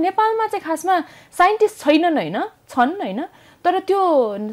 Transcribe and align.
नेपालमा 0.00 0.46
चाहिँ 0.46 0.64
खासमा 0.64 0.96
साइन्टिस्ट 1.38 1.84
छैनन् 1.84 2.18
होइन 2.18 2.38
छन् 2.68 2.96
होइन 3.02 3.22
तर 3.64 3.78
त्यो 3.84 4.00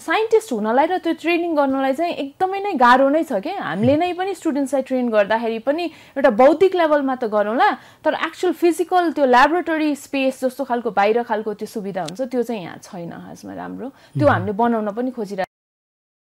साइन्टिस्ट 0.03 0.51
हुनलाई 0.51 0.85
र 0.85 0.97
त्यो 0.99 1.13
ट्रेनिङ 1.23 1.55
गर्नलाई 1.55 1.93
चाहिँ 1.95 2.13
एकदमै 2.13 2.59
नै 2.59 2.73
गाह्रो 2.75 3.07
नै 3.09 3.23
छ 3.23 3.39
क्या 3.39 3.55
हामीले 3.63 3.95
नै 3.97 4.11
पनि 4.19 4.33
स्टुडेन्ट्सलाई 4.35 4.83
ट्रेन 4.83 5.09
गर्दाखेरि 5.09 5.59
पनि 5.63 5.85
एउटा 6.19 6.31
बौद्धिक 6.41 6.75
लेभलमा 6.75 7.15
त 7.15 7.31
गरौँला 7.31 7.69
तर 8.03 8.13
एक्चुअल 8.27 8.53
फिजिकल 8.59 9.11
त्यो 9.15 9.25
ल्याबोरेटरी 9.25 9.95
स्पेस 9.95 10.43
जस्तो 10.43 10.63
खालको 10.67 10.91
बाहिर 10.99 11.23
खालको 11.23 11.53
त्यो 11.55 11.67
सुविधा 11.71 12.01
हुन्छ 12.03 12.21
त्यो 12.27 12.43
चाहिँ 12.43 12.63
यहाँ 12.63 12.77
छैन 12.83 13.11
खासमा 13.15 13.53
राम्रो। 13.55 13.87
त्यो 14.19 14.27
हामीले 14.27 14.53
बनाउन 14.59 14.91
पनि 14.91 15.11
खोजिरहेको 15.15 15.55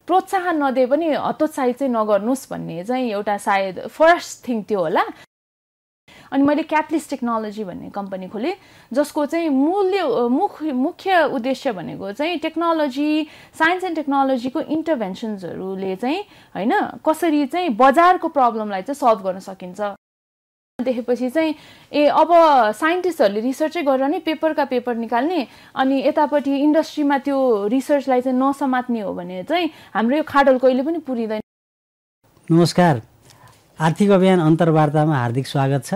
प्रोत्साहन 0.08 0.56
नदिए 0.64 0.86
पनि 0.88 1.06
हतोत्साहित 1.20 1.76
चाहिँ 1.78 1.92
नगर्नुहोस् 1.92 2.48
भन्ने 2.50 2.84
चाहिँ 2.88 3.10
एउटा 3.12 3.36
सायद 3.36 3.76
फर्स्ट 3.92 4.48
थिङ 4.48 4.62
त्यो 4.64 4.80
होला। 4.80 5.04
अनि 6.32 6.42
मैले 6.42 6.62
क्याटलिस 6.62 7.08
टेक्नोलोजी 7.10 7.64
भन्ने 7.64 7.90
कम्पनी 7.90 8.28
खोलेँ 8.28 8.54
जसको 8.92 9.26
चाहिँ 9.26 9.48
मूल्य 9.50 10.02
मुख्य 10.30 10.72
मुख्य 10.72 11.22
उद्देश्य 11.34 11.72
भनेको 11.72 12.12
चाहिँ 12.12 12.38
टेक्नोलोजी 12.38 13.26
साइन्स 13.58 13.84
एन्ड 13.84 13.96
टेक्नोलोजीको 13.96 14.60
इन्टरभेन्सन्सहरूले 14.60 15.96
चाहिँ 15.96 16.20
होइन 16.54 16.72
कसरी 17.06 17.46
चाहिँ 17.46 17.68
बजारको 17.76 18.28
प्रब्लमलाई 18.28 18.82
चाहिँ 18.82 18.98
सल्भ 19.00 19.26
गर्न 19.26 19.38
सकिन्छ। 19.42 19.80
देखेपछि 20.78 21.28
चाहिँ 21.30 21.54
ए 21.92 22.06
अब 22.08 22.30
साइन्टिस्टहरूले 22.72 23.40
रिसर्चै 23.40 23.82
गरेर 23.84 24.08
नै 24.08 24.18
पेपरका 24.24 24.64
पेपर 24.64 24.94
निकाल्ने 24.96 25.46
अनि 25.76 25.96
यतापट्टि 26.06 26.56
इन्डस्ट्रीमा 26.56 27.18
त्यो 27.26 27.36
रिसर्चलाई 27.68 28.20
चाहिँ 28.20 28.38
नसमात्ने 28.38 29.00
हो 29.00 29.12
भने 29.12 29.42
चाहिँ 29.44 29.70
हाम्रो 29.92 30.16
यो 30.16 30.22
खाडल 30.24 30.58
कहिले 30.58 30.82
पनि 30.82 30.98
पुरिँदैन। 31.04 31.40
नमस्कार। 32.48 33.02
आर्थिक 33.80 34.10
अभियान 34.10 34.40
अन्तर्वार्तामा 34.40 35.16
हार्दिक 35.16 35.46
स्वागत 35.46 35.84
छ। 35.84 35.94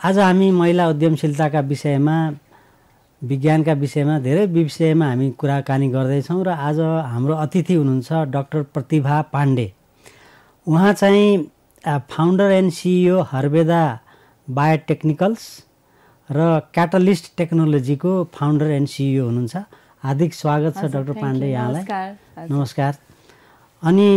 आज 0.00 0.18
हामी 0.18 0.50
महिला 0.50 0.88
उद्यमशीलताका 0.88 1.60
विषयमा 1.60 2.16
विज्ञानका 3.22 3.72
विषयमा 3.82 4.18
धेरै 4.24 4.46
विषयमा 4.48 5.06
हामी 5.06 5.30
कुराकानी 5.36 5.88
गर्दैछौँ 5.92 6.44
र 6.44 6.48
आज 6.48 6.80
हाम्रो 7.12 7.34
अतिथि 7.36 7.74
हुनुहुन्छ 7.74 8.08
डक्टर 8.32 8.62
प्रतिभा 8.72 9.20
पाण्डे। 9.28 9.66
उहाँ 10.66 10.92
चाहिँ 10.92 11.28
founder 11.84 12.50
and 12.50 12.72
CEO 12.72 13.20
Herveda 13.32 13.82
biotechnicals 14.48 15.44
र 16.30 16.48
क्याटलिस्ट 16.74 17.36
टेक्नोलोजीको 17.36 18.12
फाउन्डर 18.32 18.70
एन्ड 18.80 18.88
सिइओ 18.88 19.24
हुनुहुन्छ। 19.28 19.56
हार्दिक 20.00 20.34
स्वागत 20.34 20.72
छ 20.80 20.84
डाक्टर 20.96 21.12
पाण्डे 21.20 21.50
यहाँलाई। 21.52 21.84
नमस्कार। 22.48 22.92
अनि 23.82 24.08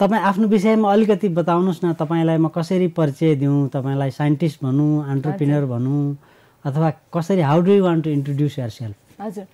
तपाईँ 0.00 0.22
आफ्नो 0.22 0.46
विषयमा 0.48 0.92
अलिकति 0.92 1.28
बताउनुहोस् 1.40 1.84
न 1.84 1.92
तपाईँलाई 2.00 2.36
म 2.36 2.48
कसरी 2.52 2.88
परिचय 2.92 3.34
दिउँ 3.40 3.68
तपाईँलाई 3.74 4.10
साइन्टिस्ट 4.12 4.62
भनौँ 4.64 5.04
अन्टरप्रिनर 5.10 5.64
भनौँ 5.66 6.16
अथवा 6.64 6.90
कसरी 7.14 7.40
how 7.40 7.60
do 7.64 7.72
you 7.72 7.84
want 7.84 8.04
to 8.04 8.10
introduce 8.10 8.58
yourself 8.68 9.20
हजुर 9.20 9.46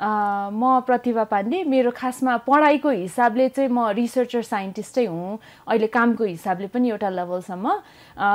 म 0.00 0.80
प्रतिभा 0.88 1.24
पाण्डे 1.28 1.62
मेरो 1.68 1.90
खासमा 1.92 2.36
पढाइको 2.48 2.90
हिसाबले 2.90 3.48
चाहिँ 3.52 3.68
म 3.68 3.92
रिसर्चर 3.92 4.42
साइन्टिस्टै 4.42 5.04
हुँ। 5.06 5.38
अहिले 5.68 5.86
कामको 5.92 6.24
हिसाबले 6.24 6.66
पनि 6.72 6.88
एउटा 6.88 7.08
लेभलसम्म 7.20 7.68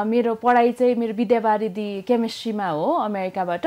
मेरो 0.05 0.33
पढाइ 0.45 0.71
चाहिँ 0.77 0.95
मेरो 1.01 1.13
विद्यावारिधि 1.17 1.89
केमिस्ट्रीमा 2.05 2.67
हो 2.69 2.85
अमेरिकाबाट। 3.09 3.65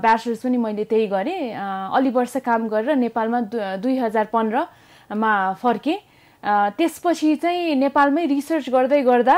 ब्याचलर्स 0.00 0.40
पनि 0.40 0.56
मैले 0.56 0.84
त्यही 0.88 1.06
गरेँ। 1.12 1.52
अलि 1.92 2.10
वर्ष 2.16 2.36
काम 2.48 2.68
गरेर 2.72 2.96
नेपालमा 2.96 3.40
दुई 3.76 3.96
हजार 3.98 4.26
पन्ध्रमा 4.32 5.32
फर्केँ। 5.60 6.07
त्यसपछि 6.44 7.34
चाहिँ 7.42 7.74
नेपालमै 7.74 8.26
रिसर्च 8.26 8.70
गर्दै 8.70 9.02
गर्दा 9.02 9.36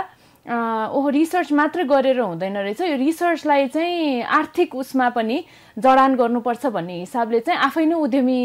ओहो 0.50 1.08
रिसर्च 1.08 1.52
मात्र 1.52 1.84
गरेर 1.84 2.20
हुँदैन 2.20 2.56
रहेछ। 2.56 2.80
यो 2.80 2.96
रिसर्चलाई 2.96 3.66
चाहिँ 3.68 4.22
आर्थिक 4.24 4.74
उसमा 4.74 5.08
पनि 5.16 5.44
जडान 5.76 6.14
गर्नुपर्छ 6.16 6.66
भन्ने 6.66 6.96
हिसाबले 7.00 7.40
चाहिँ 7.40 7.60
आफै 7.60 7.84
नै 7.84 7.94
उद्यमी 7.94 8.40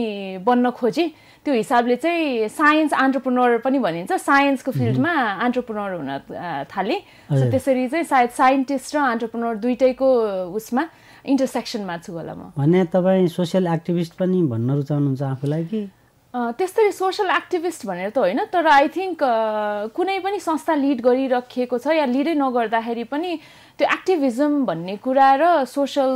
बन्न 0.46 0.70
खोजेँ। 0.76 1.10
त्यो 1.46 1.54
हिसाबले 1.54 1.96
चाहिँ 1.96 2.48
साइन्स 2.52 2.94
आन्टरप्रोनर 2.94 3.58
पनि 3.64 3.80
भनिन्छ। 3.80 4.12
साइन्सको 4.12 4.72
फिल्डमा 4.72 5.14
आन्टरप्रोनर 5.46 5.92
हुन 5.96 6.12
थालेँ। 6.68 7.00
त्यसरी 7.32 7.88
चाहिँ 7.88 8.06
सायद 8.06 8.30
साइन्टिस्ट 8.30 8.96
र 8.96 8.98
आन्टरप्रोनर 9.00 9.56
दुइटैको 9.64 10.08
उसमा 10.52 10.84
इन्टरसेक्सनमा 11.26 11.96
छु 12.04 12.12
होला 12.14 12.34
म। 12.34 12.52
भने 12.60 12.84
तपाईँ 12.92 13.28
सोसियल 13.30 13.68
एक्टिभिस्ट 13.68 14.14
पनि 14.20 14.42
भन्न 14.52 14.70
रुचाउनुहुन्छ 14.84 15.22
आफूलाई 15.24 15.64
कि? 15.72 15.82
त्यस्तै 16.36 16.92
सोसल 16.92 17.30
एक्टिभिस्ट 17.32 17.86
भनेर 17.88 18.10
त 18.12 18.18
होइन 18.20 18.40
तर 18.52 18.68
आई 18.68 18.88
थिङ्क 18.92 19.24
कुनै 19.96 20.18
पनि 20.20 20.40
संस्था 20.40 20.76
लिड 20.76 21.02
गरिराखिएको 21.02 21.78
छ 21.80 21.96
या 21.96 22.06
लिडै 22.12 22.34
नगर्दाखेरि 22.36 23.04
पनि 23.12 23.32
त्यो 23.80 23.88
एक्टिभिजम 23.94 24.52
भन्ने 24.68 24.96
कुरा 25.06 25.30
र 25.40 25.44
सोसल 25.64 26.12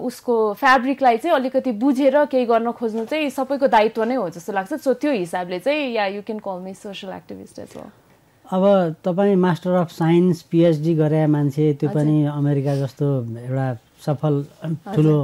उसको 0.00 0.34
फ्याब्रिकलाई 0.60 1.16
चाहिँ 1.18 1.36
अलिकति 1.36 1.72
बुझेर 1.84 2.16
केही 2.32 2.46
गर्न 2.52 2.72
खोज्नु 2.80 3.04
चाहिँ 3.12 3.28
सबैको 3.36 3.68
दायित्व 3.68 4.04
नै 4.04 4.16
हो 4.16 4.28
जस्तो 4.32 4.52
लाग्छ। 4.52 4.72
सो 4.80 4.94
त्यो 5.04 5.12
हिसाबले 5.12 5.58
चाहिँ 5.60 5.92
yeah 5.92 6.06
you 6.16 6.22
can 6.24 6.40
call 6.40 6.58
me 6.64 6.74
social 6.80 7.12
activist 7.20 7.58
as 7.58 7.76
well 7.76 7.92
अब 8.44 8.64
तपाईँ 9.04 9.36
मास्टर 9.44 9.80
अफ 9.84 9.90
साइन्स 9.92 10.42
पिएचडी 10.48 10.94
गरे 10.96 11.26
मान्छे 11.36 11.72
त्यो 11.80 11.88
पनि 11.92 12.16
अमेरिका 12.32 12.80
जस्तो 12.80 13.06
एउटा 13.44 13.68
सफल 14.08 14.44
ठुलो 14.94 15.16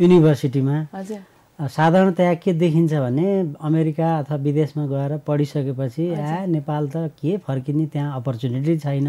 युनिभर्सिटीमा 0.00 0.76
हजुर। 0.96 1.35
साधारणतया 1.58 2.34
के 2.36 2.52
देखिन्छ 2.52 2.92
भने 2.92 3.56
अमेरिका 3.64 4.08
अथवा 4.18 4.36
विदेशमा 4.36 4.84
गएर 4.86 5.16
पढिसकेपछि 5.26 6.04
ए 6.12 6.46
नेपाल 6.52 6.88
त 6.92 7.08
के 7.16 7.36
फर्किने? 7.46 7.86
त्यहाँ 7.88 8.16
अपर्च्युनिटी 8.20 8.76
छैन। 8.78 9.08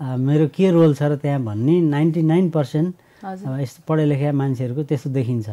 मेरो 0.00 0.46
के 0.50 0.70
रोल 0.70 0.94
छ 0.94 1.02
र 1.02 1.16
त्यहाँ? 1.22 1.40
भन्ने 1.46 1.80
नाइन्टी 1.94 2.22
नाइन 2.22 2.50
पर्सेन्ट 2.50 2.94
यस्तो 3.22 3.82
पढे 3.86 4.04
लेखा 4.10 4.32
मान्छेहरूको 4.32 4.82
त्यस्तो 4.82 5.10
देखिन्छ। 5.14 5.48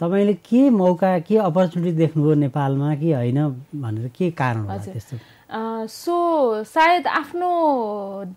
तपाईँले 0.00 0.34
के 0.38 0.70
मौका 0.70 1.18
के 1.26 1.36
अपर्च्युनिटी 1.42 1.96
देख्नुभयो 1.98 2.34
नेपालमा 2.46 2.94
कि 3.02 3.12
होइन 3.12 3.38
भनेर 3.74 4.08
के 4.14 4.30
कारण 4.38 4.70
हो 4.70 4.78
त्यस्तो? 4.78 5.16
सो 5.90 6.14
सायद 6.62 7.06
आफ्नो 7.10 7.50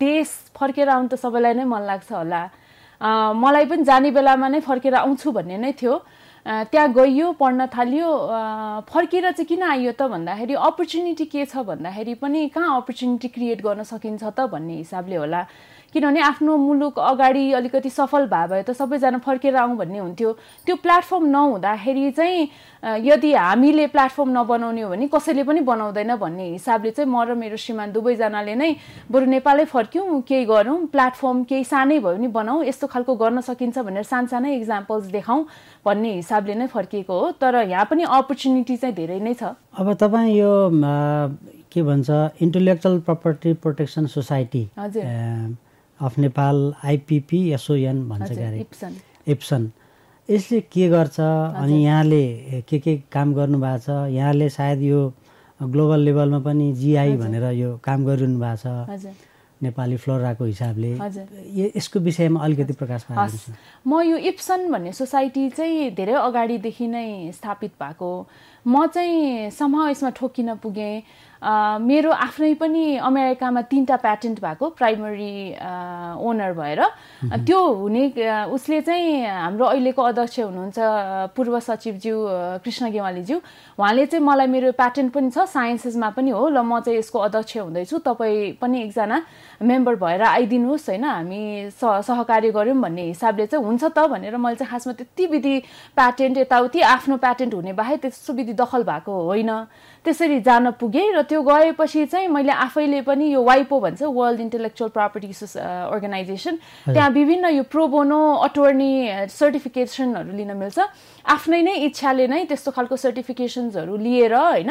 देश 0.02 0.28
फर्केर 0.58 0.88
आउनु 0.88 1.08
त 1.08 1.14
सबैलाई 1.14 1.54
नै 1.62 1.64
मन 1.64 1.82
लाग्छ 1.86 2.10
होला। 2.10 2.42
मलाई 3.38 3.64
पनि 3.70 3.84
जाने 3.86 4.10
बेलामा 4.10 4.48
नै 4.48 4.60
फर्केर 4.66 4.94
आउँछु 5.06 5.30
भन्ने 5.30 5.58
नै 5.62 5.72
थियो। 5.78 5.94
त्यहाँ 6.46 6.92
गइयो 6.92 7.32
पढ्न 7.38 7.66
थाल्यो 7.70 8.08
फर्केर 8.90 9.30
चाहिँ 9.30 9.46
किन 9.46 9.62
आइयो 9.62 9.92
त 9.94 10.02
भन्दाखेरि 10.10 10.54
अपर्च्युनिटी 10.58 11.24
के 11.30 11.44
छ 11.46 11.62
भन्दाखेरि 11.62 12.14
पनि 12.18 12.48
कहाँ 12.50 12.76
अपर्च्युनिटी 12.82 13.28
क्रिएट 13.28 13.62
गर्न 13.62 13.82
सकिन्छ 13.86 14.22
त 14.24 14.50
भन्ने 14.50 14.76
हिसाबले 14.76 15.16
होला। 15.22 15.40
किनभने 15.92 16.20
आफ्नो 16.20 16.56
मुलुक 16.56 16.98
अगाडि 16.98 17.52
अलिकति 17.52 17.90
सफल 17.90 18.26
भए 18.26 18.46
भए 18.48 18.62
त 18.62 18.72
सबैजना 18.72 19.18
फर्केर 19.20 19.56
आउँ 19.56 19.76
भन्ने 19.76 19.98
हुन्थ्यो। 19.98 20.32
त्यो 20.66 20.76
प्लेटफर्म 20.80 21.24
नहुँदाखेरि 21.28 22.10
चाहिँ 22.10 22.48
यदि 23.04 23.32
हामीले 23.32 23.86
प्लेटफर्म 23.86 24.30
नबनाउने 24.38 24.82
हो 24.82 24.88
भने 24.90 25.08
कसैले 25.14 25.42
पनि 25.44 25.60
बनाउँदैन 25.60 26.14
भन्ने 26.16 26.46
हिसाबले 26.56 26.90
चाहिँ 26.90 27.10
म 27.10 27.22
र 27.22 27.34
मेरो 27.36 27.56
श्रीमान 27.56 27.92
दुवैजनाले 27.92 28.54
नै 28.54 28.70
बरु 29.12 29.26
नेपालै 29.36 29.64
फर्क्यौँ 29.68 30.20
केही 30.28 30.44
गरौँ 30.44 30.78
प्लेटफर्म 30.92 31.44
केही 31.44 31.64
सानै 31.64 31.98
भयो 32.00 32.16
भने 32.16 32.28
बनाऊ 32.32 32.62
यस्तो 32.64 32.86
खालको 32.88 33.14
गर्न 33.14 33.40
सकिन्छ 33.44 33.78
भनेर 33.78 34.02
सानसानै 34.08 34.56
इक्जाम्पल्स 34.56 35.04
देखाउँ 35.12 35.44
भन्ने 35.86 36.14
हिसाबले 36.14 36.54
नै 36.54 36.66
फर्किएको 36.72 37.18
हो। 37.20 37.30
तर 37.36 37.68
यहाँ 37.68 37.84
पनि 37.90 38.02
अपर्च्युनिटी 38.08 38.76
चाहिँ 38.76 38.94
धेरै 38.96 39.20
नै 39.20 39.34
छ। 39.34 39.54
अब 39.76 39.92
तपाईँ 40.00 40.34
यो 40.36 40.52
के 41.72 41.82
भन्छ 41.82 42.10
इन्टेलेक्चुअल 42.42 42.98
प्रपर्टी 43.06 43.52
प्रोटेक्सन 43.62 44.06
सोसाइटी 44.06 44.62
हजुर। 44.78 45.04
अफ 46.02 46.18
नेपाल 46.18 46.56
आइपिपी 46.84 47.40
एसओएन 47.54 48.08
भन्छ 48.08 48.32
क्यारे 48.32 48.66
इप्सन। 49.32 49.70
यसले 50.28 50.60
के 50.72 50.88
गर्छ 50.88 51.20
अनि 51.20 51.84
यहाँले 51.84 52.62
के 52.68 52.78
के 52.78 52.96
काम 53.12 53.34
गर्नुभएको 53.34 53.78
छ? 53.78 53.88
यहाँले 54.12 54.48
सायद 54.50 54.82
यो 54.82 55.00
ग्लोबल 55.60 56.00
लेभलमा 56.00 56.38
पनि 56.42 56.72
जिआई 56.74 57.16
भनेर 57.16 57.44
यो 57.54 57.76
काम 57.84 58.04
गरिरहनु 58.06 58.38
भएको 58.38 58.96
छ। 58.98 59.14
नेपाली 59.62 59.96
फ्लोराको 59.96 60.44
हिसाबले। 60.44 60.90
यसको 61.54 61.98
विषयमा 62.02 62.40
अलिकति 62.44 62.72
प्रकाश 62.74 63.02
पार्नुहोस् 63.06 63.86
म 63.86 64.00
यो 64.02 64.16
इप्सन 64.34 64.70
भन्ने 64.72 64.92
सोसाइटी 64.92 65.48
चाहिँ 65.54 65.90
धेरै 65.94 66.14
अगाडिदेखि 66.18 66.86
नै 66.86 67.30
स्थापित 67.30 67.72
भएको। 67.78 68.10
म 68.66 68.86
चाहिँ 68.90 69.50
सम 69.54 69.74
यसमा 69.90 70.10
ठोकिन 70.18 70.54
पुगेँ। 70.58 71.02
मेरो 71.42 72.10
आफ्नै 72.10 72.54
पनि 72.54 72.96
अमेरिकामा 73.02 73.60
तिनवटा 73.66 73.96
प्याटेन्ट 73.98 74.38
भएको 74.40 74.68
प्राइमरी 74.78 75.34
ओनर 76.22 76.52
भएर। 76.54 76.80
त्यो 77.42 77.58
हुने 77.58 78.04
उसले 78.46 78.80
चाहिँ 78.80 79.26
हाम्रो 79.26 79.64
अहिलेको 79.66 80.02
अध्यक्ष 80.02 80.38
हुनुहुन्छ 80.38 80.78
पूर्व 81.34 81.58
सचिवज्यू 81.60 82.16
कृष्ण 82.62 82.90
गेवालीज्यू। 82.90 83.38
उहाँले 83.78 84.06
चाहिँ 84.06 84.24
मलाई 84.24 84.46
मेरो 84.46 84.72
प्याटेन्ट 84.78 85.12
पनि 85.12 85.30
छ 85.30 85.50
साइन्सेसमा 85.50 86.10
पनि 86.14 86.30
हो। 86.30 86.48
ल 86.48 86.62
म 86.62 86.78
चाहिँ 86.78 86.98
यसको 86.98 87.18
अध्यक्ष 87.18 87.56
हुँदैछु। 87.58 87.98
तपाईँ 88.06 88.62
पनि 88.62 88.82
एकजना 88.86 89.16
मेम्बर 89.62 89.94
भएर 89.98 90.22
आइदिनुहोस् 90.22 90.88
होइन? 90.88 91.04
हामी 91.04 91.70
सहकार्य 91.74 92.50
गऱ्यौँ 92.54 92.78
भन्ने 92.78 93.02
हिसाबले 93.10 93.46
चाहिँ 93.50 93.64
हुन्छ 93.66 93.84
त 93.90 93.98
भनेर 94.06 94.36
मैले 94.38 94.56
चाहिँ 94.62 94.70
खासमा 94.70 94.92
त्यति 94.94 95.26
विधि 95.26 95.54
प्याटेन्ट 95.98 96.38
यताउति 96.38 96.80
आफ्नो 96.86 97.16
प्याटेन्ट 97.18 97.54
हुने 97.54 97.72
बाहेक 97.74 98.00
त्यस्तो 98.02 98.32
विधि 98.32 98.52
दखल 98.54 98.82
भएको 98.86 99.10
होइन। 99.10 99.50
त्यसरी 100.04 100.40
जान 100.42 100.70
पुगेँ 100.82 101.12
र 101.14 101.22
त्यो 101.22 101.42
गएपछि 101.42 102.06
चाहिँ 102.10 102.28
मैले 102.28 102.52
आफैले 102.52 103.00
पनि 103.06 103.26
यो 103.32 103.42
वाइपो 103.42 103.80
भन्छ 103.80 104.02
वर्ल्ड 104.02 104.40
इन्टेलेक्चुअल 104.40 104.90
प्रपर्टी 104.90 105.30
अर्गनाइजेसन 105.54 106.54
त्यहाँ 106.90 107.10
विभिन्न 107.10 107.46
यो 107.54 107.62
प्रोबोनो 107.70 108.20
अटोर्नी 108.42 108.92
सर्टिफिकेसनहरू 109.30 110.32
लिन 110.36 110.50
मिल्छ। 110.58 110.78
आफ्नै 111.22 111.62
नै 111.62 111.74
इच्छाले 111.86 112.26
नै 112.26 112.44
त्यस्तो 112.50 112.70
खालको 112.74 112.96
सर्टिफिकेसन्सहरू 112.98 113.96
लिएर 113.96 114.34
होइन 114.34 114.70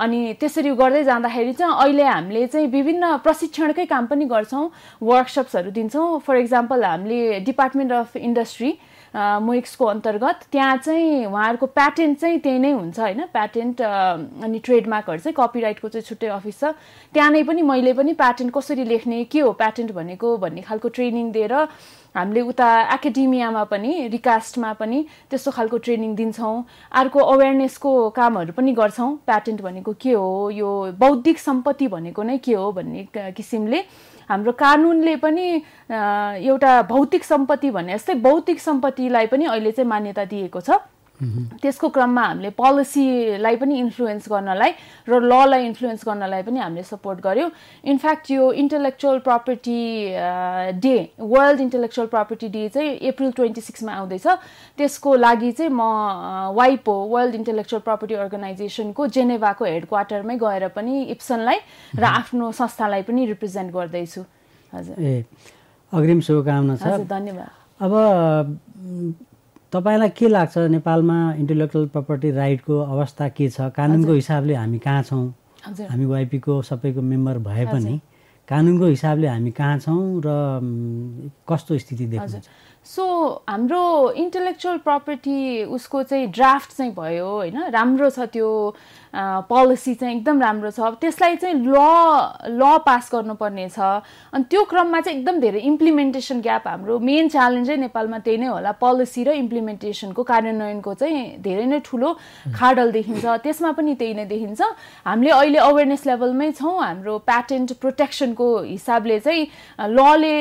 अनि 0.00 0.20
त्यसरी 0.40 0.70
गर्दै 0.72 1.04
जाँदाखेरि 1.04 1.52
चाहिँ 1.60 1.74
अहिले 1.76 2.04
हामीले 2.04 2.46
चाहिँ 2.48 2.66
विभिन्न 2.72 3.16
प्रशिक्षणकै 3.20 3.84
काम 3.84 4.06
पनि 4.08 4.24
गर्छौँ 4.32 4.64
वर्कसप्सहरू 5.02 5.70
दिन्छौँ। 5.76 6.18
फर 6.24 6.36
इक्जाम्पल 6.36 6.84
हामीले 6.84 7.40
डिपार्टमेन्ट 7.44 7.92
अफ 7.92 8.16
इन्डस्ट्री 8.16 8.70
मोइक्सको 9.14 9.84
अन्तर्गत 9.86 10.40
त्यहाँ 10.52 10.76
चाहिँ 10.76 11.26
उहाँहरूको 11.26 11.66
प्याटेन्ट 11.66 12.18
चाहिँ 12.18 12.38
त्यही 12.40 12.58
नै 12.58 12.70
हुन्छ 12.72 12.98
होइन? 13.00 13.20
प्याटेन्ट 13.32 13.80
अनि 13.82 14.58
ट्रेडमार्कहरू 14.64 15.18
चाहिँ 15.18 15.34
कपिराइटको 15.34 15.88
चाहिँ 15.88 16.04
छुट्टै 16.06 16.28
अफिस 16.30 16.60
छ। 16.60 16.64
त्यहाँ 17.14 17.30
नै 17.30 17.42
पनि 17.42 17.62
मैले 17.62 17.92
पनि 17.92 18.12
प्याटेन्ट 18.14 18.52
कसरी 18.54 18.84
लेख्ने 18.84 19.24
के 19.26 19.40
हो 19.40 19.52
प्याटेन्ट 19.52 19.92
भनेको 19.92 20.36
भन्ने 20.36 20.62
खालको 20.62 20.88
ट्रेनिङ 20.94 21.32
दिएर 21.32 21.54
हामीले 22.14 22.40
उता 22.40 22.68
एकाडेमियामा 22.94 23.64
पनि 23.70 23.90
रिकास्टमा 24.14 24.72
पनि 24.78 24.98
त्यस्तो 25.30 25.50
खालको 25.50 25.78
ट्रेनिङ 25.78 26.14
दिन्छौँ। 26.14 26.64
अर्को 26.90 27.18
अवेरनेसको 27.18 27.90
कामहरू 28.10 28.52
पनि 28.52 28.72
गर्छौँ। 28.74 29.10
प्याटेन्ट 29.26 29.60
भनेको 29.62 29.92
के 29.94 30.12
हो? 30.12 30.50
यो 30.50 30.70
बौद्धिक 30.98 31.38
सम्पत्ति 31.38 31.86
भनेको 31.88 32.22
नै 32.22 32.38
के 32.38 32.54
हो 32.54 32.72
भन्ने 32.72 33.06
किसिमले। 33.14 33.82
हाम्रो 34.30 34.52
कानुनले 34.62 35.14
पनि 35.16 35.46
एउटा 35.90 36.72
भौतिक 36.88 37.24
सम्पत्ति 37.24 37.70
भने 37.70 37.92
जस्तै 37.94 38.14
भौतिक 38.22 38.60
सम्पत्तिलाई 38.60 39.26
पनि 39.26 39.44
अहिले 39.44 39.72
चाहिँ 39.72 39.88
मान्यता 39.90 40.24
दिएको 40.24 40.60
छ। 40.60 40.78
त्यसको 41.20 41.88
क्रममा 41.88 42.22
हामीले 42.22 42.50
पोलिसीलाई 42.56 43.56
पनि 43.56 43.78
इन्फ्लुएन्स 43.78 44.28
गर्नलाई 44.32 44.72
र 45.08 45.20
ललाई 45.20 45.64
इन्फ्लुएन्स 45.66 46.04
गर्नलाई 46.08 46.42
पनि 46.42 46.58
हामीले 46.60 46.82
सपोर्ट 46.82 47.20
गर्यौँ। 47.20 47.50
इनफ्याक्ट 47.84 48.30
यो 48.30 48.52
intellectual 48.52 49.18
property 49.28 49.80
day 50.80 50.96
world 51.20 51.60
intellectual 51.60 52.08
property 52.08 52.48
day 52.48 52.68
चाहिँ 52.68 52.98
अप्रिल 53.08 53.32
ट्वेन्टी 53.36 53.60
सिक्समा 53.60 53.92
आउँदैछ। 53.92 54.26
त्यसको 54.78 55.14
लागि 55.16 55.52
चाहिँ 55.52 55.72
म 55.72 56.56
वाइपो 56.56 56.94
वर्ल्ड 57.12 57.34
इन्टेलेक्चुअल 57.34 57.82
प्रपर्टी 57.84 58.14
अर्गनाइजेसनको 58.14 59.06
जेनेभाको 59.06 59.64
हेड 59.64 59.84
क्वार्टरमै 59.86 60.36
गएर 60.40 60.68
पनि 60.72 61.02
इप्सनलाई 61.12 61.58
र 62.00 62.04
आफ्नो 62.04 62.52
संस्थालाई 62.52 63.02
पनि 63.04 63.26
रिप्रेजेन्ट 63.26 63.72
गर्दैछु। 63.72 64.22
हजुर। 64.72 64.94
ए 64.96 65.24
अग्रिम 65.92 66.20
शुभकामना 66.20 66.76
छ। 66.76 67.04
धन्यवाद। 67.04 67.50
अब 67.84 67.92
तपाईँलाई 69.72 70.08
के 70.18 70.28
लाग्छ? 70.28 70.58
नेपालमा 70.58 71.16
इन्टेलेक्चुअल 71.38 71.86
प्रपर्टी 71.94 72.30
राइटको 72.30 72.78
अवस्था 72.80 73.28
के 73.28 73.48
छ? 73.48 73.70
कानुनको 73.76 74.12
हिसाबले 74.12 74.54
हामी 74.54 74.78
कहाँ 74.78 75.02
छौँ? 75.02 75.26
हामी 75.90 76.04
वाइपीको 76.04 76.62
सबैको 76.62 77.02
मेम्बर 77.02 77.38
भए 77.38 77.66
पनि 77.66 78.00
कानुनको 78.48 78.86
हिसाबले 78.86 79.26
हामी 79.28 79.50
कहाँ 79.54 79.78
छौँ 79.78 80.22
र 80.26 80.28
कस्तो 81.48 81.78
स्थिति 81.78 82.06
देख्छ 82.06 82.42
सो 82.86 83.04
हाम्रो 83.48 83.84
इन्टेलेक्चुअल 84.16 84.78
प्रपर्टी 84.82 85.64
उसको 85.64 86.02
चाहिँ 86.02 86.26
ड्राफ्ट 86.26 86.76
चाहिँ 86.76 86.92
भयो 86.94 87.26
होइन? 87.28 87.62
राम्रो 87.70 88.10
छ 88.10 88.26
त्यो 88.32 88.48
पोलिसी 89.12 89.94
चाहिँ 89.94 90.16
एकदम 90.16 90.40
राम्रो 90.40 90.70
छ। 90.70 90.80
त्यसलाई 91.02 91.36
चाहिँ 91.36 91.56
ल 91.66 91.74
ल 92.46 92.62
पास 92.86 93.10
गर्नुपर्ने 93.12 93.68
छ। 93.68 93.78
अनि 94.32 94.44
त्यो 94.46 94.62
क्रममा 94.70 95.00
चाहिँ 95.00 95.18
एकदम 95.18 95.40
धेरै 95.40 95.60
इम्प्लिमेन्टेसन 95.66 96.40
ग्याप 96.40 96.68
हाम्रो 96.68 96.98
मेन 96.98 97.28
च्यालेन्जै 97.28 97.76
नेपालमा 97.76 98.18
त्यही 98.22 98.38
नै 98.38 98.46
होला। 98.46 98.72
पोलिसी 98.78 99.24
र 99.24 99.30
इम्प्लिमेन्टेसनको 99.34 100.22
कार्यान्वयनको 100.22 100.94
चाहिँ 100.94 101.42
धेरै 101.42 101.66
नै 101.66 101.78
ठुलो 101.82 102.08
खाडल 102.54 102.90
देखिन्छ। 102.92 103.24
त्यसमा 103.42 103.70
पनि 103.74 103.94
त्यही 103.98 104.14
नै 104.14 104.24
देखिन्छ। 104.30 104.60
हामीले 105.06 105.30
अहिले 105.30 105.58
अवेरनेस 105.58 106.06
लेभलमै 106.06 106.50
छौँ। 106.54 106.78
हाम्रो 106.78 107.18
प्याटेन्ट 107.26 107.68
प्रोटेक्सनको 107.82 108.46
हिसाबले 108.70 109.18
चाहिँ 109.26 109.42
लले 109.90 110.36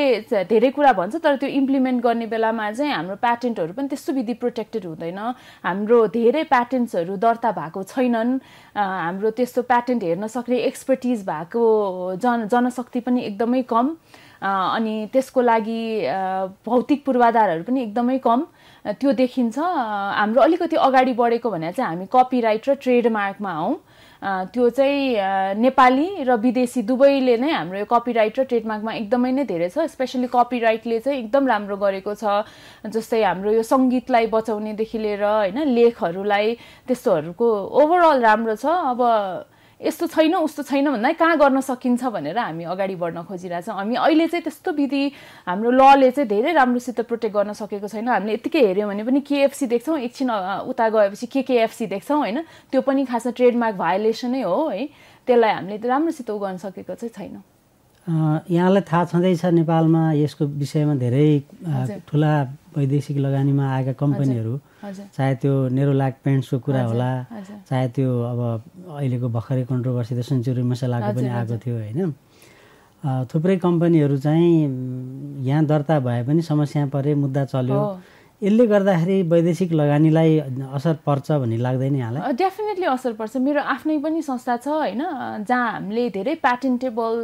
धेरै 0.46 0.70
कुरा 0.78 0.94
भन्छ 0.94 1.16
तर 1.26 1.36
त्यो 1.42 1.50
इम्प्लिमेन्ट 1.50 2.04
गर्ने 2.06 2.26
बेलामा 2.30 2.72
चाहिँ 2.78 2.94
हाम्रो 2.94 3.16
प्याटेन्टहरू 3.18 3.74
पनि 3.74 3.88
त्यस्तो 3.90 4.14
विधि 4.14 4.34
प्रोटेक्टेड 4.38 4.86
हुँदैन। 4.86 5.20
हाम्रो 5.66 5.98
धेरै 6.14 6.44
प्याटेन्ट्सहरू 6.54 7.16
दर्ता 7.18 7.52
भएको 7.52 7.84
छैनन्। 7.84 8.40
हाम्रो 8.76 9.30
त्यस्तो 9.32 9.62
प्याटेन्ट 9.64 10.04
हेर्न 10.04 10.28
सक्ने 10.28 10.58
एक्सपर्टिज 10.70 11.26
भएको 11.26 11.64
जन 12.22 12.48
जनशक्ति 12.52 13.00
पनि 13.00 13.22
एकदमै 13.26 13.62
कम 13.70 13.96
अनि 14.42 15.10
त्यसको 15.14 15.42
लागि 15.42 15.82
भौतिक 16.66 17.06
पूर्वाधारहरू 17.06 17.64
पनि 17.64 17.82
एकदमै 17.84 18.18
कम। 18.24 18.46
त्यो 18.86 19.12
देखिन्छ। 19.14 19.60
हाम्रो 19.60 20.42
अलिकति 20.42 20.76
अगाडि 20.80 21.14
बढेको 21.14 21.50
भने 21.52 21.72
चाहिँ 21.72 21.90
हामी 21.90 22.06
कपिराइट 22.14 22.70
र 22.70 22.74
ट्रेडमार्कमा 22.84 23.54
हौँ। 23.54 23.76
त्यो 24.22 24.70
चाहिँ 24.70 25.56
नेपाली 25.56 26.24
र 26.28 26.36
विदेशी 26.44 26.82
दुवैले 26.84 27.36
नै 27.40 27.52
हाम्रो 27.52 27.80
यो 27.80 27.86
कपिराइट 27.88 28.40
र 28.40 28.44
ट्रेडमार्कमा 28.52 28.94
एकदमै 28.94 29.32
नै 29.32 29.44
धेरै 29.48 29.70
छ। 29.72 29.88
स्पेसली 29.88 30.28
कपिराइटले 30.28 31.00
चाहिँ 31.00 31.20
एकदम 31.20 31.48
राम्रो 31.48 31.78
गरेको 31.80 32.14
छ। 32.20 32.44
जस्तै 32.84 33.22
हाम्रो 33.24 33.52
यो 33.56 33.64
सङ्गीतलाई 33.64 34.28
बचाउनेदेखि 34.28 34.98
लिएर 35.00 35.24
होइन 35.24 35.58
लेखहरूलाई 35.72 36.48
त्यस्तोहरूको 36.88 37.48
ओभरअल 37.82 38.20
राम्रो 38.20 38.56
छ। 38.60 38.66
अब 38.68 39.00
यस्तो 39.80 40.08
छैन 40.08 40.36
उस्तो 40.36 40.64
छैन 40.64 40.92
भन्दा 40.92 41.12
कहाँ 41.16 41.38
गर्न 41.40 41.60
सकिन्छ 41.64 42.04
भनेर 42.12 42.38
हामी 42.38 42.64
अगाडि 42.68 42.96
बढ्न 43.00 43.24
खोजिरहेछौँ। 43.24 43.76
हामी 43.76 43.96
अहिले 43.96 44.28
चाहिँ 44.28 44.44
त्यस्तो 44.44 44.72
विधि 44.76 45.04
हाम्रो 45.48 45.72
लले 45.72 46.12
चाहिँ 46.12 46.28
धेरै 46.28 46.52
राम्रोसित 46.54 47.00
प्रोटेक्ट 47.08 47.36
गर्न 47.36 47.54
सकेको 47.56 47.88
छैन। 47.88 48.08
हामीले 48.08 48.34
यत्तिकै 48.34 48.60
हेऱ्यौँ 48.60 48.90
भने 48.92 49.04
पनि 49.08 49.20
केएफसी 49.24 49.66
देख्छौँ। 49.72 49.98
एकछिन 50.04 50.32
उता 50.68 50.90
गएपछि 50.90 51.28
के 51.32 51.42
केएफसी 51.48 51.86
देख्छौँ 51.96 52.18
होइन? 52.20 52.44
त्यो 52.72 52.82
पनि 52.84 53.06
खासमा 53.08 53.32
ट्रेडमार्क 53.32 53.76
भायोलेसनै 53.80 54.42
हो 54.44 54.68
है? 54.68 54.84
त्यसलाई 55.24 55.52
हामीले 55.52 55.88
राम्रोसित 55.88 56.30
उ 56.30 56.38
गर्न 56.38 56.58
सकेको 56.60 56.96
चाहिँ 57.00 57.14
छैनौँ। 57.16 57.44
यहाँलाई 58.10 58.82
थाहा 58.90 59.06
छँदैछ 59.06 59.46
नेपालमा 59.54 60.02
यसको 60.18 60.46
विषयमा 60.62 60.96
धेरै 60.98 61.30
ठुला 62.10 62.34
वैदेशिक 62.78 63.18
लगानीमा 63.18 63.66
आएका 63.70 63.94
कम्पनीहरू। 64.02 64.54
चाहे 65.16 65.34
त्यो 65.42 65.54
नेरोलाक 65.78 66.14
पेन्ट्सको 66.26 66.58
कुरा 66.66 66.84
होला 66.90 67.10
चाहे 67.70 67.88
त्यो 67.94 68.10
अब 68.32 68.40
अहिलेको 68.98 69.28
भर्खरै 69.30 69.64
कन्ट्रोभर्सी 69.70 70.14
त 70.18 70.22
सेन्चुरी 70.26 70.64
मसलाको 70.66 71.12
पनि 71.18 71.30
आएको 71.30 71.56
थियो 71.62 71.76
होइन। 71.78 72.00
थुप्रै 73.30 73.56
कम्पनीहरू 73.58 74.18
चाहिँ 74.26 75.46
यहाँ 75.46 75.66
दर्ता 75.66 76.00
भए 76.00 76.22
पनि 76.28 76.42
समस्या 76.42 76.86
परे 76.94 77.14
मुद्दा 77.16 77.46
चल्यो। 77.54 77.82
यसले 78.40 78.66
गर्दाखेरि 78.72 79.22
वैदेशिक 79.28 79.72
लगानीलाई 79.76 80.32
असर 80.72 80.96
पर्छ 81.04 81.28
भन्ने 81.44 81.58
लाग्दैन 81.60 81.96
यहाँलाई? 81.96 82.34
डेफिनेटली 82.40 82.86
असर 82.88 83.12
पर्छ। 83.20 83.36
मेरो 83.44 83.60
आफ्नै 83.60 83.98
पनि 84.00 84.22
संस्था 84.24 84.56
छ 84.64 84.68
होइन 84.80 85.04
जहाँ 85.44 85.72
हामीले 85.76 86.10
धेरै 86.16 86.36
प्याटेन्टेबल 86.40 87.16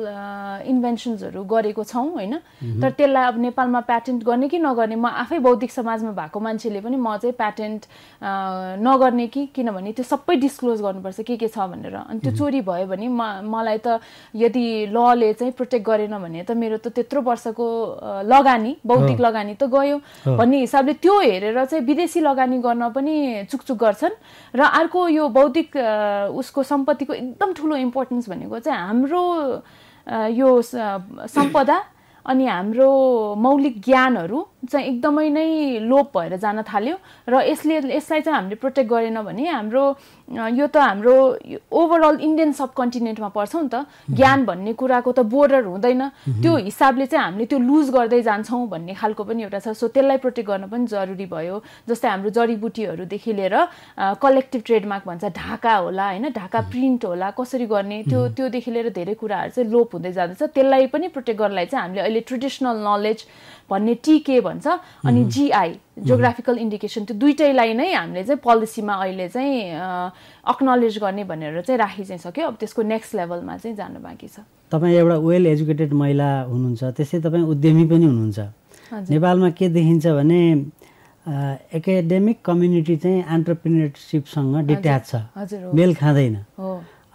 इन्भेन्सन्सहरू 0.67 1.43
गरेको 1.47 1.83
छौँ 1.87 2.09
होइन। 2.19 2.35
तर 2.83 2.89
त्यसलाई 2.99 3.25
अब 3.31 3.37
नेपालमा 3.47 3.79
प्याटेन्ट 3.87 4.23
गर्ने 4.27 4.47
कि 4.51 4.59
नगर्ने 4.59 4.95
म 4.99 5.07
आफै 5.07 5.39
बौद्धिक 5.39 5.71
समाजमा 5.71 6.11
भएको 6.19 6.39
मान्छेले 6.39 6.79
पनि 6.83 6.97
म 6.99 7.15
चाहिँ 7.23 7.35
प्याटेन्ट 7.39 7.81
नगर्ने 8.83 9.27
कि 9.31 9.45
किनभने 9.55 9.91
त्यो 9.95 10.03
सबै 10.03 10.35
डिस्क्लोज 10.35 10.81
गर्नुपर्छ 10.83 11.19
के 11.23 11.35
के 11.39 11.47
छ 11.47 11.63
भनेर। 11.63 11.95
अनि 12.11 12.19
त्यो 12.19 12.31
चोरी 12.35 12.59
भयो 12.59 12.91
भने 12.91 13.07
म 13.07 13.23
मलाई 13.47 13.79
त 13.87 14.03
यदि 14.35 14.91
लले 14.91 15.31
चाहिँ 15.39 15.55
प्रोटेक्ट 15.55 15.85
गरेन 15.87 16.11
भने 16.19 16.43
त 16.43 16.51
मेरो 16.59 16.83
त 16.83 16.91
त्यत्रो 16.91 17.23
वर्षको 17.23 17.67
लगानी 18.27 18.75
बौद्धिक 18.83 19.19
लगानी 19.23 19.55
त 19.55 19.71
गयो। 19.71 19.97
भन्ने 20.27 20.59
हिसाबले 20.59 20.93
त्यो 21.05 21.19
हेरेर 21.21 21.65
चाहिँ 21.65 21.85
विदेशी 21.85 22.19
लगानी 22.25 22.57
गर्न 22.65 22.89
पनि 22.89 23.45
चुकचुक 23.45 23.77
गर्छन्। 23.77 24.15
र 24.57 24.61
अर्को 24.65 25.07
यो 25.13 25.27
बौद्धिक 25.29 25.77
उसको 26.33 26.63
सम्पत्तिको 26.65 27.13
एकदम 27.13 27.53
ठुलो 27.53 27.75
इम्पोर्टेन्स 27.77 28.29
भनेको 28.29 28.59
चाहिँ 28.65 28.79
हाम्रो 28.89 29.21
यो 30.33 30.49
सम्पदा 31.29 31.77
अनि 32.25 32.45
हाम्रो 32.45 32.89
मौलिक 33.37 33.75
ज्ञानहरू 33.85 34.39
चाहिँ 34.71 34.85
एकदमै 34.87 35.29
नै 35.29 35.79
लोप 35.85 36.17
भएर 36.17 36.35
जान 36.37 36.61
थाल्यो 36.63 36.95
र 37.29 37.41
यसले 37.49 37.75
यसलाई 37.95 38.21
चाहिँ 38.21 38.37
हामीले 38.37 38.55
प्रोटेक्ट 38.55 38.89
गरेन 38.89 39.21
भने 39.21 39.45
हाम्रो 39.47 39.83
यो 40.29 40.67
त 40.67 40.77
हाम्रो 40.77 41.15
ओभरअल 41.71 42.17
इन्डियन 42.19 42.51
सब 42.51 42.73
कन्टिनेन्टमा 42.73 43.29
पर्छौँ 43.29 43.61
नि 43.63 43.69
त। 43.69 43.85
ज्ञान 44.09 44.45
भन्ने 44.45 44.73
कुराको 44.73 45.11
त 45.11 45.19
बोर्डर 45.25 45.63
हुँदैन। 45.65 46.01
त्यो 46.41 46.55
हिसाबले 46.65 47.05
चाहिँ 47.05 47.25
हामीले 47.25 47.45
त्यो 47.45 47.59
लुज 47.59 47.89
गर्दै 47.93 48.21
जान्छौँ 48.21 48.67
भन्ने 48.69 48.93
खालको 48.93 49.23
पनि 49.23 49.43
एउटा 49.43 49.59
छ। 49.59 49.77
सो 49.77 49.87
त्यसलाई 49.93 50.17
प्रोटेक्ट 50.17 50.49
गर्न 50.49 50.65
पनि 50.65 50.85
जरुरी 50.89 51.25
भयो। 51.29 51.61
जस्तै 51.89 52.09
हाम्रो 52.09 52.29
जडीबुटीहरूदेखि 52.33 53.33
लिएर 53.33 53.55
कलेक्टिभ 54.17 54.61
ट्रेडमार्क 54.65 55.03
भन्छ 55.05 55.25
ढाका 55.37 55.73
होला 55.75 56.05
होइन? 56.09 56.25
ढाका 56.33 56.59
प्रिन्ट 56.73 57.05
होला 57.05 57.29
कसरी 57.37 57.65
गर्ने? 57.65 58.03
त्यो 58.09 58.19
त्योदेखि 58.33 58.71
लिएर 58.71 58.89
धेरै 58.97 59.13
कुराहरू 59.13 59.51
चाहिँ 59.55 59.69
लोप 59.69 59.93
हुँदै 59.93 60.11
जाँदैछ। 60.11 60.41
त्यसलाई 60.41 60.87
पनि 60.89 61.07
प्रोटेक्ट 61.13 61.39
गर्नलाई 61.39 61.65
चाहिँ 61.69 61.81
हामीले 61.85 62.01
अहिले 62.01 62.21
ट्रेडिसनल 62.25 62.77
नलेज 62.81 63.19
भन्ने 63.69 63.93
टिके 64.05 64.39
भन्छ। 64.41 64.67
अनि 65.05 65.23
जिआई 65.25 65.71
जोग्राफिकल 66.05 66.57
इन्डिकेसन 66.57 67.05
त्यो 67.05 67.17
दुइटैलाई 67.17 67.73
नै 67.73 67.91
हामीले 67.93 68.23
चाहिँ 68.23 68.39
पोलिसीमा 68.43 68.93
अहिले 68.93 69.27
चाहिँ 69.29 69.55
अक्नोलेज 70.45 70.97
गर्ने 71.01 71.23
भनेर 71.23 71.61
चाहिँ 71.61 71.79
राखि 71.79 72.03
चाहिँ 72.05 72.21
सक्यो 72.21 72.47
अब 72.47 72.55
त्यसको 72.61 72.81
नेक्स्ट 72.81 73.15
लेभलमा 73.15 73.57
चाहिँ 73.57 73.75
जानु 73.75 73.99
बाँकी 74.05 74.27
छ। 74.27 74.45
तपाईँ 74.71 74.95
एउटा 74.95 75.17
वेल 75.17 75.45
एजुकेटेड 75.47 75.93
महिला 75.93 76.29
हुनुहुन्छ 76.49 76.83
त्यसै 76.93 77.19
तपाईँ 77.25 77.45
उद्यमी 77.45 77.85
पनि 77.89 78.05
हुनुहुन्छ। 78.05 78.39
नेपालमा 79.09 79.49
के 79.57 79.69
देखिन्छ 79.69 80.05
भने 80.13 80.41
एकाडेमिक 81.25 82.37
कम्युनिटी 82.45 82.95
चाहिँ 83.01 83.25
एन्टरप्रिनेरसिपसँग 83.33 84.55
डिट्याच 84.69 85.03
छ। 85.09 85.13
मेल 85.73 85.93
खाँदैन। 85.97 86.35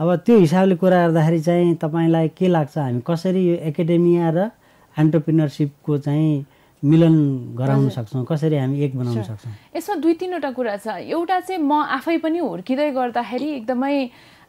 अब 0.01 0.09
त्यो 0.27 0.37
हिसाबले 0.39 0.75
कुरा 0.83 0.99
गर्दाखेरि 1.07 1.41
चाहिँ 1.47 1.75
तपाईँलाई 1.79 2.29
के 2.35 2.47
लाग्छ 2.49 2.79
हामी 2.79 3.01
कसरी 3.07 3.43
यो 3.47 3.55
एकाडेमिया 3.71 4.31
र 4.35 4.51
एन्टरप्रिनरसिपको 4.99 5.99
चाहिँ 5.99 6.45
मिलन 6.83 7.17
गराउन 7.57 7.89
सक्छौँ। 7.93 8.25
कसरी 8.25 8.57
हामी 8.57 8.81
एक 8.85 8.97
बनाउन 8.99 9.23
सक्छौँ? 9.23 9.53
यसमा 9.77 9.95
दुई 10.01 10.15
तिनवटा 10.17 10.51
कुरा 10.57 10.77
छ। 10.77 10.87
एउटा 11.13 11.41
चाहिँ 11.41 11.61
म 11.61 11.73
आफै 12.01 12.17
पनि 12.25 12.39
हुर्किँदै 12.41 12.91
गर्दाखेरि 12.97 13.49
एकदमै 13.61 13.97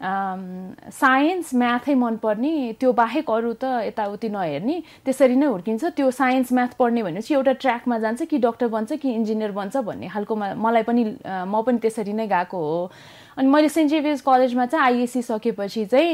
साइन्स 0.02 1.54
म्याथै 1.54 1.94
मनपर्ने 1.94 2.74
त्यो 2.80 2.90
बाहेक 2.90 3.30
अरू 3.30 3.54
त 3.54 3.86
यताउति 3.86 4.30
नहेर्ने 4.34 4.76
त्यसरी 5.06 5.36
नै 5.38 5.46
हुर्किन्छ। 5.46 5.84
त्यो 5.94 6.10
साइन्स 6.10 6.54
म्याथ 6.58 6.74
पढ्ने 6.80 7.04
भनेपछि 7.04 7.34
एउटा 7.38 7.54
ट्र्याकमा 7.62 7.98
जान्छ 8.00 8.22
कि 8.26 8.38
डक्टर 8.42 8.68
बन्छ 8.74 8.98
कि 8.98 9.10
इन्जिनियर 9.14 9.52
बन्छ 9.52 9.78
भन्ने 9.78 10.08
खालकोमा 10.10 10.58
मलाई 10.58 10.84
पनि 10.90 11.04
म 11.22 11.62
पनि 11.62 11.78
त्यसरी 11.86 12.14
नै 12.18 12.26
गएको 12.34 12.58
हो। 12.58 12.90
अनि 13.42 13.50
मैले 13.50 13.70
सेन्ट 13.74 13.90
जेभियर्स 13.90 14.22
कलेजमा 14.22 14.66
चाहिँ 14.70 14.86
आइएससी 14.86 15.22
सकेपछि 15.26 15.86
चाहिँ 15.90 16.14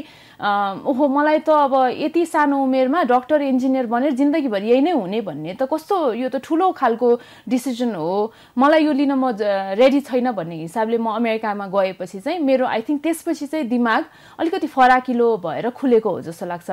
ओहो 0.88 1.08
मलाई 1.12 1.40
त 1.44 1.50
अब 1.52 1.74
यति 2.00 2.26
सानो 2.26 2.56
उमेरमा 2.64 3.04
डक्टर 3.04 3.42
इन्जिनियर 3.42 3.86
बनेर 3.92 4.12
जिन्दगीभरि 4.16 4.70
यही 4.70 4.82
नै 4.82 4.92
हुने 4.96 5.20
भन्ने 5.28 5.54
त 5.60 5.68
कस्तो 5.68 6.14
यो 6.16 6.30
त 6.32 6.40
ठुलो 6.40 6.72
खालको 6.72 7.10
डिसिजन 7.52 7.96
हो। 8.00 8.32
मलाई 8.56 8.86
यो 8.86 8.94
लिन 8.96 9.12
म 9.12 9.36
रेडी 9.76 10.00
छैन 10.08 10.32
भन्ने 10.32 10.56
हिसाबले 10.72 10.98
म 11.04 11.20
अमेरिकामा 11.20 11.68
गएपछि 11.68 12.20
चाहिँ 12.24 12.40
मेरो 12.40 12.64
आई 12.64 12.82
थिङ्क 12.88 13.04
त्यसपछि 13.04 13.48
चाहिँ 13.52 13.68
दिमाग 13.68 14.04
अलिकति 14.40 14.68
फराकिलो 14.72 15.28
भएर 15.44 15.70
खुलेको 15.76 16.10
हो 16.10 16.22
जस्तो 16.32 16.46
लाग्छ। 16.48 16.70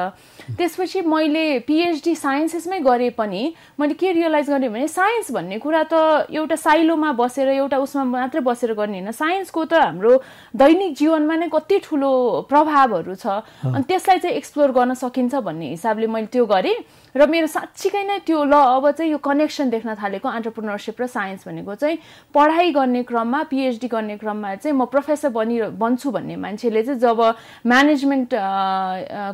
त्यसपछि 0.54 1.00
मैले 1.02 1.66
पिएचडी 1.66 2.14
साइन्सेसमै 2.14 2.78
गरे 2.80 3.10
पनि 3.18 3.42
मैले 3.80 3.94
के 3.98 4.12
रियलाइज 4.12 4.50
गरेँ 4.50 4.70
भने 4.70 4.86
साइन्स 4.86 5.32
भन्ने 5.34 5.58
कुरा 5.58 5.82
त 5.90 6.30
एउटा 6.30 6.56
साइलोमा 6.62 7.12
बसेर 7.18 7.48
एउटा 7.58 7.78
उसमा 7.82 8.04
मात्रै 8.04 8.40
बसेर 8.44 8.72
गर्ने 8.78 9.00
होइन। 9.00 9.10
साइन्सको 9.10 9.64
त 9.64 9.72
हाम्रो 9.74 10.12
दैनिक 10.52 10.92
जीवनमा 10.94 11.34
नै 11.36 11.48
कति 11.48 11.78
ठुलो 11.84 12.10
प्रभावहरू 12.48 13.14
छ। 13.14 13.26
अनि 13.64 13.84
त्यसलाई 13.88 14.18
चाहिँ 14.18 14.36
एक्सप्लोर 14.36 14.70
गर्न 14.72 14.94
सकिन्छ 14.94 15.34
भन्ने 15.34 15.68
हिसाबले 15.70 16.06
मैले 16.06 16.26
त्यो 16.28 16.44
गरेँ। 16.46 16.76
र 17.14 17.26
मेरो 17.30 17.46
साँच्चीकै 17.46 18.02
नै 18.04 18.18
त्यो 18.26 18.42
ल 18.44 18.54
अब 18.54 18.90
चाहिँ 18.90 19.10
यो 19.12 19.18
कनेक्सन 19.22 19.70
देख्न 19.70 19.94
थालेको 19.94 20.28
एन्टरप्रिनरसिप 20.28 20.96
र 21.00 21.06
साइन्स 21.06 21.46
भनेको 21.46 21.74
चाहिँ 21.78 21.98
पढाइ 22.34 22.70
गर्ने 22.74 23.02
क्रममा 23.06 23.42
पिएचडी 23.54 23.88
गर्ने 23.88 24.16
क्रममा 24.18 24.54
चाहिँ 24.58 24.74
म 24.74 24.84
प्रोफेसर 24.90 25.30
बनि 25.30 25.78
बन्छु 25.78 26.10
भन्ने 26.10 26.36
मान्छेले 26.36 26.82
चाहिँ 26.82 26.98
जब 26.98 27.18
म्यानेजमेन्ट 27.70 28.34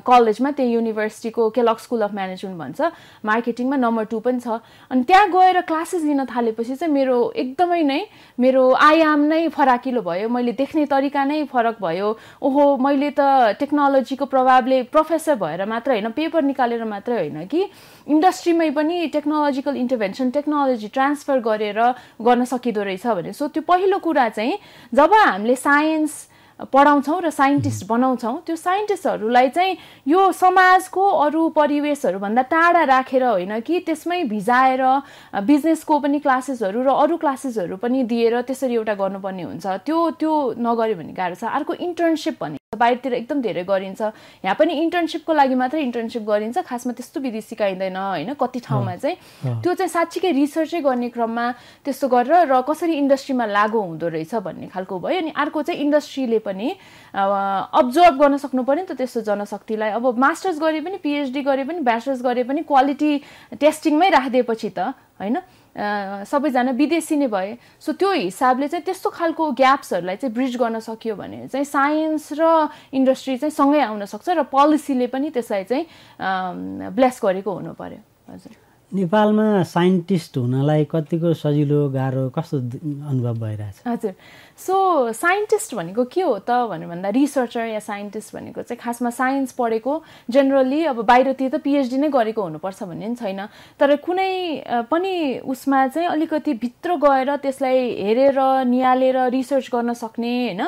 कलेजमा 0.05 0.51
त्यही 0.51 0.73
युनिभर्सिटीको 0.73 1.49
केलक 1.57 1.79
स्कुल 1.81 2.01
अफ 2.05 2.13
म्यानेजमेन्ट 2.13 2.59
भन्छ 2.61 2.81
मार्केटिङमा 3.25 3.77
नम्बर 3.81 4.05
टू 4.13 4.19
पनि 4.21 4.41
छ। 4.45 4.61
अनि 4.93 5.03
त्यहाँ 5.09 5.29
गएर 5.33 5.61
क्लासेस 5.65 6.05
लिन 6.05 6.25
थालेपछि 6.29 6.77
चाहिँ 6.77 6.93
मेरो 6.93 7.17
एकदमै 7.33 7.83
नै 7.83 8.01
मेरो 8.37 8.63
आयाम 8.77 9.21
नै 9.25 9.49
फराकिलो 9.49 10.01
भयो। 10.05 10.29
मैले 10.29 10.53
देख्ने 10.53 10.85
तरिका 10.91 11.25
नै 11.25 11.43
फरक 11.53 11.77
भयो। 11.81 12.09
ओहो 12.43 12.65
मैले 12.77 13.11
त 13.11 13.57
टेक्नोलोजीको 13.61 14.25
प्रभावले 14.27 14.83
प्रोफेसर 14.91 15.35
भएर 15.37 15.65
मात्र 15.67 15.91
होइन 15.91 16.09
पेपर 16.13 16.43
निकालेर 16.45 16.85
मात्रै 16.85 17.17
होइन 17.17 17.47
कि? 17.47 17.63
इन्डस्ट्रीमै 18.07 18.71
पनि 18.71 19.07
टेक्नोलोजिकल 19.13 19.77
इन्टरभेन्सन 19.77 20.31
टेक्नोलोजी 20.31 20.89
ट्रान्सफर 20.89 21.39
गरेर 21.41 21.81
गर्न 22.23 22.45
सकिँदो 22.45 22.83
रहेछ 22.83 23.07
भने। 23.07 23.33
सो 23.33 23.49
त्यो 23.49 23.63
पहिलो 23.63 23.99
कुरा 23.99 24.29
चाहिँ 24.29 24.59
जब 24.95 25.15
हामीले 25.15 25.57
साइन्स 25.57 26.13
पढाउँछौँ 26.69 27.21
र 27.23 27.31
साइन्टिस्ट 27.31 27.87
बनाउँछौँ 27.89 28.37
त्यो 28.47 28.57
साइन्टिस्टहरूलाई 28.57 29.49
चाहिँ 29.49 29.77
यो 30.09 30.21
समाजको 30.33 31.09
अरू 31.25 31.49
परिवेशहरूभन्दा 31.57 32.43
टाढा 32.53 32.83
राखेर 32.85 33.25
होइन 33.25 33.61
कि 33.61 33.81
त्यसमै 33.87 34.23
भिजाएर 34.29 34.83
बिजनेसको 35.41 35.99
पनि 35.99 36.19
क्लासेसहरू 36.21 36.83
र 36.83 36.89
अरू 37.01 37.17
क्लासेसहरू 37.17 37.77
पनि 37.81 38.03
दिएर 38.05 38.41
त्यसरी 38.45 38.75
एउटा 38.75 38.95
गर्नुपर्ने 38.95 39.43
हुन्छ। 39.43 39.67
त्यो 39.89 39.99
त्यो 40.21 40.33
नगर्यो 40.61 40.97
भने 40.97 41.13
गाह्रो 41.17 41.35
छ। 41.35 41.45
अर्को 41.49 41.75
इन्टर्नसिप 41.81 42.37
भन्ने 42.41 42.60
बाहिरतिर 42.71 43.27
एकदम 43.27 43.41
धेरै 43.43 43.63
गरिन्छ। 43.67 44.01
यहाँ 44.47 44.55
पनि 44.55 44.73
इन्टर्नसिपको 44.79 45.33
लागि 45.35 45.55
मात्रै 45.59 45.83
इन्टर्नसिप 45.91 46.23
गरिन्छ 46.23 46.63
खासमा 46.63 46.93
त्यस्तो 46.95 47.19
विधि 47.19 47.41
सिकाइँदैन 47.43 47.97
होइन? 47.99 48.31
कति 48.39 48.61
ठाउँमा 48.63 48.95
चाहिँ। 48.95 49.59
त्यो 49.59 49.75
चाहिँ 49.75 49.91
साँच्चीकै 49.91 50.31
रिसर्चै 50.39 50.79
गर्ने 50.79 51.09
क्रममा 51.11 51.47
त्यस्तो 51.83 52.07
गरेर 52.07 52.47
र 52.47 52.63
कसरी 52.63 52.95
इन्डस्ट्रीमा 52.95 53.47
लागु 53.51 53.75
हुँदो 53.75 54.07
रहेछ 54.15 54.35
भन्ने 54.47 54.67
खालको 54.71 54.99
भयो। 55.03 55.19
अनि 55.19 55.31
अर्को 55.35 55.63
चाहिँ 55.67 55.81
इन्डस्ट्रीले 55.83 56.39
पनि 56.47 56.69
अब्जर्भ 57.11 58.15
गर्न 58.23 58.37
सक्नु 58.39 58.63
पऱ्यो 58.63 58.79
नि 58.79 58.87
त 58.87 58.95
त्यस्तो 58.95 59.27
जनशक्तिलाई। 59.27 59.91
अब 59.91 60.15
मास्टर्स 60.15 60.63
गरे 60.63 60.81
पनि 60.87 61.03
पिएचडी 61.03 61.43
गरे 61.43 61.67
पनि 61.67 61.83
ब्याचलर्स 61.83 62.23
गरे 62.23 62.43
पनि 62.47 62.63
क्वालिटी 62.71 63.11
टेस्टिङमै 63.59 64.09
राखिदिएपछि 64.15 64.71
त 64.79 64.95
होइन? 65.19 65.43
सबैजना 65.75 66.73
विदेशी 66.75 67.17
नै 67.17 67.29
भए। 67.31 67.57
सो 67.79 67.93
त्यो 67.95 68.11
हिसाबले 68.13 68.69
चाहिँ 68.69 68.85
त्यस्तो 68.85 69.11
खालको 69.11 69.43
ग्याप्सहरूलाई 69.55 70.17
चाहिँ 70.17 70.35
ब्रिज 70.35 70.57
गर्न 70.57 70.79
सकियो 70.83 71.15
भने 71.17 71.49
चाहिँ 71.49 71.65
साइन्स 71.65 72.27
र 72.39 72.69
इन्डस्ट्री 72.93 73.37
चाहिँ 73.39 73.55
सँगै 73.55 73.81
आउन 73.81 74.05
सक्छ 74.05 74.29
र 74.35 74.43
पोलिसीले 74.51 75.07
पनि 75.07 75.31
त्यसलाई 75.31 75.65
चाहिँ 75.65 75.85
ब्लेस 76.91 77.21
गरेको 77.23 77.51
हुनु 77.51 77.73
पर्यो। 77.79 78.01
हजुर। 78.31 78.70
नेपालमा 78.91 79.63
साइन्टिस्ट 79.71 80.37
हुनलाई 80.37 80.85
कतिको 80.91 81.33
सजिलो 81.39 81.89
गाह्रो 81.95 82.29
कस्तो 82.35 82.59
अनुभव 82.59 83.35
भइरहेछ? 83.39 83.77
हजुर। 83.87 84.15
सो 84.59 84.75
साइन्टिस्ट 85.15 85.75
भनेको 85.75 86.05
के 86.11 86.21
हो 86.21 86.39
त 86.43 86.51
भनेर 86.69 86.89
भन्दा 86.91 87.09
रिसर्चर 87.15 87.67
या 87.71 87.79
साइन्टिस्ट 87.81 88.35
भनेको 88.35 88.63
चाहिँ 88.63 88.81
खासमा 88.83 89.11
साइन्स 89.11 89.53
पढेको 89.55 89.95
जेनरली 90.31 90.85
अब 90.91 90.99
बाहिरतिर 91.07 91.49
त 91.49 91.63
पिएचडी 91.63 91.99
नै 92.03 92.09
गरेको 92.11 92.43
हुनुपर्छ 92.43 92.83
भन्ने 92.83 93.07
पनि 93.07 93.15
छैन। 93.15 93.41
तर 93.79 93.97
कुनै 94.03 94.91
पनि 94.91 95.15
उसमा 95.47 95.87
चाहिँ 95.87 96.09
अलिकति 96.11 96.55
भित्र 96.59 96.97
गएर 96.99 97.37
त्यसलाई 97.47 97.79
हेरेर 97.95 98.39
निहालेर 98.67 99.17
रिसर्च 99.31 99.71
गर्न 99.71 99.95
सक्ने 99.95 100.35
होइन? 100.51 100.63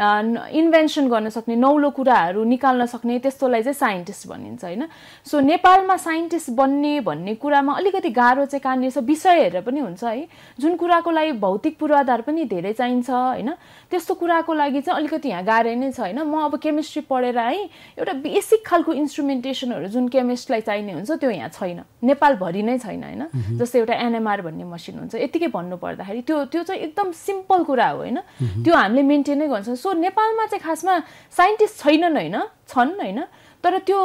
इन्भेन्सन 0.00 1.08
गर्न 1.08 1.28
सक्ने 1.28 1.56
नौलो 1.56 1.90
कुराहरू 1.92 2.44
निकाल्न 2.44 2.86
सक्ने 2.88 3.18
त्यस्तोलाई 3.20 3.62
चाहिँ 3.62 3.78
साइन्टिस्ट 3.84 4.28
भनिन्छ 4.28 4.64
होइन? 4.64 4.88
सो 5.28 5.40
नेपालमा 5.40 5.96
साइन्टिस्ट 6.08 6.50
बन्ने 6.56 7.00
भन्ने 7.04 7.34
कुरामा 7.36 7.65
अलिकति 7.74 8.10
गाह्रो 8.10 8.44
चाहिँ 8.46 8.60
कहाँनिर 8.60 8.90
छ 8.90 8.98
विषय 9.02 9.40
हेरेर 9.40 9.62
पनि 9.62 9.80
हुन्छ 9.80 10.04
है। 10.04 10.26
जुन 10.60 10.76
कुराको 10.76 11.10
लागि 11.10 11.32
भौतिक 11.42 11.78
पूर्वाधार 11.78 12.20
पनि 12.22 12.44
धेरै 12.44 12.72
चाहिन्छ 12.72 13.10
होइन? 13.10 13.50
त्यस्तो 13.90 14.14
कुराको 14.14 14.52
लागि 14.54 14.80
चाहिँ 14.80 14.96
अलिकति 14.96 15.28
यहाँ 15.28 15.44
गाह्रो 15.44 15.74
नै 15.74 15.90
छ 15.92 16.00
होइन? 16.00 16.22
म 16.22 16.46
अब 16.46 16.56
केमिस्ट्री 16.58 17.02
पढेर 17.10 17.38
है 17.38 17.68
एउटा 17.98 18.12
बेसिक 18.22 18.60
खालको 18.66 18.92
इन्स्ट्रुमेन्टेसनहरू 18.92 19.88
जुन 19.88 20.08
केमिस्टलाई 20.08 20.60
चाहिने 20.60 20.92
हुन्छ 20.92 21.10
त्यो 21.10 21.30
यहाँ 21.30 21.50
छैन। 21.50 21.80
नेपालभरि 22.04 22.62
नै 22.62 22.78
छैन 22.78 23.02
होइन? 23.02 23.22
जस्तै 23.58 23.78
एउटा 23.78 23.94
एनएमआर 23.94 24.40
भन्ने 24.42 24.64
मसिन 24.64 24.98
हुन्छ 24.98 25.14
यतिकै 25.16 25.48
भन्नु 25.50 25.76
पर्दाखेरि 25.76 26.22
त्यो 26.22 26.44
त्यो 26.52 26.62
चाहिँ 26.62 26.80
एकदम 26.82 27.12
सिम्पल 27.12 27.64
कुरा 27.64 27.88
हो 27.88 27.98
होइन? 27.98 28.18
त्यो 28.64 28.74
हामीले 28.74 29.02
मेन्टेनै 29.02 29.46
गर्छौँ। 29.48 29.76
सो 29.76 29.92
नेपालमा 29.92 30.46
चाहिँ 30.46 30.62
खासमा 30.62 30.94
साइन्टिस्ट 31.32 31.74
छैनन् 31.82 32.16
होइन? 32.16 32.36
छन् 32.66 32.94
होइन? 33.00 33.20
तर 33.66 33.78
त्यो 33.82 34.00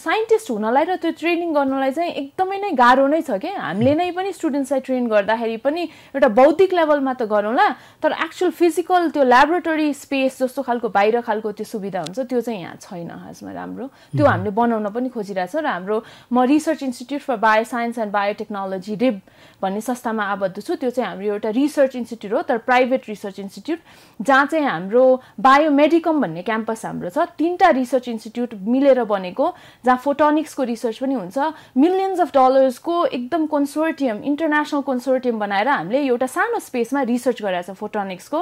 साइन्टिस्ट 0.00 0.50
हुनलाई 0.50 0.84
र 0.88 0.94
त्यो 0.96 1.10
ट्रेनिङ 1.20 1.52
गर्नलाई 1.52 1.90
चाहिँ 1.92 2.12
एकदमै 2.20 2.58
नै 2.58 2.70
गाह्रो 2.80 3.06
नै 3.12 3.20
छ 3.20 3.36
क्या 3.42 3.60
हामीले 3.60 3.94
नै 3.94 4.10
पनि 4.16 4.32
स्टुडेन्ट्सलाई 4.32 4.80
ट्रेन 4.86 5.08
गर्दाखेरि 5.12 5.56
पनि 5.60 5.82
एउटा 6.16 6.28
बौद्धिक 6.38 6.72
लेभलमा 6.78 7.12
त 7.12 7.28
गरौँला 7.32 7.66
तर 8.00 8.12
एक्चुअल 8.24 8.50
फिजिकल 8.56 9.10
त्यो 9.12 9.24
ल्याबोरेटरी 9.24 9.92
स्पेस 10.00 10.38
जस्तो 10.42 10.62
खालको 10.64 10.88
बाहिर 10.96 11.20
खालको 11.28 11.52
त्यो 11.60 11.66
सुविधा 11.72 12.00
हुन्छ 12.08 12.24
त्यो 12.24 12.40
चाहिँ 12.40 12.60
यहाँ 12.60 12.76
छैन 12.80 13.12
खासमा 13.12 13.52
राम्रो। 13.52 13.86
त्यो 14.16 14.24
हामीले 14.24 14.50
बनाउन 14.56 14.88
पनि 14.96 15.08
खोजिरहेछ 15.12 15.56
र 15.60 15.66
हाम्रो 15.66 15.96
म 16.32 16.48
research 16.48 16.82
institute 16.88 17.22
for 17.28 17.36
bio 17.44 17.64
science 17.68 17.98
and 17.98 18.12
biotechnology 18.16 18.94
RIB 19.04 19.20
भन्ने 19.62 19.80
संस्थामा 19.80 20.24
आबद्ध 20.24 20.60
छु। 20.60 20.74
त्यो 20.74 20.90
चाहिँ 20.90 21.08
हाम्रो 21.08 21.26
एउटा 21.26 21.50
रिसर्च 21.50 21.96
इन्स्टिट्युट 21.96 22.32
हो 22.32 22.42
तर 22.42 22.58
प्राइभेट 22.66 23.02
रिसर्च 23.08 23.38
इन्स्टिट्युट 23.38 23.78
जहाँ 24.20 24.46
चाहिँ 24.46 24.66
हाम्रो 24.66 25.04
बायोमेडिकम 25.40 26.20
भन्ने 26.20 26.42
क्याम्पस 26.42 26.84
हाम्रो 26.86 27.10
छ। 27.10 27.26
तिनवटा 27.38 27.70
रिसर्च 27.70 28.08
इन्स्टिट्युट 28.08 28.54
मिलेर 28.66 29.02
बनेको 29.04 29.46
जहाँ 29.84 29.98
फोटोनिक्सको 30.04 30.62
रिसर्च 30.62 30.98
पनि 30.98 31.14
हुन्छ। 31.14 31.38
मिलियन्स 31.76 32.20
अफ 32.20 32.32
डलर्सको 32.34 32.94
एकदम 33.06 33.46
कन्सोर्टियम 33.46 34.22
इन्टरनेसनल 34.24 34.80
कन्सोर्टियम 34.82 35.38
बनाएर 35.38 35.68
हामीले 35.68 36.00
एउटा 36.06 36.26
सानो 36.26 36.58
स्पेसमा 36.58 37.02
रिसर्च 37.02 37.42
गरेको 37.42 37.72
छ 37.72 37.76
फोटोनिक्सको 37.78 38.38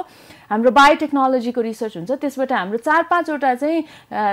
हाम्रो 0.51 0.71
बायोटेक्नोलोजीको 0.71 1.61
रिसर्च 1.61 1.97
हुन्छ। 1.97 2.11
त्यसबाट 2.11 2.51
हाम्रो 2.51 2.77
चार 2.81 3.03
पाँचवटा 3.09 3.53
चाहिँ 3.55 3.83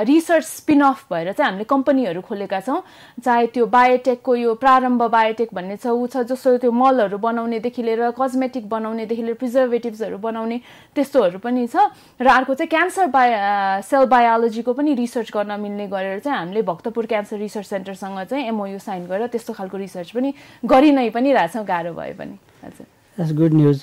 रिसर्च 0.09 0.45
स्पिन 0.45 0.80
अफ 0.83 1.04
भएर 1.12 1.33
चाहिँ 1.33 1.50
हामीले 1.50 1.64
कम्पनीहरू 1.68 2.21
खोलेका 2.21 2.61
छौँ। 2.61 2.80
चाहे 3.25 3.47
त्यो 3.54 3.66
बायोटेकको 3.66 4.35
यो 4.37 4.54
प्रारम्भ 4.54 5.02
बायोटेक 5.02 5.49
भन्ने 5.54 5.76
छ 5.76 5.87
ऊ 5.88 6.07
छ 6.07 6.26
जस्तो 6.28 6.57
त्यो 6.59 6.73
मलहरू 6.78 7.18
बनाउनेदेखि 7.18 7.82
लिएर 7.82 8.11
कस्मेटिक 8.14 8.68
बनाउनेदेखि 8.68 9.23
लिएर 9.23 9.37
प्रिजर्भेटिभ्सहरू 9.42 10.18
बनाउने 10.18 10.56
त्यस्तोहरू 10.94 11.38
पनि 11.42 11.66
छ। 11.66 11.90
र 12.23 12.26
अर्को 12.28 12.54
चाहिँ 12.54 12.70
क्यान्सर 12.70 13.06
बायो 13.11 13.82
सेल 13.82 14.04
बायोलोजीको 14.06 14.73
पनि 14.73 14.94
रिसर्च 14.94 15.28
गर्न 15.35 15.61
मिल्ने 15.61 15.87
गरेर 15.90 16.18
चाहिँ 16.23 16.38
हामीले 16.38 16.62
भक्तपुर 16.62 17.06
क्यान्सर 17.06 17.37
रिसर्च 17.38 17.66
सेन्टरसँग 17.66 18.18
चाहिँ 18.30 18.47
एमओयु 18.49 18.78
साइन 18.78 19.06
गरेर 19.06 19.26
त्यस्तो 19.35 19.52
खालको 19.58 19.76
रिसर्च 19.76 20.11
पनि 20.14 20.30
गरि 20.64 20.90
नै 20.94 21.11
पनि 21.11 21.32
रहेछौँ 21.32 21.64
गाह्रो 21.66 21.92
भए 21.92 22.12
पनि। 22.14 22.35
हजुर। 22.64 23.35
गुड 23.35 23.52
न्युज 23.54 23.78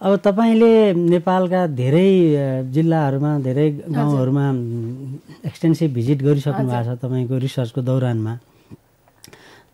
अब 0.00 0.16
तपाईँले 0.20 0.72
नेपालका 0.94 1.60
धेरै 1.76 2.10
जिल्लाहरूमा 2.72 3.30
धेरै 3.40 3.68
गाउँहरूमा 3.88 4.46
एक्सटेन्सिभ 5.48 5.90
भिजिट 5.94 6.18
गरिसक्नु 6.22 6.66
भएको 6.66 6.82
छ 6.84 6.98
तपाईँको 7.04 7.34
रिसर्चको 7.38 7.80
दौरानमा। 7.80 8.32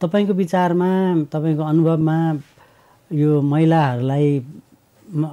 तपाईँको 0.00 0.32
विचारमा 0.34 0.90
तपाईँको 1.32 1.62
अनुभवमा 1.62 2.16
यो 3.10 3.40
महिलाहरूलाई 3.52 4.26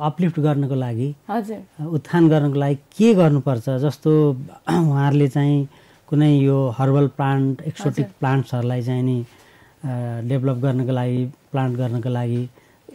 अपलिफ्ट 0.10 0.40
गर्नको 0.40 0.76
लागि 0.76 1.10
हजुर। 1.30 1.86
उत्थान 1.96 2.28
गर्नको 2.30 2.60
लागि 2.60 2.76
के 2.98 3.14
गर्नुपर्छ? 3.14 3.70
जस्तो 3.86 4.12
उहाँहरूले 4.70 5.28
चाहिँ 5.28 5.68
कुनै 6.10 6.32
यो 6.40 6.58
हर्बल 6.78 7.08
प्लान्ट 7.18 7.62
एक्सोटिक 7.68 8.08
प्लान्ट्सहरूलाई 8.20 8.82
चाहिँ 8.82 9.04
नि 9.04 9.18
डेभलप 10.30 10.58
गर्नको 10.66 10.92
लागि 10.92 11.26
प्लान्ट 11.52 11.78
गर्नको 11.78 12.10
लागि 12.10 12.42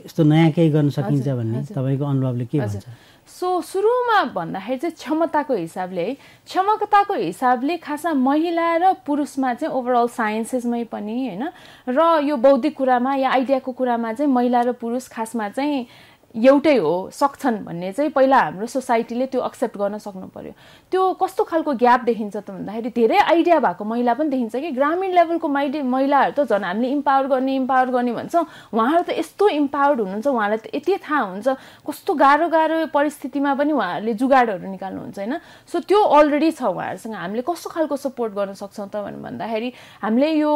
यस्तो 0.04 0.22
नयाँ 0.24 0.50
केही 0.50 0.70
गर्न 0.70 0.88
सकिन्छ 0.90 1.28
भन्ने 1.28 1.62
तपाईँको 1.70 2.04
अनुभवले 2.04 2.44
के 2.50 2.58
भन्छ? 2.58 2.84
सो 3.28 3.60
सुरुमा 3.62 4.22
भन्दाखेरि 4.34 4.78
चाहिँ 4.78 4.94
क्षमताको 4.94 5.54
हिसाबले 5.54 6.04
है 6.06 6.14
क्षमताको 6.46 7.14
हिसाबले 7.14 7.76
खासमा 7.78 8.12
महिला 8.12 8.76
र 8.76 8.92
पुरुषमा 9.06 9.52
चाहिँ 9.54 9.74
ओभरअल 9.74 10.08
साइन्सेसमै 10.08 10.84
पनि 10.84 11.16
होइन 11.26 11.48
र 11.88 12.20
यो 12.26 12.36
बौद्धिक 12.36 12.76
कुरामा 12.76 13.14
या 13.14 13.30
आइडियाको 13.30 13.72
कुरामा 13.72 14.12
चाहिँ 14.12 14.32
महिला 14.32 14.60
र 14.62 14.72
पुरुष 14.72 15.08
खासमा 15.08 15.48
चाहिँ 15.48 15.86
एउटै 16.34 16.76
हो 16.76 17.10
सक्छन् 17.12 17.64
भन्ने 17.64 17.92
चाहिँ 17.92 18.10
पहिला 18.10 18.38
हाम्रो 18.38 18.66
सोसाइटीले 18.66 19.26
त्यो 19.26 19.44
एक्सेप्ट 19.46 19.76
गर्न 19.78 19.98
सक्नु 19.98 20.26
पर्यो। 20.26 20.52
त्यो 20.92 21.02
कस्तो 21.16 21.44
खालको 21.48 21.72
ग्याप 21.80 22.00
देखिन्छ 22.04 22.36
त 22.36 22.50
भन्दाखेरि 22.52 22.90
धेरै 22.92 23.18
आइडिया 23.32 23.58
भएको 23.64 23.84
महिला 23.84 24.12
पनि 24.14 24.28
देखिन्छ 24.28 24.56
कि 24.60 24.70
ग्रामीण 24.76 25.12
लेभलको 25.16 25.48
माइडे 25.48 25.80
महिलाहरू 25.88 26.32
त 26.36 26.44
झन् 26.52 26.64
हामीले 26.64 26.88
इम्पावर 26.92 27.26
गर्ने 27.32 27.54
इम्पावर 27.56 27.88
गर्ने 27.96 28.12
भन्छौँ। 28.12 28.44
उहाँहरू 28.76 29.02
त 29.08 29.16
यस्तो 29.16 29.48
इम्पावर्ड 29.48 30.00
हुनुहुन्छ 30.00 30.26
उहाँलाई 30.28 30.58
त 30.60 30.68
यति 30.76 30.92
थाहा 31.00 31.20
हुन्छ। 31.32 31.48
कस्तो 31.88 32.12
गाह्रो 32.14 32.48
गाह्रो 32.52 32.76
परिस्थितिमा 32.92 33.54
पनि 33.56 33.72
उहाँहरूले 33.72 34.12
जुगाडहरू 34.20 34.68
निकाल्नुहुन्छ 34.68 35.18
होइन? 35.18 35.34
सो 35.64 35.80
त्यो 35.80 35.98
अलरेडी 35.98 36.50
छ 36.52 36.62
उहाँहरूसँग। 36.68 37.14
हामीले 37.16 37.42
कस्तो 37.48 37.68
खालको 37.72 37.96
सपोर्ट 37.96 38.32
गर्न 38.36 38.52
सक्छौँ 38.52 38.88
त 38.92 39.00
भन्दाखेरि 39.00 39.72
हामीले 40.04 40.30
यो 40.44 40.52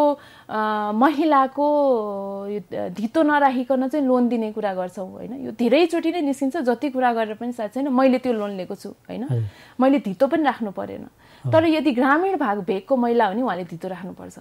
महिलाको 1.00 1.66
धितो 2.92 3.20
नराखिकन 3.24 3.88
चाहिँ 3.88 4.04
लोन 4.04 4.28
दिने 4.28 4.52
कुरा 4.52 4.72
गर्छौँ 4.76 5.08
होइन? 5.08 5.32
यो 5.48 5.50
धेरैचोटि 5.56 6.10
नै 6.12 6.20
निस्किन्छ। 6.28 6.56
जति 6.68 6.90
कुरा 6.92 7.12
गरेर 7.16 7.34
पनि 7.40 7.52
साथ 7.56 7.80
छैन 7.80 7.88
मैले 7.88 8.18
त्यो 8.20 8.32
लोन 8.36 8.60
लिएको 8.60 8.74
छु 8.76 8.92
होइन? 9.08 9.24
मैले 9.80 9.98
धितो 10.04 10.25
पनि 10.26 10.42
राख्नु 10.42 10.70
परेन। 10.70 11.06
तर 11.52 11.64
यदि 11.66 11.92
ग्रामीण 11.92 12.36
भाग 12.36 12.58
भेगको 12.64 12.96
महिला 12.96 13.26
हो 13.26 13.32
भने 13.32 13.42
उहाँले 13.42 13.64
धितो 13.64 13.88
राख्नुपर्छ। 13.88 14.38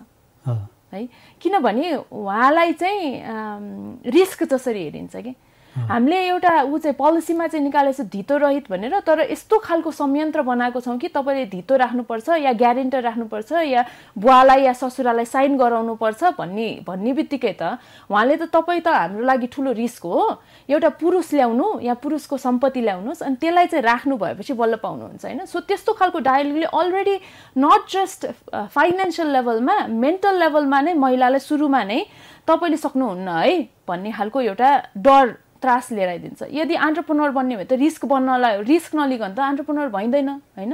है? 0.93 1.07
किनभने 1.41 1.95
उहाँलाई 2.11 2.73
चाहिँ 2.73 4.01
रिस्क 4.05 4.43
जसरी 4.43 4.83
हेरिन्छ 4.83 5.15
कि? 5.15 5.33
हामीले 5.75 6.19
एउटा 6.27 6.61
ऊ 6.63 6.77
चाहिँ 6.77 6.95
पोलिसीमा 6.95 7.47
चाहिँ 7.47 7.63
निकालेको 7.63 8.03
छ 8.03 8.07
धितो 8.07 8.37
रहित 8.37 8.69
भनेर 8.71 8.99
तर 9.03 9.19
यस्तो 9.31 9.57
खालको 9.59 9.91
संयन्त्र 9.91 10.41
बनाएको 10.41 10.79
छौँ 10.79 10.97
कि 10.97 11.07
तपाईँले 11.11 11.45
धितो 11.51 11.75
राख्नुपर्छ 11.75 12.29
या 12.39 12.51
ग्यारेन्टर 12.55 13.01
राख्नुपर्छ 13.03 13.51
या 13.51 13.83
बुवालाई 14.15 14.63
या 14.63 14.73
ससुरालाई 14.73 15.25
साइन 15.25 15.57
गराउनुपर्छ 15.57 16.23
भन्ने 16.39 16.69
भन्ने 16.87 17.13
बित्तिकै 17.13 17.53
त 17.59 17.75
उहाँले 18.07 18.35
त 18.39 18.47
तपाईँ 18.55 18.81
त 18.81 18.87
हाम्रो 18.87 19.23
लागि 19.27 19.47
ठुलो 19.51 19.71
रिस्क 19.75 20.03
हो। 20.07 20.39
एउटा 20.71 20.89
पुरुष 20.95 21.33
ल्याउनु 21.33 21.67
या 21.83 21.93
पुरुषको 21.99 22.37
सम्पत्ति 22.39 22.81
ल्याउनुहोस् 22.81 23.23
अनि 23.27 23.35
त्यसलाई 23.35 23.67
चाहिँ 23.67 23.83
राख्नु 23.83 24.15
भएपछि 24.15 24.53
बल्ल 24.55 24.75
पाउनुहुन्छ 24.79 25.25
होइन? 25.25 25.45
सो 25.45 25.59
त्यस्तो 25.59 25.93
खालको 25.93 26.19
डायलगले 26.23 26.67
अलरेडी 26.71 27.15
नट 27.59 27.91
जस्ट 27.91 28.25
फाइनेन्सियल 28.71 29.27
लेभलमा 29.27 29.75
मेन्टल 29.91 30.39
लेभलमा 30.39 30.81
नै 30.81 30.93
महिलालाई 31.03 31.39
सुरुमा 31.43 31.83
नै 31.83 31.99
तपाईँले 32.47 32.77
सक्नुहुन्न 32.77 33.27
है 33.27 33.57
भन्ने 33.87 34.11
खालको 34.11 34.41
एउटा 34.41 34.69
डर 34.97 35.44
त्रास 35.65 35.91
लिएर 35.97 36.09
आइदिन्छ। 36.09 36.53
यदि 36.53 36.75
अन्टरप्रोनर 36.77 37.29
बन्ने 37.33 37.55
भयो 37.57 37.65
त 37.65 37.81
रिस्क 37.81 38.05
बन्नलाई 38.05 38.61
रिस्क 38.69 38.95
नलिकन 38.95 39.33
त 39.33 39.39
अन्टरप्रोनर 39.41 39.89
भइँदैन 39.89 40.29
होइन? 40.29 40.73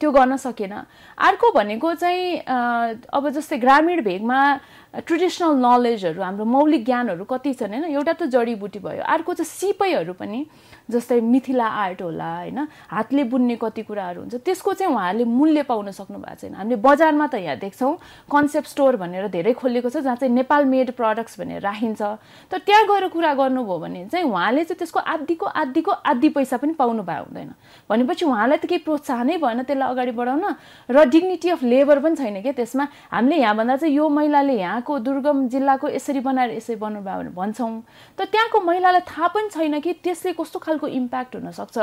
त्यो 0.00 0.10
गर्न 0.10 0.34
सकेन। 0.34 0.72
अर्को 1.14 1.46
भनेको 1.54 1.94
चाहिँ 1.94 2.42
अब 3.06 3.28
जस्तै 3.30 3.56
ग्रामीण 3.62 4.00
भेगमा 4.02 4.38
ट्रेडिसनल 5.06 5.52
नलेजहरू 5.62 6.22
हाम्रो 6.22 6.44
मौलिक 6.44 6.82
ज्ञानहरू 6.84 7.24
कति 7.24 7.52
छन् 7.54 7.70
होइन? 7.70 7.84
एउटा 7.94 8.12
त 8.12 8.22
जडीबुटी 8.26 8.78
भयो। 8.82 9.02
अर्को 9.06 9.30
चाहिँ 9.38 9.46
सिपैहरू 9.46 10.12
पनि 10.18 10.40
जस्तै 10.90 11.20
मिथिला 11.20 11.66
आर्ट 11.66 12.02
होला 12.02 12.30
होइन? 12.36 12.58
हातले 12.90 13.24
बुन्ने 13.24 13.56
कति 13.56 13.82
कुराहरू 13.82 14.20
हुन्छ 14.20 14.34
त्यसको 14.42 14.72
चाहिँ 14.72 14.92
उहाँहरूले 14.92 15.24
मूल्य 15.24 15.62
पाउन 15.62 15.90
सक्नु 15.90 16.18
भएको 16.18 16.40
छैन। 16.40 16.54
हामीले 16.54 16.76
बजारमा 16.82 17.26
त 17.26 17.34
यहाँ 17.34 17.56
देख्छौँ 17.58 17.94
कन्सेप्ट 18.30 18.68
स्टोर 18.68 18.96
भनेर 18.96 19.28
धेरै 19.28 19.52
खोलिएको 19.52 19.90
छ 19.90 19.96
जहाँ 20.02 20.16
चाहिँ 20.16 20.34
नेपाल 20.34 20.64
मेड 20.64 20.90
प्रडक्ट्स 20.96 21.38
भनेर 21.40 21.60
राखिन्छ। 21.62 22.02
तर 22.50 22.58
त्यहाँ 22.66 22.84
गएर 22.86 23.08
कुरा 23.08 23.32
गर्नुभयो 23.34 23.78
भने 23.78 24.06
चाहिँ 24.08 24.26
उहाँले 24.26 24.64
चाहिँ 24.64 24.78
त्यसको 24.78 25.00
आधीको 25.00 25.46
आधीको 25.46 25.90
आधी 25.92 26.28
पैसा 26.32 26.56
पनि 26.56 26.72
पाउनु 26.72 27.02
भएको 27.02 27.24
हुँदैन। 27.28 27.50
भनेपछि 27.90 28.24
उहाँलाई 28.24 28.58
त 28.58 28.66
केही 28.66 28.82
प्रोत्साहनै 28.82 29.36
भएन 29.36 29.62
त्यसलाई 29.62 29.90
अगाडि 29.90 30.12
बढाउन 30.12 30.44
र 30.90 31.04
डिग्निटी 31.08 31.48
अफ 31.50 31.62
लेबर 31.62 31.98
पनि 32.00 32.16
छैन 32.16 32.40
क्या 32.42 32.52
त्यसमा। 32.52 32.84
हामीले 33.12 33.36
यहाँभन्दा 33.36 33.76
चाहिँ 33.76 33.94
यो 33.94 34.08
महिलाले 34.08 34.54
यहाँको 34.58 34.98
दुर्गम 34.98 35.48
जिल्लाको 35.48 35.88
यसरी 35.88 36.20
बनाएर 36.20 36.50
यसरी 36.56 36.76
बनाउनु 36.76 37.04
भयो 37.04 37.18
भने 37.18 37.30
भन्छौँ। 37.36 37.72
तर 38.18 38.24
त्यहाँको 38.24 38.60
महिलालाई 38.60 39.00
थाहा 39.04 39.28
पनि 39.28 39.48
छैन 39.52 39.80
कि 39.80 39.92
त्यसले 40.04 40.32
कस्तो 40.32 40.58
खालको 40.58 40.71
इम्प्याक्ट 40.78 41.34
हुनसक्छ। 41.36 41.76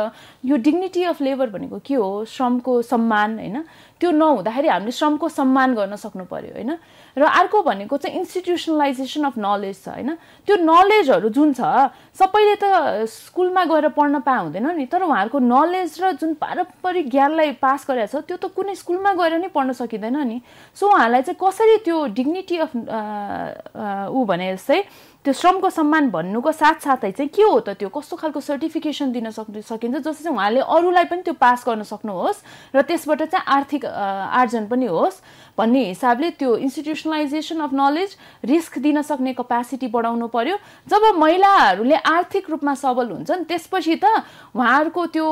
यो 0.46 0.56
डिग्निटी 0.58 1.04
अफ 1.04 1.22
लेबर 1.22 1.50
भनेको 1.50 1.80
के 1.86 1.94
हो? 1.94 2.26
श्रमको 2.26 2.82
सम्मान 2.82 3.40
होइन? 3.40 3.64
त्यो 4.00 4.12
नहुँदाखेरि 4.12 4.68
हामीले 4.68 4.92
श्रमको 4.92 5.30
सम्मान 5.30 5.76
गर्न 5.76 5.96
सक्नु 5.96 6.26
पर्यो 6.26 6.54
होइन? 6.56 6.72
र 7.18 7.24
अर्को 7.24 7.62
भनेको 7.64 7.98
चाहिँ 7.98 8.18
इन्स्टिट्युसनलाइजेसन 8.18 9.24
अफ 9.24 9.38
नलेज 9.38 9.76
छ 9.84 9.88
होइन? 9.90 10.16
त्यो 10.48 10.56
नलेजहरू 10.56 11.30
जुन 11.30 11.54
छ 11.54 11.92
सबैले 12.16 12.56
त 12.64 13.06
स्कुलमा 13.06 13.64
गएर 13.66 13.88
पढ्न 13.92 14.20
पाए 14.24 14.40
हुँदैन 14.44 14.68
नि 14.78 14.86
तर 14.88 15.04
उहाँहरूको 15.04 15.40
नलेज 15.40 16.00
र 16.00 16.12
जुन 16.16 16.34
पारम्परिक 16.40 17.10
ज्ञानलाई 17.10 17.52
पास 17.60 17.86
गरेको 17.90 18.08
छ 18.08 18.24
त्यो 18.24 18.38
त 18.38 18.46
कुनै 18.56 18.76
स्कुलमा 18.76 19.12
गएर 19.20 19.38
नै 19.40 19.52
पढ्न 19.52 19.74
सकिँदैन 19.76 20.18
नि। 20.28 20.40
सो 20.80 20.88
उहाँलाई 20.88 21.22
चाहिँ 21.28 21.40
कसरी 21.40 21.78
त्यो 21.84 21.98
डिग्निटी 22.16 22.58
अफ 22.64 22.72
ऊ 24.16 24.20
भने 24.26 24.56
जस्तै 24.56 24.80
त्यो 25.30 25.38
श्रमको 25.38 25.70
सम्मान 25.70 26.10
भन्नुको 26.10 26.52
साथसाथै 26.52 27.12
चाहिँ 27.14 27.30
के 27.30 27.44
हो 27.46 27.60
त 27.62 27.78
त्यो? 27.78 27.90
कस्तो 27.94 28.16
खालको 28.18 28.42
सर्टिफिकेसन 28.42 29.14
दिन 29.14 29.30
सक्नु 29.30 29.62
सकिन्छ? 29.62 30.02
जस्तो 30.02 30.26
चाहिँ 30.26 30.34
उहाँले 30.34 30.62
अरूलाई 30.66 31.06
पनि 31.06 31.22
त्यो 31.22 31.38
पास 31.38 31.70
गर्न 31.70 31.86
सक्नुहोस् 31.86 32.74
र 32.74 32.82
त्यसबाट 32.82 33.22
चाहिँ 33.30 33.46
आर्थिक 33.46 33.86
आर्जन 33.86 34.66
पनि 34.66 34.90
होस् 34.90 35.22
भन्ने 35.54 35.84
हिसाबले 35.94 36.30
त्यो 36.34 36.50
इन्स्टिट्युसनलाइजेसन 36.66 37.60
अफ 37.62 37.72
नलेज 37.78 38.10
रिस्क 38.42 38.78
दिन 38.82 39.02
सक्ने 39.06 39.34
कपेसिटी 39.38 39.88
बढाउनु 39.94 40.28
पर्यो। 40.34 40.58
जब 40.90 41.04
महिलाहरूले 41.22 41.96
आर्थिक 42.10 42.50
रूपमा 42.50 42.74
सबल 42.74 43.14
हुन्छन् 43.14 43.46
त्यसपछि 43.46 43.96
त 44.02 44.26
उहाँहरूको 44.58 45.06
त्यो 45.14 45.28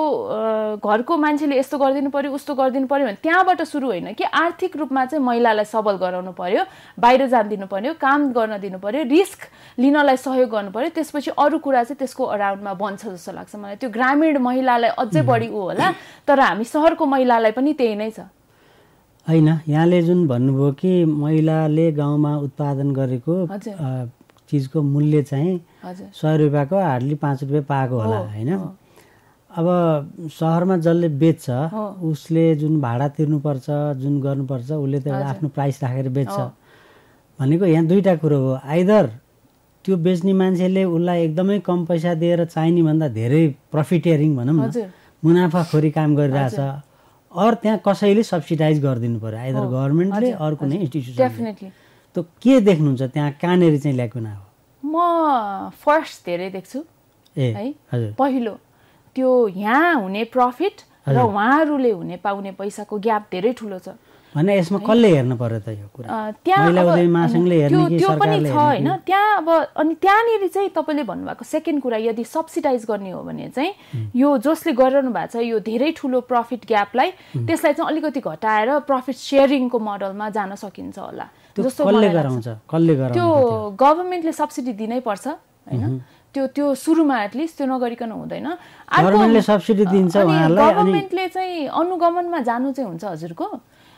घरको 0.77 1.17
मान्छेले 1.17 1.57
यस्तो 1.57 1.77
गरिदिनु 1.81 2.10
पर्यो 2.13 2.29
उस्तो 2.38 2.53
गरिदिनु 2.53 2.86
पर्यो 2.86 3.05
भने 3.07 3.17
त्यहाँबाट 3.25 3.62
सुरु 3.65 3.88
होइन 3.88 4.13
कि 4.13 4.23
आर्थिक 4.29 4.77
रूपमा 4.77 5.05
चाहिँ 5.10 5.25
महिलालाई 5.25 5.65
सबल 5.65 5.97
गराउनु 5.97 6.31
पर्यो 6.38 6.62
बाहिर 7.01 7.25
जान 7.33 7.49
दिनु 7.49 7.65
पर्यो 7.65 7.97
काम 7.97 8.29
गर्न 8.36 8.62
दिनु 8.62 8.77
पर्यो 8.77 9.03
रिस्क 9.10 9.49
लिनलाई 9.88 10.17
सहयोग 10.19 10.50
गर्नु 10.52 10.71
पर्यो। 10.76 10.89
त्यसपछि 10.91 11.32
अरू 11.39 11.58
कुरा 11.63 11.84
चाहिँ 11.84 11.97
त्यसको 12.04 12.23
अराउन्डमा 12.36 12.73
बन्छ 12.76 13.02
जस्तो 13.08 13.32
लाग्छ 13.32 13.56
मलाई। 13.56 13.76
त्यो 13.80 13.89
ग्रामीण 13.95 14.38
महिलालाई 14.43 14.91
अझै 15.00 15.21
बढी 15.23 15.47
ऊ 15.47 15.60
होला 15.71 15.88
तर 16.28 16.39
हामी 16.39 16.65
सहरको 16.67 17.06
महिलालाई 17.08 17.52
पनि 17.56 17.73
त्यही 17.73 17.95
नै 17.95 18.12
छ। 18.12 18.28
होइन 19.28 19.47
यहाँले 19.67 20.02
जुन 20.04 20.28
भन्नुभयो 20.28 20.71
कि 20.80 20.91
महिलाले 21.06 21.91
गाउँमा 21.91 22.32
उत्पादन 22.47 22.91
गरेको 22.95 23.36
चिजको 24.50 24.82
मूल्य 24.82 25.21
चाहिँ 25.23 25.56
सय 26.15 26.38
रुपियाँको 26.38 26.76
हार्डली 26.80 27.15
पाँच 27.19 27.43
रुपियाँ 27.43 27.63
पाएको 27.67 27.95
होला 28.00 28.17
होइन? 28.32 28.52
अब 29.52 29.67
सहरमा 30.32 30.78
जसले 30.78 31.10
बेच्छ 31.19 31.50
उसले 32.08 32.45
जुन 32.56 32.80
भाडा 32.82 33.08
तिर्नुपर्छ 33.17 33.67
जुन 34.00 34.19
गर्नुपर्छ 34.21 34.71
उसले 34.71 35.00
त 35.00 35.08
आफ्नो 35.12 35.50
प्राइस 35.52 35.84
राखेर 35.84 36.10
बेच्छ। 36.15 36.38
भनेको 37.39 37.65
यहाँ 37.65 37.86
दुईवटा 37.86 38.15
कुरो 38.23 38.38
हो। 38.39 38.54
आइदर 38.63 39.10
त्यो 39.88 39.95
बेच्ने 40.04 40.34
मान्छेले 40.36 40.84
उसलाई 40.84 41.19
एकदमै 41.26 41.58
कम 41.63 41.80
पैसा 41.88 42.13
दिएर 42.19 42.43
चाहिने 42.52 42.82
भन्दा 42.84 43.08
धेरै 43.15 43.43
प्रफिटेरिङ 43.71 44.36
भनौँ 44.36 44.56
न 44.67 44.91
मुनाफाखोरी 45.23 45.91
काम 45.95 46.15
गरिरहेछ। 46.19 46.60
अरू 47.32 47.56
त्यहाँ 47.63 47.80
कसैले 47.88 48.23
सब्सिडाइज 48.23 48.78
गरिदिनु 48.84 49.19
पऱ्यो 49.23 49.39
आइदर 49.47 49.65
गभर्मेन्टले 49.71 50.32
अरू 50.43 50.56
कुनै 50.60 50.76
इन्स्टिट्युसन 50.84 51.71
त 52.15 52.28
के 52.43 52.54
देख्नुहुन्छ 52.67 53.02
त्यहाँ? 53.15 53.32
कहाँनिर 53.39 53.78
चाहिँ 53.80 53.95
ल्याएको 53.95 54.19
हो? 54.19 54.43
म 54.84 54.95
फर्स्ट 55.71 56.26
धेरै 56.28 56.50
देख्छु 56.52 56.80
ए 57.38 57.47
है। 57.56 57.67
हजुर। 57.88 58.12
पहिलो 58.19 58.54
त्यो 59.15 59.32
यहाँ 59.56 59.93
हुने 60.04 60.23
प्रफिट 60.36 60.76
र 61.08 61.17
उहाँहरूले 61.23 61.91
हुने 61.95 62.15
पाउने 62.19 62.52
पैसाको 62.60 62.95
ग्याप 63.08 63.23
धेरै 63.32 63.52
ठुलो 63.56 63.80
छ। 63.80 63.95
भने 64.38 64.54
यसमा 64.58 64.80
कसले 64.86 65.10
हेर्नु 65.17 65.36
पर्यो 65.41 65.60
त 65.65 65.73
यो 65.73 65.89
कुरा? 65.97 66.13
त्यो 66.45 66.54
पनि 68.21 68.38
छ 68.45 68.54
होइन। 68.54 69.02
त्यहाँ 69.02 69.41
अब 69.41 69.50
अनि 69.82 69.93
त्यहाँनिर 69.97 70.45
चाहिँ 70.54 70.69
तपाईँले 70.78 71.10
भन्नुभएको 71.10 71.41
सेकेन्ड 71.41 71.82
कुरा 71.82 71.97
यदि 72.06 72.21
सब्सिडाइज 72.23 72.86
गर्ने 72.86 73.12
हो 73.17 73.26
भने 73.26 73.50
चाहिँ 73.58 74.13
यो 74.13 74.38
जसले 74.38 74.78
गरिरहनु 74.78 75.10
भएको 75.10 75.34
छ 75.34 75.41
यो 75.41 75.58
धेरै 75.65 75.97
ठुलो 75.97 76.21
प्रफिट 76.30 76.69
ग्यापलाई 76.69 77.10
त्यसलाई 77.50 77.73
चाहिँ 77.73 77.89
अलिकति 77.89 78.21
घटाएर 78.21 78.86
प्रफिट 78.86 79.17
सेयरिङको 79.17 79.73
मोडलमा 79.73 80.30
जान 80.38 80.54
सकिन्छ 80.54 81.02
होला। 81.02 81.26
जस्तो 81.58 81.89
त्यो 83.17 83.26
गभर्मेन्टले 83.73 84.34
सब्सिडी 84.38 84.78
दिनै 84.78 85.02
पर्छ 85.02 85.34
होइन? 85.65 86.06
त्यो 86.30 86.54
त्यो 86.54 86.78
सुरुमा 86.78 87.17
एटलिस्ट 87.23 87.58
त्यो 87.58 87.65
नगरिकन 87.65 88.12
हुँदैन। 88.13 88.47
गभर्मेन्टले 88.93 89.41
चाहिँ 91.34 91.73
अनुगमनमा 91.73 92.39
जानु 92.45 92.78
चाहिँ 92.78 92.93
हुन्छ 92.93 93.04
हजुरको। 93.04 93.47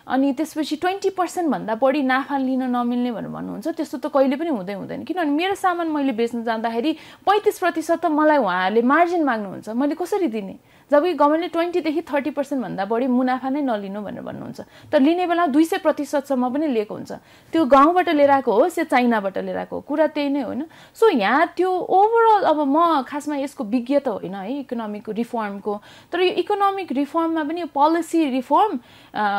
अनि 0.09 0.31
त्यसपछि 0.33 0.75
ट्वेन्टी 0.81 1.09
पर्सेन्टभन्दा 1.13 1.73
बढी 1.77 2.01
नाफा 2.01 2.37
लिन 2.37 2.63
नमिल्ने 2.73 3.11
भनेर 3.13 3.29
भन्नुहुन्छ। 3.29 3.67
त्यस्तो 3.77 3.97
त 3.97 4.05
कहिले 4.09 4.35
पनि 4.41 4.49
हुँदै 4.49 4.73
हुँदैन। 4.73 5.03
किनभने 5.05 5.31
मेरो 5.31 5.55
सामान 5.55 5.87
मैले 5.93 6.13
बेच्न 6.17 6.43
जाँदाखेरि 6.43 6.91
पैँतिस 7.25 7.59
प्रतिशत 7.59 8.01
त 8.01 8.05
मलाई 8.09 8.37
उहाँहरूले 8.41 8.81
मार्जिन 8.81 9.23
माग्नुहुन्छ। 9.23 9.69
मैले 9.69 9.95
कसरी 9.95 10.27
दिने? 10.27 10.55
जब 10.89 11.03
कि 11.03 11.13
गभर्मेन्टले 11.13 11.49
ट्वेन्टीदेखि 11.49 12.01
थर्टी 12.01 12.31
पर्सेन्टभन्दा 12.33 12.85
बढी 12.85 13.07
मुनाफा 13.07 13.49
नै 13.49 13.61
नलिनु 13.61 14.01
भनेर 14.01 14.23
भन्नुहुन्छ। 14.25 14.59
तर 14.89 14.99
लिने 14.99 15.25
बेला 15.29 15.45
दुई 15.53 15.65
सय 15.65 15.77
प्रतिशतसम्म 15.85 16.49
पनि 16.49 16.67
लिएको 16.67 16.93
हुन्छ। 16.93 17.11
त्यो 17.53 17.65
गाउँबाट 17.65 18.09
लिएर 18.09 18.31
आएको 18.41 18.51
होस् 18.51 18.77
या 18.79 18.85
चाइनाबाट 18.89 19.37
लिएर 19.37 19.57
आएको 19.57 19.75
हो? 19.75 19.81
कुरा 19.85 20.07
त्यही 20.11 20.29
नै 20.29 20.41
होइन। 20.41 20.65
सो 20.97 21.09
यहाँ 21.09 21.53
त्यो 21.53 21.69
ओभरअल 21.69 22.43
अब 22.49 22.59
म 22.65 23.05
खासमा 23.05 23.35
यसको 23.37 23.63
विज्ञ 23.63 23.99
त 24.01 24.07
होइन 24.17 24.35
है 24.35 24.65
इकोनोमिक 24.65 25.09
रिफर्मको 25.13 25.73
तर 26.11 26.19
यो 26.19 26.33
इकोनोमिक 26.41 26.91
रिफर्ममा 26.91 27.43
पनि 27.43 27.63
पोलिसी 27.69 28.19
रिफर्म 28.29 28.71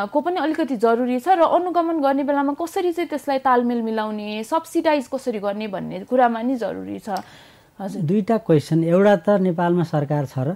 को 0.07 0.17
पनि 0.21 0.37
अलिकति 0.39 0.75
जरुरी 0.79 1.19
छ 1.19 1.35
र 1.35 1.43
अनुगमन 1.51 1.99
गर्ने 1.99 2.23
बेलामा 2.23 2.53
कसरी 2.55 2.91
चाहिँ 2.95 3.09
त्यसलाई 3.11 3.39
तालमेल 3.43 3.81
मिलाउने 3.81 4.43
सब्सिडाइज 4.47 5.07
कसरी 5.11 5.39
गर्ने 5.39 5.67
भन्ने 5.67 5.99
कुरामा 6.07 6.41
नि 6.41 6.55
जरुरी 6.55 6.99
छ। 6.99 7.19
हजुर। 7.79 8.01
दुईवटा 8.01 8.37
क्वेसन 8.47 8.83
एउटा 8.83 9.15
त 9.15 9.29
नेपालमा 9.41 9.83
सरकार 9.83 10.25
छ 10.25 10.37
र 10.39 10.49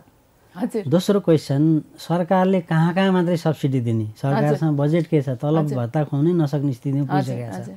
दोस्रो 0.87 1.19
क्वेसन 1.19 1.63
सरकारले 1.99 2.59
कहाँ 2.63 2.93
कहाँ 2.95 3.11
मात्रै 3.11 3.37
सब्सिडी 3.37 3.79
दिने? 3.83 4.05
सरकारसँग 4.21 4.77
बजेट 4.79 5.05
के 5.11 5.21
छ? 5.21 5.35
तलब 5.35 5.67
भत्ता 5.75 6.03
खुवाउनै 6.07 6.31
नसक्ने 6.31 6.73
स्थितिमा 6.73 7.05
पुगिसकेको 7.11 7.59
छ। 7.59 7.67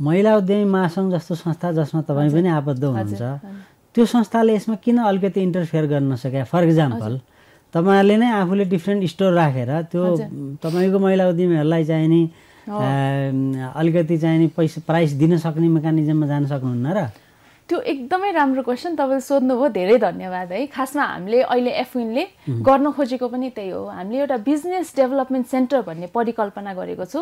महिला 0.00 0.36
उद्यमी 0.40 0.64
महासङ्घ 0.64 1.12
जस्तो 1.12 1.34
संस्था 1.44 1.72
जसमा 1.76 2.00
तपाईँ 2.08 2.32
पनि 2.32 2.48
आबद्ध 2.48 2.84
हुनुहुन्छ 2.84 3.22
त्यो 3.92 4.04
संस्थाले 4.06 4.54
यसमा 4.56 4.74
किन 4.80 4.98
अलिकति 5.04 5.40
इन्टरफेयर 5.40 5.84
गर्न 5.92 6.12
नसके 6.16 6.42
फर 6.48 6.62
इक्जाम्पल 6.64 7.12
तपाईँहरूले 7.74 8.16
नै 8.16 8.28
आफूले 8.40 8.64
डिफ्रेन्ट 8.64 9.04
स्टोर 9.12 9.32
राखेर 9.36 9.70
त्यो 9.92 10.02
तपाईँको 10.64 10.98
महिला 10.98 11.28
उद्यमीहरूलाई 11.28 11.84
चाहिने 11.84 12.20
अलिकति 13.76 14.16
चाहिने 14.16 14.46
पैसा 14.56 14.80
प्राइस 14.88 15.10
दिन 15.20 15.36
सक्ने 15.44 15.68
मेकानिजममा 15.68 16.26
जान 16.26 16.46
सक्नुहुन्न 16.48 16.88
र? 16.96 16.98
त्यो 17.70 17.78
एकदमै 17.86 18.30
राम्रो 18.34 18.62
क्वेसन 18.66 18.98
तपाईँले 18.98 19.22
सोध्नुभयो 19.22 19.68
धेरै 19.70 19.96
धन्यवाद 20.02 20.52
है। 20.52 20.66
खासमा 20.74 21.04
हामीले 21.06 21.40
अहिले 21.46 21.70
एफविनले 21.70 22.24
गर्न 22.66 22.90
खोजेको 22.90 23.26
पनि 23.30 23.48
त्यही 23.54 23.70
हो। 23.70 23.82
हामीले 23.86 24.18
एउटा 24.18 24.36
बिजनेस 24.42 24.90
डेभलपमेन्ट 24.98 25.46
सेन्टर 25.46 25.80
भन्ने 25.86 26.06
परिकल्पना 26.10 26.72
गरेको 26.74 27.04
छु। 27.06 27.20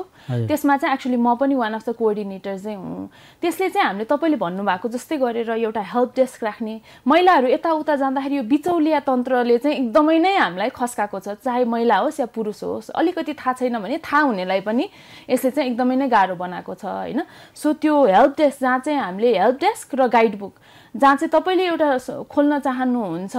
त्यसमा 0.48 0.76
चाहिँ 0.80 0.94
एक्चुली 0.96 1.20
म 1.20 1.36
पनि 1.36 1.52
वान 1.52 1.72
अफ 1.76 1.84
द 1.84 1.92
कोअर्डिनेटर 2.00 2.56
चाहिँ 2.64 2.76
हुँ। 2.80 3.08
त्यसले 3.44 3.68
चाहिँ 3.68 3.86
हामीले 3.92 4.08
तपाईँले 4.08 4.36
भन्नुभएको 4.40 4.88
जस्तै 4.88 5.16
गरेर 5.20 5.50
एउटा 5.52 5.82
हेल्प 5.84 6.10
डेस्क 6.16 6.44
राख्ने। 6.44 6.74
महिलाहरू 7.04 7.46
यताउता 7.52 7.94
जाँदाखेरि 8.00 8.36
यो 8.40 8.42
बिचौलिया 8.48 9.00
तन्त्रले 9.04 9.58
चाहिँ 9.60 9.76
एकदमै 9.76 10.16
नै 10.16 10.32
हामीलाई 10.32 10.70
खस्काएको 10.72 11.18
छ। 11.20 11.28
चाहे 11.44 11.64
महिला 11.68 11.96
होस् 12.08 12.20
या 12.24 12.26
पुरुष 12.32 12.64
होस् 12.64 12.88
अलिकति 12.96 13.36
थाहा 13.36 13.52
छैन 13.52 13.76
भने 13.84 14.00
थाहा 14.00 14.22
हुनेलाई 14.32 14.60
पनि 14.64 14.88
यसले 15.28 15.50
चाहिँ 15.52 15.70
एकदमै 15.76 15.96
नै 16.00 16.08
गाह्रो 16.08 16.40
बनाएको 16.40 16.72
छ 16.72 16.88
होइन। 16.88 17.20
सो 17.52 17.72
त्यो 17.84 17.94
हेल्प 18.16 18.32
डेस्क 18.40 18.60
जहाँ 18.64 18.78
चाहिँ 18.80 18.98
हामीले 18.98 19.28
हेल्प 19.36 19.56
डेस्क 19.60 19.94
र 20.00 20.08
गाइड 20.08 20.36
बुक 20.38 20.54
जहाँ 20.94 21.16
चाहिँ 21.16 21.30
तपाईँले 21.30 21.64
एउटा 21.66 21.88
खोल्न 22.30 22.58
चाहनुहुन्छ 22.58 23.36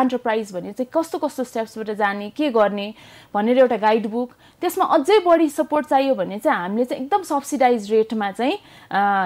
एन्टरप्राइज 0.00 0.52
भने 0.54 0.72
चाहिँ 0.72 0.90
कस्तो 0.94 1.18
कस्तो 1.18 1.44
स्टेप्सबाट 1.44 1.90
जाने 1.96 2.30
के 2.30 2.50
गर्ने 2.50 2.92
भनेर 3.34 3.58
एउटा 3.58 3.76
गाइड 3.78 4.06
बुक 4.10 4.32
त्यसमा 4.62 4.84
अझै 4.94 5.18
बढी 5.26 5.48
सपोर्ट 5.50 5.86
चाहियो 5.86 6.14
भने 6.14 6.38
चाहिँ 6.38 6.58
हामीले 6.58 6.84
चाहिँ 6.84 7.02
एकदम 7.02 7.22
सब्सिडाइज 7.24 7.90
रेटमा 7.92 8.30
चाहिँ 8.32 8.56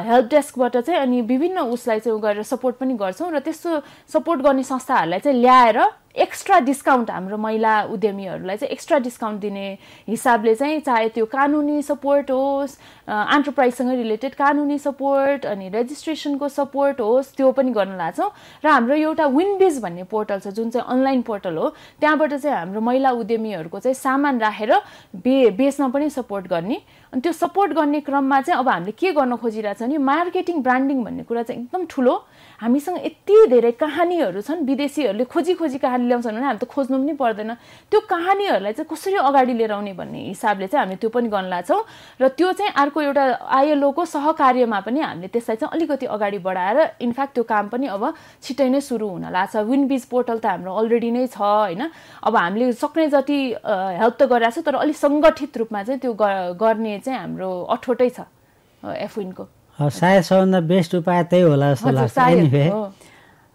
हेल्प 0.09 0.29
डेस्कबाट 0.31 0.77
चाहिँ 0.79 1.01
अनि 1.01 1.21
विभिन्न 1.29 1.69
उसलाई 1.71 2.01
चाहिँ 2.01 2.21
गरेर 2.21 2.43
सपोर्ट 2.47 2.77
पनि 2.77 2.95
गर्छौँ 2.97 3.31
र 3.33 3.39
त्यस्तो 3.41 3.81
सपोर्ट 4.13 4.43
गर्ने 4.43 4.63
संस्थाहरूलाई 4.65 5.21
चाहिँ 5.21 5.41
ल्याएर 5.41 5.83
एक्स्ट्रा 6.17 6.59
डिस्काउन्ट 6.61 7.11
हाम्रो 7.11 7.37
महिला 7.37 7.73
उद्यमीहरूलाई 7.87 8.57
चाहिँ 8.57 8.73
एक्स्ट्रा 8.73 8.99
डिस्काउन्ट 8.99 9.41
दिने 9.41 9.67
हिसाबले 10.09 10.55
चाहिँ 10.55 10.81
चाहे 10.81 11.09
त्यो 11.09 11.25
कानुनी 11.27 11.83
सपोर्ट 11.83 12.31
होस् 12.31 12.75
एन्टरप्राइजसँग 13.09 13.91
रिलेटेड 13.91 14.35
कानुनी 14.35 14.79
सपोर्ट 14.79 15.47
अनि 15.47 15.69
रेजिस्ट्रेसनको 15.69 16.49
सपोर्ट 16.49 17.01
होस् 17.01 17.35
त्यो 17.37 17.51
पनि 17.53 17.71
गर्न 17.71 17.97
लाग्छौँ 17.97 18.31
र 18.65 18.69
हाम्रो 18.69 18.95
एउटा 18.97 19.27
विनबिज 19.29 19.81
भन्ने 19.83 20.05
पोर्टल 20.11 20.41
छ 20.41 20.55
जुन 20.59 20.71
चाहिँ 20.71 20.87
अनलाइन 20.89 21.23
पोर्टल 21.23 21.57
हो 21.57 21.69
त्यहाँबाट 22.01 22.35
चाहिँ 22.35 22.57
हाम्रो 22.57 22.81
महिला 22.81 23.11
उद्यमीहरूको 23.21 23.81
चाहिँ 23.81 23.95
सामान 23.99 24.39
राखेर 24.41 24.73
बे 25.25 25.51
बेच्न 25.59 25.91
पनि 25.91 26.11
सपोर्ट 26.11 26.47
गर्ने। 26.49 26.81
अनि 27.13 27.21
त्यो 27.21 27.33
सपोर्ट 27.33 27.73
गर्ने 27.73 28.01
क्रममा 28.01 28.41
चाहिँ 28.41 28.59
अब 28.59 28.69
हामीले 28.69 28.93
के 28.93 29.13
गर्न 29.13 29.37
खोजिरहेछ 29.37 29.83
भने 29.83 29.99
मार्केटिङ 29.99 30.63
ब्रान्डिङ 30.63 31.05
भन्ने 31.05 31.23
कुरा 31.25 31.43
चाहिँ 31.43 31.63
एकदम 31.63 31.87
ठुलो। 31.91 32.15
हामीसँग 32.59 32.97
यति 33.07 33.35
धेरै 33.49 33.71
कहानीहरू 33.79 34.41
छन् 34.43 34.67
विदेशीहरूले 34.67 35.25
खोजी 35.31 35.55
खोजी 35.55 35.79
कहानी 35.79 36.07
ल्याउँछन् 36.11 36.35
भने 36.35 36.47
हामी 36.47 36.59
त 36.59 36.67
खोज्नु 36.67 36.99
पनि 36.99 37.13
पर्दैन। 37.15 37.55
त्यो 37.87 38.01
कहानीहरूलाई 38.11 38.73
चाहिँ 38.73 38.89
कसरी 38.91 39.15
अगाडि 39.15 39.53
लिएर 39.55 39.73
आउने 39.73 39.93
भन्ने 39.95 40.21
हिसाबले 40.35 40.67
चाहिँ 40.67 40.83
हामीले 40.83 40.99
त्यो 40.99 41.11
पनि 41.15 41.29
गर्न 41.31 41.49
लाग्छौँ 41.55 41.83
र 42.19 42.29
त्यो 42.35 42.53
चाहिँ 42.59 42.73
अर्को 42.83 42.99
एउटा 43.01 43.25
आइएलओको 43.47 44.05
सहकार्यमा 44.05 44.81
पनि 44.83 45.01
हामीले 45.01 45.29
त्यसलाई 45.31 45.57
चाहिँ 45.57 45.71
अलिकति 45.71 46.07
अगाडि 46.11 46.39
बढाएर 46.43 46.79
इनफ्याक्ट 46.99 47.35
त्यो 47.35 47.45
काम 47.47 47.69
पनि 47.71 47.87
अब 47.95 48.03
छिट्टै 48.43 48.69
नै 48.75 48.81
सुरु 48.83 49.07
हुन 49.07 49.31
लाग्छ। 49.31 49.57
विनबिज 49.63 50.05
पोर्टल 50.11 50.39
त 50.43 50.47
हाम्रो 50.51 50.75
अलरेडी 50.75 51.11
नै 51.15 51.27
छ 51.31 51.39
होइन? 51.39 51.83
अब 52.27 52.37
हामीले 52.37 52.73
सक्ने 52.75 53.07
जति 53.15 53.39
हेल्प 54.03 54.15
त 54.19 54.23
गरिरहेको 54.27 54.59
छ 54.59 54.67
तर 54.67 54.75
अलिक 54.83 54.97
सङ्गठित 54.99 55.57
रूपमा 55.63 55.83
चाहिँ 55.87 56.01
त्यो 56.03 56.13
गर्ने 56.59 56.99
चाहिँ 57.07 57.19
हाम्रो 57.23 57.51
अठोटै 57.71 58.11
छ 58.11 58.27
एफविनको 58.83 59.47
सायद 59.79 60.23
सबभन्दा 60.23 60.61
बेस्ट 60.71 60.95
उपाय 60.95 61.23
त्यही 61.31 61.43
होला 61.43 61.73
जस्तो 61.75 61.91
लाग्छ। 61.91 62.19
एनिवे 62.19 62.67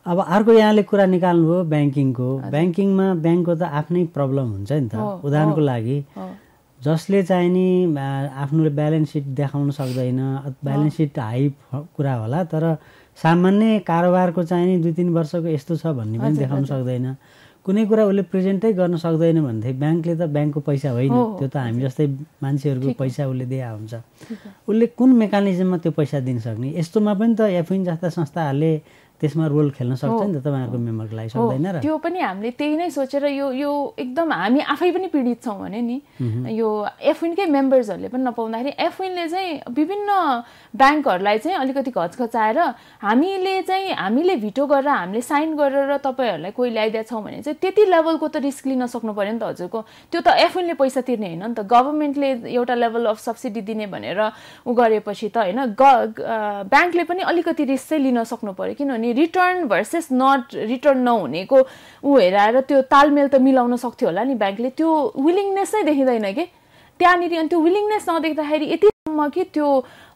अब 0.05 0.17
अर्को 0.19 0.51
यहाँले 0.53 0.83
कुरा 0.83 1.05
निकाल्नुभयो 1.15 1.63
ब्याङ्किङको। 1.73 2.29
ब्याङ्किङमा 2.51 3.07
ब्याङ्कको 3.23 3.53
त 3.55 3.63
आफ्नै 3.79 4.03
प्रब्लम 4.15 4.47
हुन्छ 4.55 4.71
नि 4.71 4.87
त। 4.87 4.95
उदाहरणको 5.23 5.61
लागि 5.61 5.97
जसले 6.79 7.19
चाहिँ 7.23 7.49
नि 7.49 7.67
आफ्नो 8.43 8.69
ब्यालेन्स 8.79 9.09
सिट 9.11 9.25
देखाउन 9.39 9.69
सक्दैन 9.71 10.19
ब्यालेन्स 10.63 10.95
सिट 10.97 11.19
हाई 11.19 11.43
कुरा 11.95 12.13
होला 12.23 12.43
तर 12.51 12.63
सामान्य 13.15 13.79
कारोबारको 13.87 14.43
चाहिँ 14.43 14.65
नि 14.67 14.75
दुई 14.83 14.93
तिन 14.99 15.09
वर्षको 15.15 15.47
यस्तो 15.47 15.75
छ 15.79 15.95
भन्ने 15.95 16.19
पनि 16.19 16.35
देखाउन 16.37 16.63
सक्दैन। 16.71 17.15
कुनै 17.63 17.83
कुरा 17.87 18.03
उसले 18.11 18.23
प्रेजेन्टै 18.27 18.71
गर्न 18.75 18.95
सक्दैन 18.99 19.39
भनेदेखि 19.39 19.77
ब्याङ्कले 19.79 20.13
त 20.19 20.23
ब्याङ्कको 20.35 20.59
पैसा 20.67 20.89
होइन। 20.99 21.13
त्यो 21.39 21.47
त 21.47 21.55
हामी 21.63 21.79
जस्तै 21.87 22.05
मान्छेहरूको 22.43 22.91
पैसा 22.99 23.23
उसले 23.31 23.45
दिए 23.47 23.63
हुन्छ। 23.63 23.93
उसले 24.67 24.85
कुन 24.99 25.09
मेकानिजममा 25.23 25.77
त्यो 25.79 25.91
पैसा 25.95 26.19
दिन 26.27 26.37
सक्ने? 26.43 26.75
यस्तोमा 26.75 27.13
पनि 27.15 27.33
त 27.39 27.41
एफिन 27.63 27.79
जस्ता 27.87 28.07
संस्थाहरूले 28.19 28.73
त्यसमा 29.23 29.45
रोल 29.47 29.69
खेल्न 29.71 29.95
सक्छ 29.95 30.19
नि 30.27 30.35
त 30.35 30.43
तपाईँहरूको 30.43 30.77
मेम्बरको 30.83 31.15
लागि। 31.15 31.29
सक्दैन 31.31 31.67
र। 31.71 31.77
त्यो 31.79 31.95
पनि 32.03 32.19
हामीले 32.19 32.51
त्यही 32.59 32.75
नै 32.75 32.89
सोचेर 32.91 33.23
यो 33.31 33.47
यो 33.55 33.71
एकदम 33.95 34.27
हामी 34.35 34.59
आफै 34.59 34.89
पनि 34.91 35.07
पीडित 35.15 35.39
छौँ 35.39 35.57
भने 35.63 35.79
नि 35.79 35.97
यो 36.59 36.67
एफविनकै 36.99 37.45
मेम्बर्सहरूले 37.47 38.09
पनि 38.11 38.23
नपाउँदाखेरि 38.27 38.71
एफविनले 38.75 39.25
चाहिँ 39.31 39.51
विभिन्न 39.71 40.09
ब्याङ्कहरूलाई 40.73 41.37
चाहिँ 41.37 41.57
अलिकति 41.57 41.91
घचघचाएर 41.91 42.59
हामीले 43.01 43.61
चाहिँ 43.61 43.93
हामीले 43.93 44.35
भिटो 44.35 44.65
गरेर 44.65 44.89
हामीले 44.89 45.21
साइन 45.21 45.55
गरेर 45.55 45.97
तपाईँहरूलाई 46.01 46.51
कोही 46.51 46.71
ल्याइदिएछौँ 46.71 47.21
भने 47.23 47.41
चाहिँ 47.41 47.57
त्यति 47.61 47.85
लेभलको 47.85 48.27
त 48.27 48.37
रिस्क 48.41 48.67
लिन 48.67 48.85
सक्नु 48.89 49.13
पऱ्यो 49.13 49.33
नि 49.33 49.39
त 49.39 49.43
हजुरको। 49.43 49.79
त्यो 50.11 50.21
त 50.21 50.27
एफएनले 50.45 50.73
पैसा 50.73 51.01
तिर्ने 51.01 51.27
होइन 51.27 51.43
नि 51.45 51.53
त। 51.53 51.61
गभर्मेन्टले 51.69 52.29
एउटा 52.57 52.75
लेभल 52.75 53.05
अफ 53.05 53.19
सब्सिडी 53.21 53.61
दिने 53.61 53.85
भनेर 53.93 54.19
उ 54.65 54.73
गरेपछि 54.73 55.29
त 55.29 55.37
होइन 55.37 55.77
ग 55.77 55.83
ब्याङ्कले 56.73 57.03
पनि 57.05 57.21
अलिकति 57.21 57.63
रिस्क 57.69 57.89
चाहिँ 57.89 58.03
लिन 58.03 58.23
सक्नु 58.23 58.53
पऱ्यो 58.57 58.73
किनभने 58.73 59.11
रिटर्न 59.13 59.67
भर्सेस 59.69 60.09
नट 60.11 60.57
रिटर्न 60.73 60.97
नहुनेको 61.05 61.59
ऊ 62.03 62.17
हेराएर 62.17 62.59
त्यो 62.65 62.81
तालमेल 62.89 63.27
त 63.29 63.35
मिलाउन 63.37 63.75
सक्थ्यो 63.77 64.09
होला 64.09 64.23
नि 64.25 64.35
ब्याङ्कले। 64.41 64.69
त्यो 64.73 64.89
विलिङनेस 65.21 65.75
नै 65.75 65.83
देखिँदैन 65.83 66.33
कि। 66.33 66.45
त्यहाँनिर 66.99 67.39
अनि 67.39 67.47
त्यो 67.49 67.59
विलिङनेस 67.61 68.09
नदेख्दाखेरि 68.09 68.92
यतिसम्म 69.13 69.29
कि 69.29 69.43
त्यो 69.53 69.67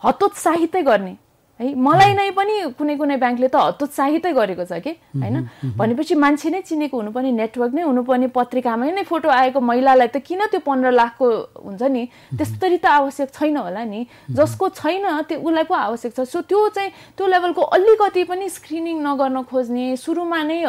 हतोत्साहितै 0.04 0.82
गर्ने। 0.82 1.16
है 1.58 1.74
मलाई 1.74 2.14
नै 2.14 2.30
पनि 2.38 2.78
कुनै 2.78 2.96
कुनै 3.02 3.18
ब्याङ्कले 3.18 3.50
त 3.50 3.58
हतोत्साहितै 3.58 4.30
गरेको 4.30 4.64
छ 4.70 4.78
कि? 4.78 4.94
होइन? 5.18 5.50
भनेपछि 5.74 6.14
मान्छे 6.14 6.50
नै 6.54 6.62
चिनेको 6.62 6.94
हुनुपर्ने 6.94 7.32
नेटवर्क 7.34 7.74
नै 7.74 7.82
हुनुपर्ने 7.82 8.28
पत्रिकामै 8.30 8.94
नै 8.94 9.04
फोटो 9.10 9.30
आएको 9.34 9.60
महिलालाई 9.66 10.10
त 10.14 10.22
किन 10.22 10.54
त्यो 10.54 10.62
पन्ध्र 10.62 10.94
लाखको 10.94 11.26
हुन्छ 11.66 11.82
नि? 11.82 12.04
त्यस्तरी 12.38 12.78
त 12.78 12.86
आवश्यक 12.86 13.30
छैन 13.34 13.58
होला 13.58 13.84
नि। 13.90 14.06
जसको 14.38 14.70
छैन 14.78 15.06
त्यो 15.26 15.42
उसलाई 15.42 15.66
पो 15.66 15.74
आवश्यक 15.74 16.12
छ। 16.14 16.30
सो 16.30 16.46
त्यो 16.46 16.62
चाहिँ 16.78 17.18
त्यो 17.18 17.26
लेभलको 17.26 17.62
अलिकति 17.74 18.24
पनि 18.30 18.46
स्क्रिनिङ 18.54 19.02
नगर्न 19.02 19.38
खोज्ने 19.50 19.98
सुरुमा 19.98 20.40
नै 20.46 20.62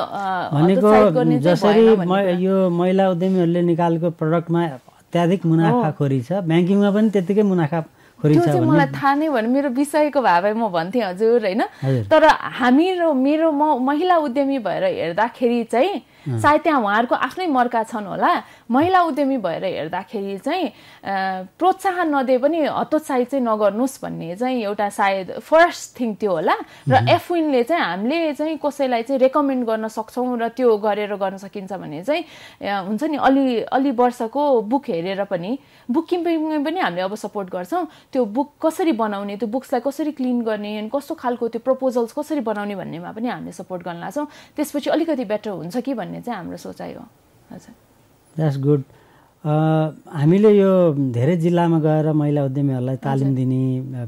जसरी 1.45 1.85
यो 2.49 2.57
महिला 2.73 3.05
उद्यमीहरूले 3.12 3.62
निकालेको 3.77 4.09
प्रडक्टमा 4.17 4.61
अत्याधिक 4.64 5.41
मुनाफाखोरी 5.53 6.21
छ। 6.25 6.41
ब्याङ्किङमा 6.49 6.88
पनि 6.97 7.09
त्यत्तिकै 7.12 7.45
मुनाफा 7.53 7.81
त्यो 8.18 8.44
चाहिँ 8.44 8.61
मलाई 8.61 8.87
थाहा 8.94 9.14
नै 9.14 9.28
भने 9.28 9.48
मेरो 9.48 9.68
विषयको 9.78 10.20
भए 10.20 10.52
म 10.52 10.68
भन्थेँ 10.68 11.02
हजुर 11.02 11.46
होइन। 11.46 11.62
तर 12.11 12.24
हामी 12.59 12.87
र 12.98 13.12
मेरो 13.14 13.48
म 13.52 13.78
महिला 13.78 14.16
उद्यमी 14.26 14.59
भएर 14.59 14.85
हेर्दाखेरि 14.85 15.62
चाहिँ 15.70 15.94
सायद 16.26 16.61
त्यहाँ 16.62 16.81
उहाँहरूको 16.81 17.14
आफ्नै 17.14 17.46
मर्का 17.46 17.83
छन् 17.85 18.07
होला। 18.07 18.31
महिला 18.70 19.00
उद्यमी 19.02 19.37
भएर 19.38 19.64
हेर्दाखेरि 19.64 20.38
चाहिँ 20.38 20.66
प्रोत्साहन 21.59 22.14
नदिए 22.14 22.38
पनि 22.38 22.59
हतोत्साहित 22.66 23.28
चाहिँ 23.31 23.44
नगर्नुहोस् 23.44 24.00
भन्ने 24.02 24.37
चाहिँ 24.37 24.62
एउटा 24.62 24.88
सायद 24.88 25.26
फर्स्ट 25.40 26.00
थिङ 26.00 26.14
त्यो 26.20 26.33
होला। 26.33 26.57
र 26.88 26.94
एफविनले 27.09 27.62
चाहिँ 27.64 27.85
हामीले 27.85 28.33
चाहिँ 28.35 28.59
कसैलाई 28.59 29.02
चाहिँ 29.02 29.20
रेकमेन्ड 29.20 29.64
गर्न 29.66 29.88
सक्छौँ 29.88 30.37
र 30.38 30.48
त्यो 30.52 30.76
गरेर 30.76 31.14
गर्न 31.16 31.37
सकिन्छ 31.38 31.72
भने 31.72 32.02
चाहिँ 32.04 32.22
हुन्छ 32.61 33.02
नि 33.04 33.16
अलि 33.16 33.44
अलि 33.72 33.90
वर्षको 33.90 34.42
बुक 34.68 34.85
हेरेर 34.88 35.24
पनि 35.24 35.59
बुक 35.88 36.07
किपिङमा 36.09 36.59
पनि 36.64 36.78
हामीले 36.81 37.02
अब 37.02 37.14
सपोर्ट 37.14 37.48
गर्छौँ। 37.48 37.87
त्यो 38.12 38.24
बुक 38.24 38.48
कसरी 38.61 38.92
बनाउने 38.92 39.37
त्यो 39.37 39.48
बुक्सलाई 39.48 39.81
कसरी 39.81 40.12
क्लिन 40.12 40.42
गर्ने 40.44 40.76
अनि 40.78 40.90
कस्तो 40.92 41.14
खालको 41.14 41.48
त्यो 41.48 41.61
प्रपोजल्स 41.64 42.12
कसरी 42.12 42.40
बनाउने 42.44 42.74
भन्नेमा 42.76 43.12
पनि 43.12 43.28
हामीले 43.28 43.52
सपोर्ट 43.52 43.83
गर्न 43.85 44.00
लाग्छौँ 44.00 44.26
त्यसपछि 44.57 44.90
अलिकति 44.90 45.24
बेटर 45.24 45.50
हुन्छ 45.50 45.76
कि 45.78 45.94
भन्ने 46.09 46.21
चाहिँ 46.25 46.38
हाम्रो 46.40 46.57
सोचाइ 46.57 46.92
हो। 46.97 47.05
हजुर। 47.53 47.75
द्याट्स 48.37 48.59
गुड 48.64 48.83
हामीले 49.44 50.51
यो 50.57 50.73
धेरै 51.12 51.37
जिल्लामा 51.37 51.79
गएर 51.79 52.12
महिला 52.12 52.44
उद्यमीहरूलाई 52.44 52.97
तालिम 52.97 53.35
दिने 53.37 53.62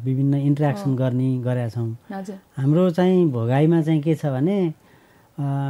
विभिन्न 0.05 0.35
इन्ट्रेक्सन 0.49 0.97
गर्ने 0.97 1.29
गरेका 1.45 1.69
छौँ। 1.69 1.89
हाम्रो 2.57 2.91
चाहिँ 2.97 3.31
भोगाइमा 3.31 3.81
चाहिँ 3.83 4.01
के 4.01 4.15
छ 4.17 4.27
भने 4.33 4.59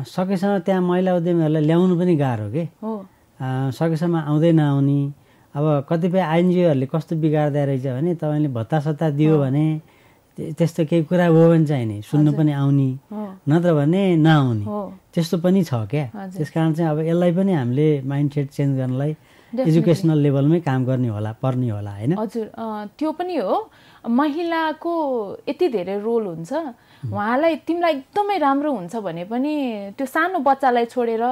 सकेसम्म 0.06 0.58
त्यहाँ 0.66 0.82
महिला 0.82 1.10
उद्यमीहरूलाई 1.18 1.62
ल्याउनु 1.66 1.94
पनि 1.98 2.14
गाह्रो 2.16 2.48
के? 2.54 2.64
सकेसम्म 3.74 4.16
आउँदै 4.16 4.52
नआउने। 4.52 5.00
अब 5.54 5.64
कतिपय 5.90 6.20
आइएनजिओहरूले 6.30 6.86
कस्तो 6.94 7.16
बिगार्दै 7.18 7.64
रहेछ 7.66 7.86
भने 7.86 8.14
तपाईँले 8.14 8.48
भत्ता 8.54 8.78
सत्ता 8.80 9.10
दियो 9.18 9.38
भने 9.38 9.66
त्यस्तो 10.58 10.84
केही 10.90 11.02
कुरा 11.10 11.26
हो 11.26 11.42
भने 11.50 11.66
चाहिँ 11.66 11.86
नि 11.86 11.98
सुन्नु 12.02 12.32
पनि 12.32 12.52
आउने 12.52 12.88
नत्र 13.48 13.70
भने 13.74 14.02
नआउने। 14.16 14.64
त्यस्तो 15.14 15.36
पनि 15.44 15.60
छ 15.64 15.72
क्या। 15.90 16.06
त्यस 16.36 16.50
कारण 16.50 16.72
चाहिँ 16.74 16.90
अब 16.90 16.98
यसलाई 17.08 17.32
पनि 17.38 17.52
हामीले 17.52 17.88
माइन्ड 18.06 18.30
सेट 18.32 18.48
चेन्ज 18.56 18.72
गर्नलाई 18.78 19.12
एजुकेसनल 19.52 20.18
लेभलमै 20.24 20.60
काम 20.62 20.84
गर्ने 20.86 21.08
होला 21.08 21.32
पर्ने 21.42 21.68
होला 21.70 21.92
होइन? 21.98 22.12
हजुर 22.18 22.46
त्यो 22.98 23.10
पनि 23.18 23.36
हो। 23.36 23.56
महिलाको 24.08 24.94
यति 25.48 25.66
धेरै 25.68 25.98
रोल 26.00 26.24
हुन्छ। 26.26 26.52
उहाँलाई 27.10 27.56
तिमीलाई 27.66 27.92
एकदमै 27.94 28.36
राम्रो 28.38 28.70
हुन्छ 28.72 28.96
भने 29.00 29.24
पनि 29.24 29.54
त्यो 29.96 30.06
सानो 30.06 30.38
बच्चालाई 30.44 30.84
छोडेर 30.84 31.22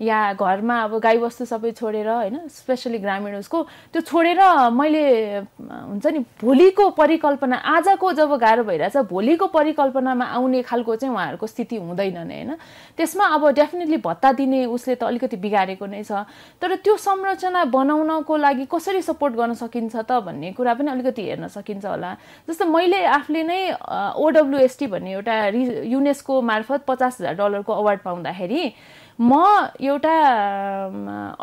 या 0.00 0.18
घरमा 0.32 0.76
अब 0.84 0.98
गाईबस्तु 0.98 1.44
सबै 1.44 1.70
छोडेर 1.76 2.08
होइन 2.08 2.48
स्पेसली 2.48 2.98
ग्रामीण 2.98 3.36
उसको 3.36 3.62
त्यो 3.92 4.00
छोडेर 4.00 4.40
मैले 4.72 5.04
हुन्छ 5.60 6.06
नि 6.06 6.18
भोलिको 6.40 6.88
परिकल्पना 6.96 7.56
आजको 7.56 8.12
जब 8.16 8.32
गाह्रो 8.40 8.64
भइरहेछ 8.64 8.96
भोलिको 9.12 9.46
परिकल्पनामा 9.52 10.24
आउने 10.24 10.62
खालको 10.62 10.96
चाहिँ 10.96 11.14
उहाँहरूको 11.14 11.46
स्थिति 11.46 11.76
हुँदैन 11.76 12.18
नै 12.24 12.40
होइन। 12.40 12.56
त्यसमा 12.96 13.24
अब 13.36 13.48
डेफिनेटली 13.60 13.96
भत्ता 14.00 14.32
दिने 14.40 14.64
उसले 14.72 14.94
त 14.94 15.04
अलिकति 15.04 15.36
बिगारेको 15.36 15.86
नै 15.86 16.02
छ। 16.02 16.24
तर 16.62 16.74
त्यो 16.80 16.96
संरचना 16.96 17.64
बनाउनको 17.68 18.36
लागि 18.36 18.64
कसरी 18.72 19.02
सपोर्ट 19.04 19.34
गर्न 19.36 19.54
सकिन्छ 19.54 19.96
त 19.96 20.24
भन्ने 20.24 20.52
कुरा 20.56 20.74
पनि 20.80 20.90
अलिकति 20.90 21.22
हेर्न 21.28 21.48
सकिन्छ 21.52 21.84
होला। 21.84 22.16
जस्तो 22.48 22.64
मैले 22.66 23.04
आफूले 23.20 23.42
नै 23.44 23.60
ओडब्लुएसटी 24.16 24.86
भन्ने 24.86 25.09
एउटा 25.10 25.34
रि 25.54 25.62
युनेस्को 25.92 26.40
मार्फत 26.42 26.84
पचास 26.86 27.20
हजार 27.20 27.34
डलरको 27.34 27.72
अवार्ड 27.72 28.00
पाउँदाखेरि 28.00 28.72
म 29.20 29.36
एउटा 29.76 30.12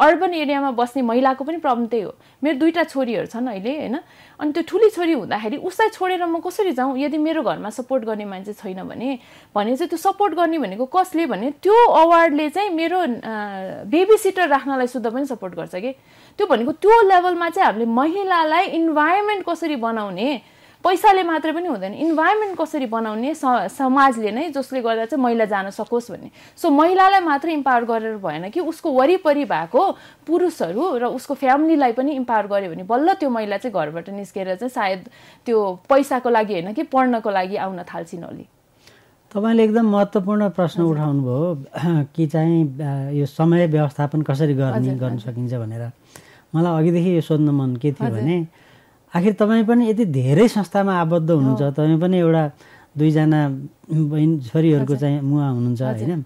अर्बन 0.01 0.33
एरियामा 0.33 0.71
बस्ने 0.73 1.01
महिलाको 1.01 1.43
पनि 1.45 1.57
प्रब्लम 1.61 1.85
त्यही 1.87 2.03
हो। 2.03 2.13
मेरो 2.43 2.57
दुईवटा 2.57 2.83
छोरीहरू 2.89 3.27
छन् 3.29 3.47
अहिले 3.47 3.73
होइन? 3.77 3.95
अनि 4.41 4.51
त्यो 4.51 4.63
ठुली 4.65 4.89
छोरी 4.97 5.13
हुँदाखेरि 5.13 5.57
उसलाई 5.61 5.89
छोडेर 5.93 6.25
म 6.25 6.39
कसरी 6.41 6.71
जाउँ 6.73 6.97
यदि 6.97 7.17
मेरो 7.21 7.43
घरमा 7.45 7.69
सपोर्ट 7.69 8.03
गर्ने 8.09 8.25
मान्छे 8.25 8.53
छैन 8.57 8.81
भने 8.81 9.19
भने 9.53 9.75
चाहिँ 9.77 9.89
त्यो 9.93 9.97
सपोर्ट 9.97 10.33
गर्ने 10.33 10.57
भनेको 10.57 10.85
कसले 10.89 11.25
भने 11.29 11.51
त्यो 11.61 11.77
अवार्डले 12.01 12.49
चाहिँ 12.49 12.69
मेरो 12.73 12.99
बेबी 13.93 14.17
सिटर 14.17 14.47
राख्नलाई 14.49 14.87
सुद्धा 14.87 15.09
पनि 15.13 15.25
सपोर्ट 15.29 15.53
गर्छ 15.55 15.75
कि? 15.77 15.91
त्यो 16.39 16.47
भनेको 16.47 16.71
त्यो 16.81 17.01
लेभलमा 17.13 17.49
चाहिँ 17.49 17.65
हामीले 17.65 17.85
महिलालाई 17.85 18.65
इन्भाइरोमेन्ट 18.73 19.45
कसरी 19.45 19.75
बनाउने 19.77 20.56
पैसाले 20.83 21.23
मात्रै 21.23 21.51
पनि 21.51 21.67
हुँदैन। 21.67 21.93
इन्भाइरोमेन्ट 21.93 22.57
कसरी 22.57 22.85
बनाउने 22.87 23.33
समाजले 23.35 24.31
नै 24.31 24.49
जसले 24.55 24.81
गर्दा 24.81 25.05
चाहिँ 25.05 25.23
महिला 25.23 25.45
जान 25.45 25.69
सकोस् 25.69 26.11
भन्ने। 26.11 26.29
सो 26.55 26.69
महिलालाई 26.69 27.21
मात्रै 27.21 27.53
इम्पावर 27.53 27.83
गरेर 27.85 28.17
भएन 28.17 28.49
कि 28.49 28.59
उसको 28.59 28.91
वरिपरि 28.91 29.45
भएको 29.45 29.81
पुरुषहरू 30.27 30.83
र 30.97 31.05
उसको 31.17 31.33
फ्यामिलीलाई 31.33 31.91
पनि 31.91 32.11
इम्पावर 32.21 32.47
गर्यो 32.47 32.69
भने 32.71 32.83
बल्ल 32.83 33.13
त्यो 33.19 33.29
महिला 33.29 33.57
चाहिँ 33.57 33.73
घरबाट 33.73 34.09
निस्केर 34.15 34.55
चाहिँ 34.55 34.69
सायद 34.69 35.09
त्यो 35.45 35.57
पैसाको 35.89 36.29
लागि 36.29 36.53
होइन 36.53 36.73
कि 36.73 36.83
पढ्नको 36.93 37.29
लागि 37.29 37.55
आउन 37.57 37.83
थाल्छिन् 37.83 38.23
ओली 38.23 38.45
तपाईँले 39.31 39.63
एकदम 39.63 39.85
महत्त्वपूर्ण 39.91 40.49
प्रश्न 40.55 40.81
उठाउनु 40.87 41.21
भयो 41.23 42.03
कि 42.15 42.27
चाहिँ 42.31 43.17
यो 43.17 43.25
समय 43.25 43.67
व्यवस्थापन 43.67 44.21
कसरी 44.23 44.53
गर्ने 44.55 44.95
गर्न 44.95 45.17
सकिन्छ 45.19 45.53
भनेर। 45.53 45.91
मलाई 46.55 46.73
अघिदेखि 46.79 47.15
यो 47.15 47.21
सोध्न 47.21 47.49
मन 47.51 47.75
के 47.75 47.91
थियो 47.91 48.09
भने 48.11 48.37
आखिर 49.15 49.33
तपाईँ 49.39 49.63
पनि 49.65 49.89
यति 49.89 50.05
धेरै 50.05 50.47
संस्थामा 50.47 50.93
आबद्ध 51.01 51.29
हुनुहुन्छ 51.31 51.61
तपाईँ 51.77 51.99
पनि 51.99 52.17
एउटा 52.17 52.43
दुईजना 52.97 53.39
बहिनी 53.87 54.35
छोरीहरूको 54.49 54.95
चाहिँ 54.95 55.21
मुवा 55.21 55.47
हुनुहुन्छ 55.47 55.81
होइन? 55.81 56.23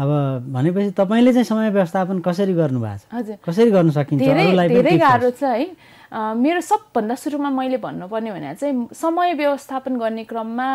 अब 0.00 0.10
भनेपछि 0.52 0.90
तपाईँले 0.96 1.32
चाहिँ 1.32 1.44
समय 1.44 1.70
व्यवस्थापन 1.70 2.18
कसरी 2.24 2.52
गर्नु 2.56 2.80
भएको 2.80 3.22
छ 3.22 3.38
कसरी 3.44 3.70
गर्न 3.70 3.90
सकिन्छ? 3.96 4.20
धेरै 4.20 4.96
गाह्रो 4.98 5.30
छ 5.30 5.42
है। 5.44 5.66
मेरो 6.12 6.60
सबभन्दा 6.60 7.14
सुरुमा 7.14 7.50
मैले 7.50 7.76
भन्नुपर्ने 7.78 8.30
भने 8.32 8.54
चाहिँ 8.54 8.88
समय 8.94 9.34
व्यवस्थापन 9.34 9.96
गर्ने 9.96 10.24
क्रममा 10.24 10.68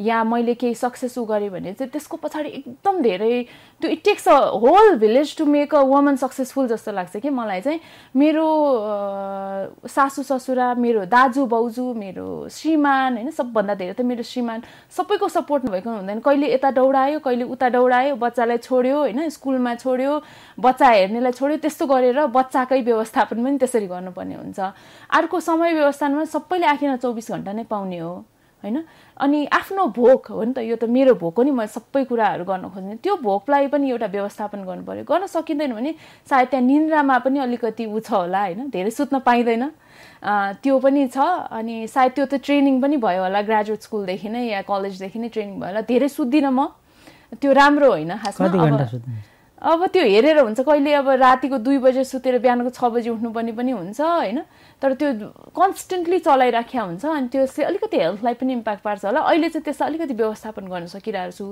या 0.00 0.22
मैले 0.24 0.54
केही 0.54 0.74
सक्सेस 0.74 1.18
उ 1.18 1.24
गरेँ 1.24 1.48
भने 1.50 1.72
चाहिँ 1.72 1.90
त्यसको 1.90 2.16
पछाडि 2.16 2.48
एकदम 2.48 3.00
धेरै 3.02 3.42
त्यो 3.80 3.90
it 3.90 4.02
takes 4.04 4.28
a 4.28 4.36
whole 4.62 4.94
village 4.98 5.36
to 5.38 5.44
make 5.46 5.74
a 5.74 5.80
woman 5.80 6.16
successful 6.16 6.68
जस्तो 6.68 6.92
लाग्छ 6.92 7.16
कि 7.16 7.30
मलाई 7.30 7.60
चाहिँ। 7.60 7.80
मेरो 8.16 8.46
सासू 9.88 10.22
ससुरा 10.22 10.74
मेरो 10.74 11.04
दाजु 11.08 11.46
भाउजू 11.46 11.92
मेरो 11.94 12.48
श्रीमान 12.52 13.16
होइन 13.16 13.30
सबभन्दा 13.30 13.74
धेरै 13.74 13.94
त 13.94 14.00
मेरो 14.04 14.22
श्रीमान 14.22 14.62
सबैको 14.92 15.28
सपोर्ट 15.28 15.64
नभएको 15.64 15.90
हुँदैन। 15.90 16.20
कहिले 16.20 16.52
यता 16.54 16.70
दौडायो 16.70 17.18
कहिले 17.24 17.44
उता 17.48 17.68
दौडायो 17.68 18.14
बच्चालाई 18.16 18.58
छोड्यो 18.60 18.98
होइन 18.98 19.28
स्कुलमा 19.28 19.74
छोड्यो 19.74 20.12
बच्चा 20.60 20.88
हेर्नेलाई 20.90 21.32
छोड्यो 21.32 21.56
त्यस्तो 21.64 21.86
गरेर 21.86 22.26
बच्चाकै 22.28 22.80
व्यवस्थापन 22.82 23.44
पनि 23.44 23.58
त्यसरी 23.58 23.86
गर्नुपर्ने 23.86 24.34
हुन्छ। 24.34 24.60
अर्को 25.10 25.40
समय 25.40 25.72
व्यवस्थापनमा 25.74 26.24
सबैले 26.24 26.66
आखिरमा 26.66 26.96
चौबिस 26.96 27.30
घन्टा 27.32 27.52
नै 27.52 27.64
पाउने 27.64 27.98
हो 27.98 28.12
होइन? 28.64 28.76
अनि 29.20 29.38
आफ्नो 29.52 29.86
भोक 29.96 30.26
हो 30.30 30.42
नि 30.44 30.52
त 30.54 30.58
यो 30.62 30.76
त 30.76 30.84
मेरो 30.86 31.14
भोक 31.18 31.36
हो 31.36 31.42
नि 31.42 31.50
मैले 31.50 31.68
सबै 31.68 32.04
कुराहरू 32.06 32.44
गर्न 32.44 32.68
खोज्ने। 32.70 32.96
त्यो 33.02 33.16
भोकलाई 33.18 33.66
पनि 33.68 33.90
एउटा 33.90 34.06
व्यवस्थापन 34.06 34.60
गर्नु 34.64 34.84
पर्यो 34.86 35.04
गर्न 35.04 35.26
सकिँदैन 35.26 35.72
भने 35.74 35.94
सायद 36.30 36.48
त्यहाँ 36.48 36.64
निन्द्रामा 36.66 37.18
पनि 37.26 37.38
अलिकति 37.42 37.86
ऊ 37.86 37.98
छ 38.00 38.10
होला 38.12 38.40
होइन? 38.42 38.70
धेरै 38.70 38.90
सुत्न 38.90 39.18
पाइँदैन। 39.26 39.64
त्यो 40.62 40.78
पनि 40.78 41.02
छ। 41.10 41.18
अनि 41.50 41.86
सायद 41.90 42.12
त्यो 42.14 42.24
त 42.30 42.34
ट्रेनिङ 42.38 42.80
पनि 42.82 42.96
भयो 43.02 43.22
होला 43.26 43.40
ग्रेजुएट 43.42 43.80
स्कुलदेखि 43.82 44.28
नै 44.30 44.42
या 44.54 44.62
कलेजदेखि 44.62 45.18
नै 45.18 45.28
ट्रेनिङ 45.28 45.58
भयो 45.58 45.68
होला। 45.68 45.82
धेरै 45.82 46.08
सुत्दिनँ 46.08 46.54
म। 46.54 46.70
त्यो 47.42 47.50
राम्रो 47.52 47.88
होइन 47.90 48.14
खासमा। 48.22 48.46
अब- 49.62 49.90
त्यो 49.94 50.02
हेरेर 50.02 50.38
हुन्छ 50.42 50.60
कहिले 50.66 50.92
अब 50.92 51.08
रातिको 51.22 51.58
दुई 51.62 51.78
बजे 51.78 52.02
सुतेर 52.04 52.38
बिहानको 52.42 52.70
छ 52.74 52.84
बजी 52.90 53.10
उठ्नुपर्ने 53.14 53.52
पनि 53.54 53.70
हुन्छ 53.70 54.00
होइन? 54.00 54.42
तर 54.82 54.92
त्यो 54.98 55.08
कन्सटेन्टली 55.54 56.18
चलाइराख्या 56.18 56.82
हुन्छ 56.82 57.04
अनि 57.06 57.28
त्यो 57.30 57.46
चाहिँ 57.46 57.66
अलिकति 57.70 57.96
हेल्थलाई 57.96 58.34
पनि 58.42 58.52
इम्प्याक्ट 58.52 58.82
पार्छ 58.82 59.04
होला। 59.06 59.20
अहिले 59.22 59.48
चाहिँ 59.54 59.64
त्यसलाई 59.64 59.88
अलिकति 59.90 60.14
व्यवस्थापन 60.18 60.64
गर्न 60.66 60.86
सकिरहेको 60.90 61.30
छु 61.38 61.46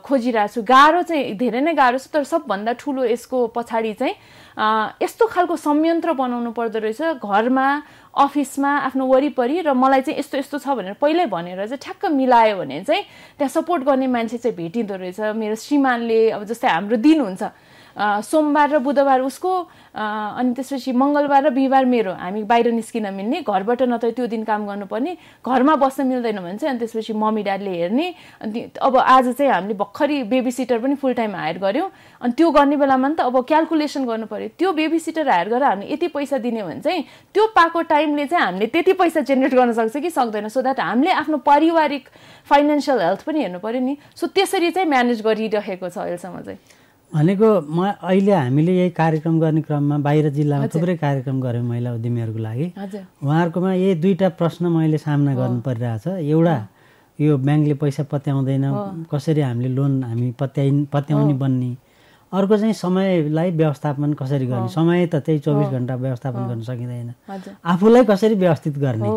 खोजिरहेको 0.00 0.52
छु। 0.54 0.60
गाह्रो 0.64 1.02
चाहिँ 1.04 1.36
धेरै 1.36 1.60
नै 1.60 1.74
गाह्रो 1.76 1.98
छ 2.00 2.08
तर 2.08 2.24
सबभन्दा 2.24 2.72
ठुलो 2.80 3.04
यसको 3.04 3.38
पछाडि 3.52 3.92
चाहिँ 4.00 4.16
यस्तो 5.04 5.24
खालको 5.28 5.56
संयन्त्र 5.60 6.12
बनाउनु 6.16 6.50
पर्दो 6.56 6.78
रहेछ। 6.80 7.20
घरमा 7.20 7.68
अफिसमा 8.14 8.70
आफ्नो 8.90 9.06
वरिपरि 9.06 9.60
र 9.62 9.72
मलाई 9.72 10.00
चाहिँ 10.02 10.18
यस्तो 10.18 10.38
यस्तो 10.38 10.58
छ 10.58 10.74
भनेर 10.74 10.94
पहिल्यै 10.98 11.26
भनेर 11.30 11.66
चाहिँ 11.66 11.78
ठ्याक्क 11.78 12.04
मिलायो 12.10 12.56
भने 12.58 12.82
चाहिँ 12.84 13.02
त्यहाँ 13.38 13.48
सपोर्ट 13.54 13.82
गर्ने 13.86 14.06
मान्छे 14.06 14.38
चाहिँ 14.38 14.56
भेटिँदो 14.56 14.94
रहेछ। 14.98 15.20
मेरो 15.38 15.54
श्रीमानले 15.54 16.20
अब 16.34 16.44
जस्तै 16.44 16.68
हाम्रो 16.68 16.96
दिन 16.98 17.20
हुन्छ 17.20 17.42
सोमबार 17.98 18.68
र 18.70 18.78
बुधबार 18.78 19.20
उसको 19.20 19.52
अनि 19.90 20.54
त्यसपछि 20.54 20.92
मङ्गलबार 20.94 21.42
र 21.46 21.50
बिहिबार 21.50 21.84
मेरो। 21.84 22.12
हामी 22.14 22.42
बाहिर 22.46 22.70
निस्किन 22.72 23.10
मिल्ने 23.10 23.42
घरबाट 23.42 23.82
नत्र 23.90 24.10
त्यो 24.14 24.26
दिन 24.30 24.44
काम 24.46 24.66
गर्नुपर्ने 24.66 25.16
घरमा 25.42 25.74
बस्न 25.76 26.06
मिल्दैन 26.06 26.38
भने 26.38 26.56
चाहिँ 26.58 26.70
अनि 26.70 26.78
त्यसपछि 26.78 27.12
मम्मी 27.12 27.42
ड्याडले 27.42 27.70
हेर्ने। 27.70 28.06
अनि 28.40 28.58
अब 28.78 28.96
आज 28.96 29.34
चाहिँ 29.34 29.52
हामीले 29.52 29.74
भर्खरै 29.74 30.22
बेबी 30.30 30.50
सिटर 30.50 30.78
पनि 30.78 30.94
फुल 30.94 31.14
टाइम 31.18 31.34
हायर 31.34 31.58
गऱ्यौँ। 31.58 31.90
अनि 32.22 32.32
त्यो 32.38 32.50
गर्ने 32.50 32.76
बेलामा 32.78 33.08
नि 33.08 33.14
त 33.18 33.20
अब 33.26 33.36
क्यालकुलेसन 33.42 34.04
गर्नु 34.06 34.26
पऱ्यो। 34.30 34.48
त्यो 34.54 34.70
बेबी 34.72 34.98
सिटर 34.98 35.28
हायर 35.28 35.48
गरेर 35.50 35.64
हामीले 35.64 35.92
यति 35.92 36.08
पैसा 36.14 36.38
दिने 36.38 36.62
भने 36.62 36.80
चाहिँ 36.86 37.02
त्यो 37.34 37.46
पाएको 37.50 37.82
टाइमले 37.90 38.26
चाहिँ 38.30 38.44
हामीले 38.46 38.66
त्यति 38.70 38.92
पैसा 38.94 39.20
जेनेरेट 39.26 39.54
गर्न 39.58 39.72
सक्छ 39.74 39.96
कि 39.98 40.10
सक्दैन। 40.10 40.48
सो 40.48 40.62
द्याट 40.62 40.80
हामीले 40.80 41.10
आफ्नो 41.10 41.36
पारिवारिक 41.42 42.04
फाइनेन्सियल 42.46 42.98
हेल्थ 43.02 43.22
पनि 43.26 43.38
हेर्नु 43.42 43.58
पऱ्यो 43.58 43.80
नि। 43.82 43.96
सो 44.14 44.26
त्यसरी 44.30 44.70
चाहिँ 44.70 44.88
म्यानेज 44.88 45.22
गरिरहेको 45.26 45.88
छ 45.90 45.98
अहिलेसम्म 45.98 46.40
चाहिँ। 46.46 46.58
भनेको 47.14 47.48
म 47.66 47.90
अहिले 48.06 48.32
हामीले 48.32 48.72
यही 48.76 48.90
कार्यक्रम 48.94 49.40
गर्ने 49.40 49.62
क्रममा 49.66 49.96
बाहिर 49.98 50.28
जिल्लामा 50.30 50.66
थुप्रै 50.70 50.96
कार्यक्रम 50.96 51.40
गऱ्यौँ 51.42 51.64
महिला 51.66 51.90
उद्यमीहरूको 51.98 52.38
लागि। 52.38 52.66
उहाँहरूकोमा 53.22 53.72
यही 53.74 53.94
दुईवटा 53.98 54.28
प्रश्न 54.38 54.66
मैले 54.70 54.98
सामना 54.98 55.34
गर्नु 55.34 55.60
परिरहेछ। 55.66 56.06
एउटा 56.06 56.56
यो 57.18 57.36
ब्याङ्कले 57.36 57.74
पैसा 57.82 58.02
पत्याउँदैन 58.06 58.64
कसरी 59.10 59.40
हामीले 59.42 59.74
लोन 59.74 59.92
हामी 60.04 60.30
पत्याइ 60.38 60.70
पत्याउने 60.86 61.34
बन्ने 61.34 61.70
अर्को 62.32 62.56
चाहिँ 62.56 62.74
समयलाई 62.78 63.50
व्यवस्थापन 63.58 64.12
कसरी 64.14 64.46
गर्ने? 64.46 64.68
समय 64.70 65.06
त 65.10 65.14
त्यही 65.26 65.38
चौबिस 65.42 65.68
घन्टा 65.74 65.94
व्यवस्थापन 65.98 66.42
गर्न 66.46 66.62
सकिँदैन। 66.62 67.10
आफूलाई 67.66 68.04
कसरी 68.06 68.34
व्यवस्थित 68.38 68.78
गर्ने? 68.78 69.10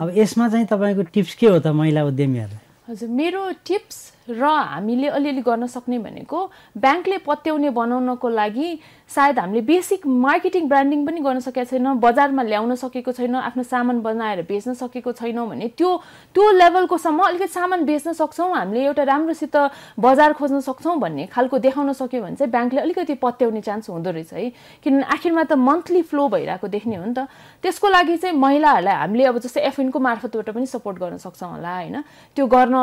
अब 0.00 0.08
यसमा 0.16 0.48
चाहिँ 0.48 0.66
तपाईँको 0.72 1.02
टिप्स 1.12 1.34
के 1.36 1.46
हो 1.52 1.58
त 1.60 1.68
महिला 1.68 2.04
उद्यमीहरूलाई? 2.08 2.64
हजुर 2.88 3.08
मेरो 3.12 3.42
टिप्स 3.68 4.15
र 4.28 4.44
हामीले 4.44 5.08
अलिअलि 5.08 5.40
गर्न 5.40 5.66
सक्ने 5.66 5.98
भनेको 5.98 6.38
ब्याङ्कले 6.76 7.18
पत्याउने 7.26 7.70
बनाउनको 7.70 8.28
लागि 8.30 8.68
सायद 9.10 9.38
हामीले 9.38 9.60
बेसिक 9.62 10.06
मार्केटिङ 10.06 10.66
ब्रान्डिङ 10.68 11.04
पनि 11.06 11.20
गर्न 11.22 11.40
सकेका 11.40 11.64
छैनौँ 11.64 11.94
बजारमा 12.02 12.42
ल्याउन 12.42 12.74
सकेको 12.74 13.12
छैनौँ 13.12 13.40
आफ्नो 13.40 13.62
सामान 13.62 14.00
बनाएर 14.02 14.42
बेच्न 14.48 14.74
सकेको 14.74 15.12
छैनौँ 15.12 15.46
भने 15.48 15.68
त्यो 15.78 15.90
त्यो 16.34 16.50
लेभलकोसम्म 16.52 17.22
अलिकति 17.24 17.48
सामान 17.48 17.84
बेच्न 17.86 18.12
सक्छौँ 18.12 18.50
हामीले 18.54 18.84
एउटा 18.84 19.02
राम्रोसित 19.02 19.56
बजार 20.00 20.32
खोज्न 20.34 20.60
सक्छौँ 20.60 20.98
भन्ने 20.98 21.26
खालको 21.30 21.58
देखाउन 21.58 21.92
सक्यो 21.92 22.22
भने 22.22 22.36
चाहिँ 22.36 22.50
ब्याङ्कले 22.50 22.80
अलिकति 22.80 23.14
पत्याउने 23.22 23.60
चान्स 23.62 23.90
हुँदो 23.90 24.10
रहेछ 24.10 24.32
है। 24.32 24.50
किनभने 24.82 25.04
आखिरमा 25.14 25.42
त 25.44 25.52
मन्थली 25.54 26.02
फ्लो 26.02 26.28
भइरहेको 26.28 26.68
देख्ने 26.68 26.96
हो 26.96 27.04
नि 27.06 27.14
त। 27.14 27.30
त्यसको 27.62 27.88
लागि 27.88 28.16
चाहिँ 28.18 28.36
महिलाहरूलाई 28.36 28.94
हामीले 29.06 29.24
अब 29.30 29.38
जस्तै 29.38 29.60
एफएनको 29.70 29.98
मार्फतबाट 30.02 30.50
पनि 30.50 30.66
सपोर्ट 30.66 30.98
गर्न 30.98 31.16
सक्छौँ 31.22 31.50
होला 31.54 31.74
होइन? 31.78 31.96
त्यो 32.34 32.46
गर्न 32.46 32.74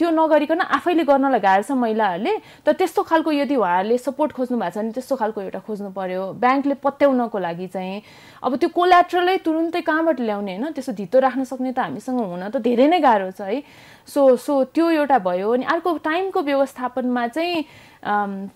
त्यो 0.00 0.08
नगरिकन 0.16 0.60
आफैले 0.64 1.04
गर्नलाई 1.04 1.40
गाह्रो 1.44 1.62
छ 1.62 1.76
महिलाहरूले। 1.76 2.34
त 2.64 2.72
त्यस्तो 2.72 3.02
खालको 3.04 3.30
यदि 3.36 3.56
उहाँहरूले 3.56 3.98
सपोर्ट 4.00 4.32
खोज्नु 4.32 4.56
भएको 4.58 4.72
छ 4.72 4.76
भने 4.80 4.92
त्यस्तो 4.96 5.16
खालको 5.16 5.40
एउटा 5.40 5.57
खोज्नु 5.66 5.90
पर्यो। 5.90 6.22
ब्याङ्कले 6.42 6.74
पत्याउनको 6.84 7.38
लागि 7.38 7.66
चाहिँ 7.74 8.02
अब 8.44 8.56
त्यो 8.56 8.68
कोल्याट्रलै 8.68 9.36
तुरुन्तै 9.46 9.80
कहाँबाट 9.82 10.18
ल्याउने 10.20 10.52
होइन? 10.56 10.72
त्यस्तो 10.72 10.92
धितो 10.94 11.18
राख्न 11.18 11.44
सक्ने 11.44 11.72
त 11.72 11.78
हामीसँग 11.78 12.18
हुन 12.18 12.44
त 12.48 12.56
धेरै 12.62 12.86
नै 12.88 12.98
गाह्रो 13.00 13.30
छ 13.34 13.40
है। 13.48 13.62
सो 14.06 14.36
सो 14.36 14.64
त्यो 14.74 14.90
एउटा 15.02 15.18
भयो 15.18 15.48
अनि 15.52 15.64
अर्को 15.64 15.90
टाइमको 16.04 16.40
व्यवस्थापनमा 16.42 17.26
चाहिँ 17.34 17.64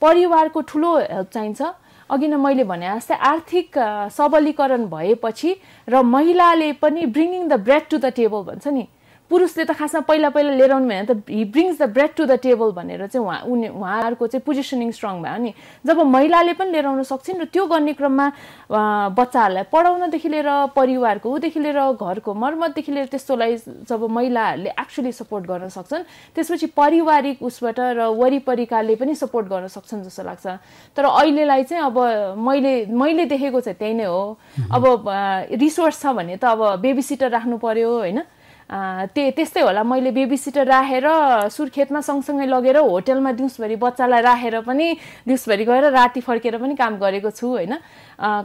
परिवारको 0.00 0.60
ठुलो 0.70 0.90
हेल्प 0.98 1.28
चाहिन्छ। 1.32 1.60
अघि 2.10 2.26
नै 2.28 2.36
मैले 2.36 2.64
भने 2.64 2.86
जस्तै 2.86 3.16
आर्थिक 3.16 3.78
सबलीकरण 4.12 4.82
भएपछि 4.88 5.50
र 5.88 6.02
महिलाले 6.04 6.72
पनि 6.82 7.06
bringing 7.08 7.48
the 7.48 7.54
bread 7.64 7.84
to 7.90 7.96
the 7.98 8.12
table 8.12 8.42
भन्छ 8.48 8.66
नि। 8.68 8.84
पुरुषले 9.32 9.64
त 9.64 9.72
खासमा 9.72 10.00
पहिला 10.04 10.28
पहिला 10.28 10.52
लिएर 10.60 10.72
आउनु 10.76 10.88
भएन 10.92 11.04
त 11.08 11.12
he 11.24 11.44
brings 11.48 11.80
the 11.80 11.88
bread 11.88 12.12
to 12.20 12.24
the 12.28 12.36
table 12.44 12.70
भनेर 12.76 13.06
चाहिँ 13.08 13.24
उहाँ 13.24 13.40
उनी 13.48 13.68
उहाँहरूको 13.72 14.26
चाहिँ 14.28 14.44
पोजिसनिङ 14.44 14.90
स्ट्रङ 14.92 15.24
भयो। 15.24 15.38
नि 15.40 15.52
जब 15.88 15.98
महिलाले 16.04 16.52
पनि 16.60 16.70
लिएर 16.76 16.86
आउन 16.92 17.02
सक्छन् 17.08 17.40
र 17.40 17.44
त्यो 17.48 17.64
गर्ने 17.64 17.92
क्रममा 17.96 18.26
बच्चाहरूलाई 19.16 19.64
पढाउनदेखि 19.72 20.28
लिएर 20.28 20.48
परिवारको 20.76 21.26
उदेखि 21.32 21.60
लिएर 21.64 21.80
घरको 21.96 22.30
मर्मतदेखि 22.34 22.92
लिएर 22.92 23.06
त्यस्तोलाई 23.08 23.56
जब 23.88 24.00
महिलाहरूले 24.04 24.70
एक्चुली 24.76 25.12
सपोर्ट 25.16 25.44
गर्न 25.48 25.68
सक्छन् 25.72 26.04
त्यसपछि 26.36 26.66
पारिवारिक 26.76 27.42
उसबाट 27.42 27.78
र 27.96 28.12
वरिपरिकाले 28.12 28.94
पनि 29.00 29.14
सपोर्ट 29.16 29.46
गर्न 29.48 29.66
सक्छन् 29.72 30.04
जस्तो 30.04 30.22
लाग्छ। 30.28 30.46
तर 30.92 31.04
अहिलेलाई 31.08 31.62
चाहिँ 31.72 31.84
अब 31.88 31.96
मैले 32.36 32.74
मैले 32.92 33.24
देखेको 33.32 33.60
चाहिँ 33.64 33.78
त्यही 33.80 33.94
नै 33.96 34.04
हो। 34.04 34.36
अब 34.76 34.84
रिसोर्स 35.56 36.00
छ 36.02 36.12
भने 36.12 36.36
त 36.36 36.44
अब 36.52 36.84
बेबी 36.84 37.02
सिटर 37.02 37.30
राख्नु 37.32 37.56
पर्यो 37.56 37.90
होइन? 37.96 38.20
अँ, 38.72 39.06
त्य 39.12 39.30
त्यस्तै 39.36 39.60
होला। 39.60 39.82
मैले 39.84 40.10
बेबी 40.16 40.36
सिटर 40.36 40.64
राखेर 40.64 41.04
सुर्खेतमा 41.52 42.00
सँगसँगै 42.00 42.46
लगेर 42.48 42.76
होटेलमा 42.80 43.32
दिउँसभरि 43.36 43.76
बच्चालाई 43.76 44.20
राखेर 44.24 44.60
पनि 44.64 44.86
दिउँसभरि 45.28 45.64
गएर 45.68 45.84
राति 45.92 46.20
फर्केर 46.24 46.56
पनि 46.56 46.74
काम 46.80 46.96
गरेको 46.96 47.30
छु 47.36 47.46
होइन। 47.52 47.76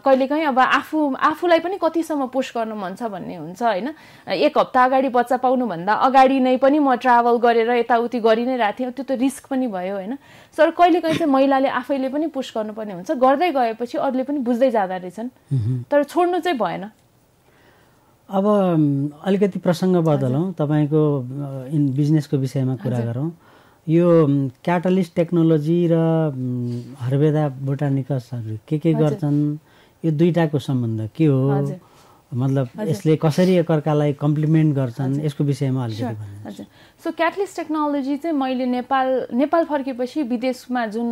कहिलेकाहीँ 0.03 0.45
अब 0.51 0.59
आफू 0.59 0.99
आफूलाई 1.15 1.59
पनि 1.63 1.77
कतिसम्म 1.79 2.27
पुस 2.27 2.51
गर्न 2.51 2.75
मन 2.75 2.95
छ 2.99 3.07
भन्ने 3.07 3.35
हुन्छ 3.39 3.61
होइन। 3.63 3.87
एक 4.35 4.57
हप्ता 4.57 4.83
अगाडि 4.83 5.09
बच्चा 5.15 5.37
पाउनुभन्दा 5.39 5.93
अगाडि 5.95 6.39
नै 6.43 6.57
पनि 6.59 6.79
म 6.83 6.99
ट्राभल 6.99 7.37
गरेर 7.39 7.71
यताउति 7.87 8.19
गरि 8.19 8.45
नै 8.51 8.57
रहेको 8.59 8.75
थिएँ 8.75 8.91
त्यो 8.91 9.05
त 9.07 9.11
रिस्क 9.15 9.47
पनि 9.47 9.67
भयो 9.71 9.95
होइन। 9.95 10.19
तर 10.57 10.75
कहिलेकाहीँ 10.75 11.17
चाहिँ 11.23 11.31
महिलाले 11.31 11.69
आफैले 11.71 12.09
पनि 12.11 12.27
पुस 12.35 12.51
गर्नुपर्ने 12.51 12.93
हुन्छ। 12.99 13.11
गर्दै 13.15 13.51
गएपछि 13.55 13.95
अरूले 13.95 14.23
पनि 14.27 14.39
बुझ्दै 14.43 14.69
जाँदो 14.75 14.97
रहेछन्। 15.07 15.29
तर 15.87 16.03
छोड्नु 16.03 16.39
चाहिँ 16.43 16.59
भएन। 16.59 16.91
अब 18.29 18.45
अलिकति 19.23 19.59
प्रसङ्ग 19.59 19.95
बदलौँ। 20.03 20.53
तपाईँको 20.59 21.01
इन 21.71 21.83
बिजनेसको 21.95 22.37
विषयमा 22.37 22.75
कुरा 22.83 22.99
गरौँ। 22.99 23.31
यो 23.87 24.07
क्याटलिस्ट 24.63 25.15
टेक्नोलोजी 25.15 25.79
र 25.87 25.95
अम, 25.95 26.35
हर्बेदा 26.99 27.43
बोटानिकसहरू 27.63 28.57
के 28.67 28.77
के 28.83 28.93
गर्छन्? 28.93 29.39
यो 30.03 30.11
दुईटाको 30.11 30.59
सम्बन्ध 30.59 31.09
के 31.15 31.25
हो। 31.25 31.79
मतलब 32.27 32.67
यसले 32.91 33.15
कसरी 33.23 33.53
एकअर्कालाई 33.63 34.13
कम्प्लिमेन्ट 34.19 34.75
गर्छन्? 34.75 35.23
यसको 35.23 35.43
विषयमा 35.47 35.83
अलिकति 35.83 36.15
हजुर। 36.47 36.65
सो 36.99 37.11
क्याटलिस्ट 37.15 37.55
टेक्नोलोजी 37.55 38.17
चाहिँ 38.19 38.35
मैले 38.35 38.65
नेपाल 38.67 39.07
नेपाल 39.31 39.63
फर्केपछि 39.71 40.23
विदेशमा 40.35 40.85
जुन 40.91 41.07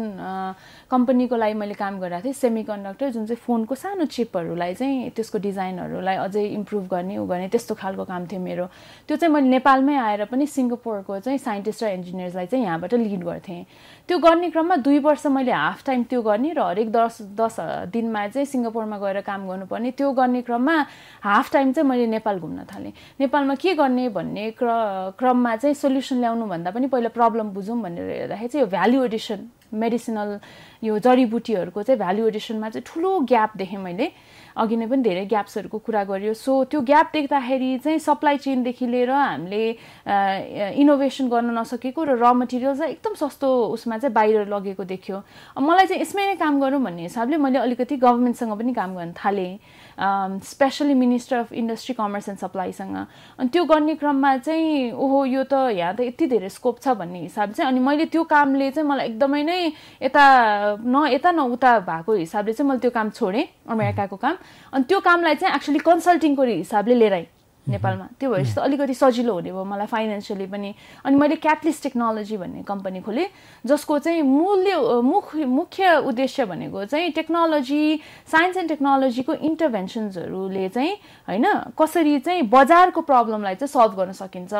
कम्पनीको 0.92 1.36
लागि 1.36 1.54
मैले 1.54 1.74
काम 1.74 2.00
गरिरहेको 2.00 2.26
थिएँ 2.26 2.34
सेमी 2.34 2.64
कन्डक्टर 2.64 3.10
जुन 3.10 3.26
चाहिँ 3.26 3.42
फोनको 3.42 3.76
सानो 3.76 4.06
चिपहरूलाई 4.06 4.74
चाहिँ 4.74 5.10
त्यसको 5.18 5.38
डिजाइनहरूलाई 5.42 6.16
अझै 6.16 6.44
इम्प्रुभ 6.46 6.88
गर्ने 6.94 7.18
उ 7.18 7.26
गर्ने 7.26 7.48
त्यस्तो 7.50 7.76
खालको 7.76 8.04
काम 8.06 8.26
थियो 8.30 8.40
मेरो। 8.42 8.66
त्यो 9.08 9.18
चाहिँ 9.18 9.34
मैले 9.34 9.50
नेपालमै 9.50 9.96
आएर 9.98 10.26
पनि 10.30 10.46
सिङ्गापुरको 10.46 11.20
चाहिँ 11.26 11.38
साइन्टिस्ट 11.42 11.84
र 11.84 11.88
इन्जिनियर्सलाई 11.90 12.46
चाहिँ 12.46 12.66
यहाँबाट 12.66 12.94
लिड 12.94 13.24
गर्थेँ। 13.24 13.66
त्यो 14.08 14.18
गर्ने 14.22 14.50
क्रममा 14.54 14.76
दुई 14.86 15.00
वर्ष 15.02 15.26
मैले 15.26 15.52
हाफ 15.52 15.84
टाइम 15.86 16.04
त्यो 16.06 16.22
गर्ने 16.22 16.54
र 16.54 16.62
हरेक 16.62 16.92
दस 16.92 17.22
दस 17.34 17.58
दिनमा 17.90 18.28
चाहिँ 18.28 18.46
सिङ्गापुरमा 18.46 18.98
गएर 19.02 19.22
काम 19.26 19.48
गर्नुपर्ने 19.50 19.92
त्यो 19.98 20.12
गर्ने 20.14 20.42
क्रममा 20.46 20.76
हाफ 21.26 21.52
टाइम 21.54 21.74
चाहिँ 21.74 21.90
मैले 21.90 22.08
नेपाल 22.14 22.40
घुम्न 22.40 22.66
थालेँ। 22.70 22.94
नेपालमा 23.20 23.56
के 23.58 23.74
गर्ने 23.74 24.10
भन्ने 24.14 24.50
क्र 24.62 24.70
क्रममा 25.18 25.56
चाहिँ 25.56 25.74
सोल्युसन 25.74 26.20
ल्याउनु 26.22 26.46
भन्दा 26.46 26.72
पनि 26.72 26.88
पहिला 26.94 27.10
प्रब्लम 27.10 27.50
बुझौँ 27.58 27.82
भनेर 27.82 28.10
हेर्दाखेरि 28.10 28.48
चाहिँ 28.48 28.64
यो 28.64 28.70
भ्याल्यु 28.70 29.04
एडिसन 29.06 29.50
मेडिसिनल 29.74 30.30
यो 30.84 31.00
जडीबुटीहरूको 31.00 31.84
चाहिँ 31.84 32.00
भ्याल्यु 32.00 32.28
एडिसनमा 32.28 32.70
चाहिँ 32.70 32.84
ठुलो 32.86 33.20
ग्याप 33.26 33.58
देखेँ 33.58 33.80
मैले। 33.82 34.12
अघि 34.56 34.76
नै 34.76 34.86
पनि 34.88 35.02
धेरै 35.04 35.26
ग्याप्सहरूको 35.26 35.78
कुरा 35.84 36.04
गरियो। 36.08 36.34
सो 36.34 36.64
त्यो 36.72 36.82
ग्याप 36.82 37.08
देख्दाखेरि 37.14 37.78
चाहिँ 37.84 38.00
सप्लाई 38.00 38.38
चेनदेखि 38.38 38.88
लिएर 38.88 39.12
हामीले 39.12 39.64
इनोभेसन 40.80 41.28
गर्न 41.28 41.52
नसकेको 41.60 42.04
र 42.04 42.16
र 42.16 42.34
मटेरियल 42.34 42.76
चाहिँ 42.78 42.92
एकदम 42.96 43.14
सस्तो 43.20 43.48
उसमा 43.76 43.98
चाहिँ 43.98 44.14
बाहिर 44.14 44.48
लगेको 44.48 44.84
देखियो। 44.84 45.18
मलाई 45.60 45.86
चाहिँ 45.88 46.02
यसमै 46.02 46.26
नै 46.26 46.36
काम 46.40 46.60
गरौँ 46.62 46.82
भन्ने 46.84 47.04
हिसाबले 47.12 47.38
मैले 47.38 47.60
अलिकति 47.60 47.96
गभर्मेन्टसँग 48.00 48.54
पनि 48.56 48.74
काम 48.74 48.96
गर्न 48.96 49.12
थालेँ। 49.12 49.60
Specially 50.00 50.94
minister 50.94 51.38
of 51.38 51.54
industry 51.54 51.94
commerce 51.96 52.30
and 52.30 52.40
सप्लाईसँग 52.40 52.96
अनि 52.96 53.50
त्यो 53.50 53.64
गर्ने 53.66 53.96
क्रममा 53.96 54.36
चाहिँ 54.38 54.92
ओहो 54.92 55.26
यो 55.26 55.44
त 55.44 55.54
यहाँ 55.72 55.94
त 55.96 56.02
यति 56.02 56.28
धेरै 56.28 56.50
स्कोप 56.50 56.80
छ 56.84 56.96
भन्ने 57.00 57.20
हिसाब 57.22 57.52
चाहिँ 57.52 57.72
अनि 57.72 57.80
मैले 57.80 58.06
त्यो 58.12 58.24
कामले 58.24 58.72
चाहिँ 58.72 58.90
मलाई 58.90 59.08
एकदमै 59.08 59.44
नै 59.44 59.72
यता 60.04 60.26
न 60.84 61.08
यता 61.12 61.32
न 61.32 61.40
उता 61.56 61.80
भएको 61.88 62.14
हिसाबले 62.14 62.54
चाहिँ 62.54 62.70
मैले 62.70 62.80
त्यो 62.80 62.92
काम 62.92 63.10
छोडेँ 63.10 63.46
अमेरिकाको 63.72 64.16
काम। 64.16 64.36
अनि 64.74 64.84
त्यो 64.84 65.00
कामलाई 65.00 65.36
चाहिँ 65.36 65.56
एक्चुली 65.56 65.80
कन्सल्टिङको 65.80 66.44
हिसाबले 66.44 66.96
लिएर 66.96 67.14
आएँ 67.14 67.28
नेपालमा। 67.66 68.06
त्यो 68.20 68.30
भएपछि 68.30 68.54
त 68.54 68.60
अलिकति 68.62 68.94
सजिलो 68.94 69.34
हुने 69.34 69.52
भयो 69.52 69.64
मलाई 69.66 69.88
फाइनेन्सियली 69.90 70.46
पनि। 70.46 70.70
अनि 71.06 71.16
मैले 71.18 71.36
क्याटलिस्ट 71.42 71.84
टेक्नोलोजी 71.84 72.38
भन्ने 72.38 72.62
कम्पनी 72.64 73.00
खोलेँ 73.02 73.28
जसको 73.66 74.00
चाहिँ 74.06 74.22
मूल्य 74.22 75.02
मुख्य 75.02 75.46
मुख्य 75.46 75.84
उद्देश्य 76.06 76.46
भनेको 76.46 76.86
चाहिँ 76.86 77.12
टेक्नोलोजी 77.12 77.84
साइन्स 78.30 78.58
एन्ड 78.58 78.70
टेक्नोलोजीको 78.70 79.34
इन्टरभेन्सन्सहरूले 79.34 80.70
चाहिँ 80.70 80.94
होइन 81.30 81.46
कसरी 81.74 82.20
चाहिँ 82.20 82.42
बजारको 82.54 83.02
प्रब्लमलाई 83.02 83.56
चाहिँ 83.56 83.74
सल्भ 83.74 83.94
गर्न 83.98 84.12
सकिन्छ। 84.14 84.54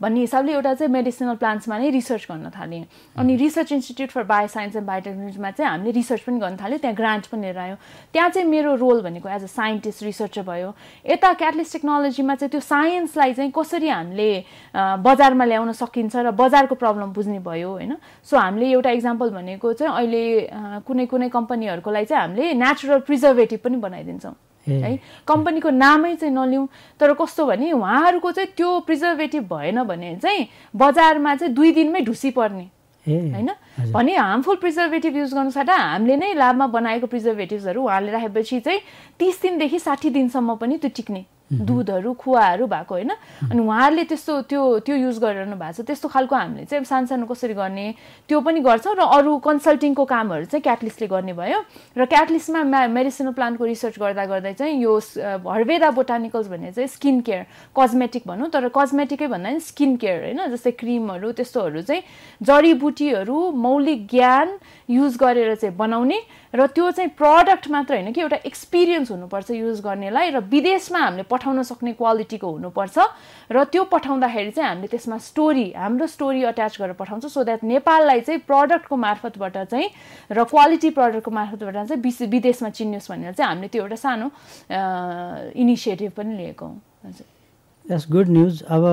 भन्ने 0.00 0.20
हिसाबले 0.20 0.52
एउटा 0.52 0.72
चाहिँ 0.74 0.92
मेडिसिनल 0.92 1.34
प्लान्ट्समा 1.40 1.78
नै 1.78 1.90
रिसर्च 1.90 2.26
गर्न 2.30 2.50
थालेँ। 2.52 2.84
अनि 3.16 3.36
research 3.36 3.72
institute 3.72 4.10
for 4.10 4.22
bio 4.28 4.48
science 4.48 4.76
and 4.76 4.86
बायोटेक्नोलोजीमा 4.86 5.50
चाहिँ 5.50 5.70
हामीले 5.70 5.90
रिसर्च 5.96 6.20
पनि 6.20 6.38
गर्न 6.40 6.56
थाल्यो 6.56 6.78
त्यहाँ 6.78 6.96
ग्रान्ट 6.96 7.26
पनि 7.32 7.42
लिएर 7.42 7.58
आयो। 7.58 7.76
त्यहाँ 8.12 8.28
चाहिँ 8.30 8.48
मेरो 8.48 8.74
रोल 8.76 9.00
भनेको 9.02 9.28
एज 9.28 9.42
अ 9.42 9.46
साइन्टिस्ट 9.46 10.02
रिसर्चर 10.02 10.42
भयो। 10.42 10.74
यता 11.06 11.32
क्याटलिस्ट 11.32 11.72
टेक्नोलोजीमा 11.72 12.34
चाहिँ 12.34 12.50
त्यो 12.50 12.60
साइन्सलाई 12.60 13.32
चाहिँ 13.34 13.52
कसरी 13.56 13.88
हामीले 13.88 14.30
बजारमा 15.00 15.44
ल्याउन 15.44 15.72
सकिन्छ 15.72 16.16
र 16.16 16.30
बजारको 16.36 16.74
प्रब्लम 16.76 17.12
बुझ्ने 17.16 17.38
भयो 17.40 17.70
होइन? 17.70 17.96
सो 18.20 18.36
हामीले 18.36 18.70
एउटा 18.70 18.90
इक्जाम्पल 19.00 19.30
भनेको 19.32 19.72
चाहिँ 19.72 19.92
अहिले 19.96 20.24
कुनै 20.84 21.06
कुनै 21.06 21.28
कम्पनीहरूको 21.32 21.90
लागि 21.90 22.06
चाहिँ 22.06 22.22
हामीले 22.22 22.52
नेचुरल 22.52 23.00
प्रिजर्भेटिभ 23.00 23.60
पनि 23.64 23.76
बनाइदिन्छौँ। 23.80 24.34
है। 24.68 24.98
कम्पनीको 25.28 25.70
नामै 25.70 26.14
चाहिँ 26.16 26.34
नलिउँ 26.34 26.68
तर 27.00 27.12
कस्तो 27.14 27.46
भने 27.46 27.72
उहाँहरूको 27.72 28.32
चाहिँ 28.32 28.50
त्यो 28.56 28.78
प्रिजर्भेटिभ 28.86 29.42
भएन 29.52 29.82
भने 29.84 30.16
चाहिँ 30.22 30.48
बजारमा 30.74 31.34
चाहिँ 31.34 31.54
दुई 31.54 31.72
दिनमै 31.72 32.00
ढुसी 32.00 32.30
पर्ने 32.30 32.66
होइन। 33.06 33.50
भने 33.92 34.16
हार्मफुल 34.16 34.56
प्रिजर्भेटिभ 34.56 35.16
युज 35.16 35.34
गर्नु 35.34 35.50
साटा 35.50 35.74
हामीले 35.76 36.16
नै 36.16 36.32
ल्याबमा 36.34 36.66
बनाएको 36.66 37.06
प्रिजर्भेटिभ्सहरू 37.06 37.82
उहाँले 37.82 38.12
राखेपछि 38.12 38.60
चाहिँ 38.60 38.80
तिस 39.18 39.42
दिनदेखि 39.42 39.78
साठी 39.78 40.10
दिनसम्म 40.10 40.54
पनि 40.56 40.76
त्यो 40.78 40.90
टिक्ने। 40.96 41.24
दुधहरू 41.52 42.12
खुवाहरू 42.14 42.66
भएको 42.66 42.94
होइन। 42.94 43.10
अनि 43.50 43.60
उहाँहरूले 43.60 44.04
त्यस्तो 44.04 44.40
त्यो 44.50 44.62
त्यो 44.82 44.96
युज 44.96 45.18
गरिरहनु 45.22 45.56
भएको 45.56 45.82
छ। 45.82 45.86
त्यस्तो 45.86 46.08
खालको 46.08 46.34
हामीले 46.34 46.64
चाहिँ 46.66 46.84
सानो 46.84 47.06
सानो 47.06 47.26
कसरी 47.26 47.54
गर्ने 47.54 47.86
त्यो 48.28 48.40
पनि 48.40 48.60
गर्छौँ 48.60 48.94
र 48.98 49.02
अरू 49.06 49.38
कन्सल्टिङको 49.46 50.04
कामहरू 50.04 50.44
चाहिँ 50.50 50.62
क्याटलिस्टले 50.62 51.06
गर्ने 51.06 51.32
भयो। 51.32 51.58
र 51.94 52.04
क्याटलिस्टमा 52.04 52.62
म्या 52.66 52.86
मेडिसिनल 52.90 53.32
प्लान्टको 53.32 53.64
रिसर्च 53.64 53.98
गर्दा 53.98 54.24
गर्दै 54.26 54.52
चाहिँ 54.58 54.74
यो 54.82 54.98
हर्वेदा 55.46 55.90
बोटानिकल्स 55.90 56.46
भन्ने 56.48 56.72
चाहिँ 56.72 56.88
स्किन 56.88 57.20
केयर 57.20 57.42
कस्मेटिक 57.78 58.22
भनौँ 58.26 58.50
तर 58.50 58.68
कस्मेटिकै 58.74 59.26
भन्दा 59.26 59.50
पनि 59.50 59.60
स्किन 59.60 59.96
केयर 60.02 60.18
होइन 60.24 60.40
जस्तै 60.50 60.70
क्रिमहरू 60.82 61.32
त्यस्तोहरू 61.32 61.82
चाहिँ 61.82 62.02
जडीबुटीहरू 62.42 63.38
मौलिक 63.54 64.06
ज्ञान 64.10 64.58
युज 64.90 65.16
गरेर 65.16 65.54
चाहिँ 65.54 65.76
बनाउने 65.76 66.18
र 66.56 66.66
त्यो 66.72 66.90
चाहिँ 66.90 67.10
प्रडक्ट 67.18 67.68
मात्र 67.70 67.94
होइन 67.94 68.12
कि 68.12 68.20
एउटा 68.20 68.36
एक्सपिरियन्स 68.46 69.10
हुनुपर्छ 69.10 69.50
युज 69.50 69.80
गर्नेलाई 69.84 70.30
र 70.30 70.40
विदेशमा 70.48 70.98
हामीले 70.98 71.22
पठाउन 71.28 71.62
सक्ने 71.62 71.92
क्वालिटीको 71.92 72.48
हुनुपर्छ 72.50 72.96
र 73.52 73.64
त्यो 73.72 73.84
पठाउँदाखेरि 73.92 74.50
चाहिँ 74.50 74.68
हामीले 74.68 74.88
त्यसमा 74.88 75.18
स्टोरी 75.20 75.66
हाम्रो 75.76 76.06
स्टोरी 76.06 76.42
अट्याच 76.50 76.76
गरेर 76.80 76.96
पठाउँछौँ 76.96 77.30
सो 77.30 77.44
द्याट 77.44 77.64
नेपाललाई 77.64 78.20
चाहिँ 78.20 78.40
प्रडक्टको 78.48 78.96
मार्फतबाट 78.96 79.56
चाहिँ 79.68 79.88
र 80.32 80.44
क्वालिटी 80.44 80.90
प्रडक्टको 80.96 81.30
मार्फतबाट 81.30 81.76
चाहिँ 81.86 82.28
विदेशमा 82.30 82.70
चिन्नुहोस् 82.72 83.10
भनेर 83.10 83.32
चाहिँ 83.36 83.48
हामीले 83.48 83.68
त्यो 83.68 83.82
एउटा 83.82 83.96
सानो 83.96 84.26
इनिसिएटिभ 85.60 86.10
पनि 86.16 86.36
लिएको 86.36 86.66
हौँ। 86.66 86.80
हजुर। 87.06 88.06
गुड 88.10 88.28
न्युज 88.28 88.62
अब 88.66 88.84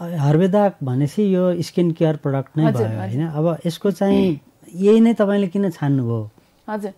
हर्वेदा 0.00 0.62
भनेपछि 0.82 1.22
यो 1.34 1.44
स्किन 1.62 1.90
केयर 1.98 2.16
प्रडक्ट 2.22 2.56
नै 2.56 2.72
भयो 2.72 2.98
होइन? 2.98 3.22
अब 3.28 3.46
यसको 3.66 3.90
चाहिँ 3.90 4.40
यही 4.74 5.00
नै 5.00 5.14
तपाईँले 5.14 5.48
किन 5.48 5.70
छान्नुभयो? 5.70 6.20
हजुर। 6.68 6.92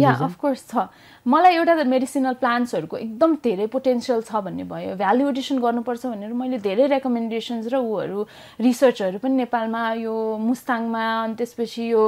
या 0.00 0.12
अफकोर्स 0.12 0.62
छ। 0.70 0.88
मलाई 1.26 1.54
एउटा 1.54 1.74
त 1.74 1.86
मेडिसिनल 1.86 2.34
प्लान्ट्सहरूको 2.40 2.96
एकदम 2.96 3.34
धेरै 3.44 3.66
पोटेन्सियल 3.68 4.20
छ 4.22 4.40
भन्ने 4.44 4.64
भयो। 4.64 4.96
भ्याल्यु 4.96 5.28
एडिसन 5.28 5.58
गर्नुपर्छ 5.58 6.06
भनेर 6.06 6.32
मैले 6.32 6.58
धेरै 6.58 6.86
रेकमेन्डेसन्स 6.96 7.64
र 7.72 7.76
ऊहरू 7.80 8.20
रिसर्चहरू 8.60 9.18
पनि 9.18 9.34
नेपालमा 9.44 9.82
यो 10.04 10.14
मुस्ताङमा 10.40 11.04
अनि 11.24 11.34
त्यसपछि 11.36 11.84
यो 11.90 12.02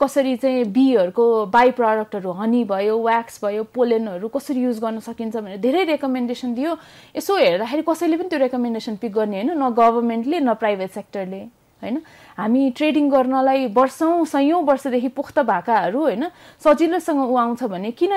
कसरी 0.00 0.36
चाहिँ 0.36 0.64
बीहरूको 0.76 1.24
बाई 1.52 1.70
प्रडक्टहरू 1.78 2.30
हनी 2.40 2.64
भयो 2.64 2.94
व्याक्स 3.00 3.40
भयो 3.44 3.62
पोलेनहरू 3.72 4.28
कसरी 4.28 4.60
युज 4.60 4.78
गर्न 4.84 4.98
सकिन्छ 5.08 5.36
भनेर 5.36 5.60
धेरै 5.60 5.84
रेकमेन्डेसन 5.96 6.54
दियो। 6.54 6.76
यसो 7.16 7.36
हेर्दाखेरि 7.36 7.82
कसैले 7.88 8.16
पनि 8.16 8.28
त्यो 8.28 8.38
रेकमेन्डेसन 8.44 8.96
पिक 9.00 9.12
गर्ने 9.12 9.36
होइन 9.36 9.50
न 9.56 9.70
गभर्मेन्टले 9.72 10.40
न 10.40 10.54
प्राइभेट 10.54 10.90
सेक्टरले 10.92 11.40
होइन? 11.82 11.96
हामी 12.36 12.70
ट्रेडिङ 12.76 13.08
गर्नलाई 13.10 13.66
वर्षौँ 13.76 14.24
सयौँ 14.26 14.62
वर्षदेखि 14.64 15.08
पुख्त 15.12 15.38
भएकाहरू 15.40 16.00
होइन? 16.00 16.24
सजिलोसँग 16.64 17.20
ऊ 17.20 17.36
आउँछ 17.36 17.62
भने 17.64 17.90
किन 17.90 18.12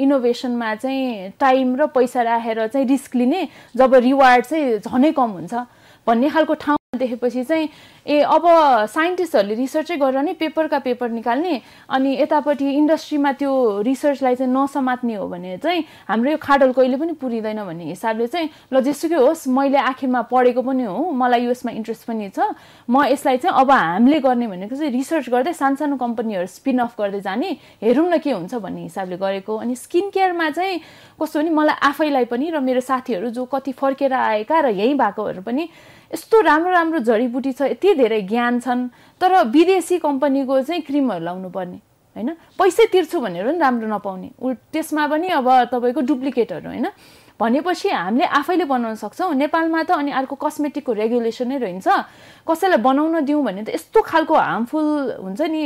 इनोभेसनमा 0.00 0.74
चाहिँ 0.74 1.30
टाइम 1.40 1.76
र 1.76 1.86
पैसा 1.92 2.22
राखेर 2.22 2.66
चाहिँ 2.66 2.86
रिस्क 2.88 3.14
लिने? 3.16 3.48
जब 3.76 3.94
रिवार्ड 3.94 4.44
चाहिँ 4.44 4.78
झनै 4.80 5.12
कम 5.12 5.30
हुन्छ। 5.30 5.54
भन्ने 6.06 6.28
खालको 6.30 6.54
ठाउँ 6.54 6.98
देखेपछि 6.98 7.44
चाहिँ 7.44 7.68
ए 8.06 8.20
अब 8.22 8.44
साइन्टिस्टहरूले 8.86 9.54
रिसर्चै 9.54 9.96
गरेर 9.98 10.22
नै 10.22 10.32
पेपरका 10.38 10.78
पेपर 10.78 11.10
निकाल्ने 11.10 11.54
अनि 11.90 12.10
यतापट्टि 12.22 12.70
इन्डस्ट्रीमा 12.70 13.32
त्यो 13.40 13.52
रिसर्चलाई 13.82 14.34
चाहिँ 14.36 14.52
नसमात्ने 14.52 15.14
हो 15.14 15.26
भने 15.28 15.56
चाहिँ 15.58 15.84
हाम्रो 16.08 16.30
यो 16.30 16.38
खाडल 16.38 16.72
कहिले 16.72 16.96
पनि 16.96 17.12
पुरिँदैन 17.18 17.58
भन्ने 17.66 17.84
हिसाबले 17.90 18.26
चाहिँ 18.26 18.50
ल 18.72 18.80
जेसुकै 18.86 19.18
होस् 19.18 19.48
मैले 19.50 19.78
आखिरमा 19.90 20.22
पढेको 20.30 20.62
पनि 20.62 20.84
हो 20.86 21.10
मलाई 21.10 21.50
यसमा 21.50 21.72
इन्ट्रेस्ट 21.74 22.06
पनि 22.06 22.30
छ। 22.30 22.54
म 22.86 23.04
यसलाई 23.10 23.36
चाहिँ 23.42 23.58
अब 23.58 23.70
हामीले 23.70 24.20
गर्ने 24.22 24.46
भनेको 24.54 24.76
चाहिँ 24.76 24.92
रिसर्च 24.92 25.26
गर्दै 25.34 25.52
सानसानो 25.58 25.96
कम्पनीहरू 25.98 26.46
स्पिन 26.46 26.78
अफ 26.86 26.94
गर्दै 26.94 27.20
जाने 27.26 27.50
हेरौँ 27.82 28.06
न 28.06 28.18
के 28.22 28.30
हुन्छ 28.30 28.54
भन्ने 28.54 28.82
हिसाबले 28.86 29.16
गरेको। 29.18 29.56
अनि 29.56 29.74
स्किन 29.74 30.10
केयरमा 30.14 30.50
चाहिँ 30.54 30.78
कस्तो 31.18 31.40
भने 31.42 31.50
मलाई 31.50 31.76
आफैलाई 31.90 32.24
पनि 32.30 32.50
र 32.54 32.60
मेरो 32.62 32.80
साथीहरू 32.86 33.34
जो 33.34 33.44
कति 33.50 33.72
फर्केर 33.74 34.12
आएका 34.14 34.60
र 34.60 34.66
यहीँ 34.78 34.94
भएकोहरू 34.94 35.42
पनि 35.42 35.68
यस्तो 36.06 36.40
राम्रो 36.40 36.70
राम्रो 36.70 36.98
जडीबुटी 37.02 37.52
छ 37.52 37.62
यति 37.74 37.94
धेरै 37.96 38.20
ज्ञान 38.22 38.60
छन् 38.60 38.88
तर 39.20 39.32
विदेशी 39.50 39.98
कम्पनीको 39.98 40.60
चाहिँ 40.62 40.82
क्रिमहरू 40.82 41.24
लाउनु 41.24 41.48
पर्ने 41.50 41.78
होइन? 42.16 42.30
पैसै 42.58 42.86
तिर्छु 42.92 43.20
भनेर 43.20 43.44
पनि 43.46 43.58
राम्रो 43.58 43.88
नपाउने। 43.88 44.28
उ 44.40 44.52
त्यसमा 44.72 45.06
पनि 45.06 45.28
अब 45.28 45.48
तपाईँको 45.72 46.00
डुप्लिकेटहरू 46.00 46.68
होइन? 46.68 46.86
भनेपछि 47.36 47.88
हामीले 47.88 48.24
आफैले 48.24 48.64
बनाउन 48.64 48.94
सक्छौँ। 48.96 49.34
नेपालमा 49.36 49.82
त 49.84 49.90
अनि 50.00 50.10
अर्को 50.10 50.34
कस्मेटिकको 50.40 50.92
रेगुलेसन 50.92 51.48
नै 51.52 51.58
रहन्छ। 51.60 51.88
कसैलाई 52.48 52.80
बनाउन 52.80 53.24
दिउँ 53.28 53.44
भने 53.44 53.62
त 53.62 53.76
यस्तो 53.76 54.00
खालको 54.00 54.34
हार्मफुल 54.34 54.86
हुन्छ 55.20 55.40
नि 55.44 55.62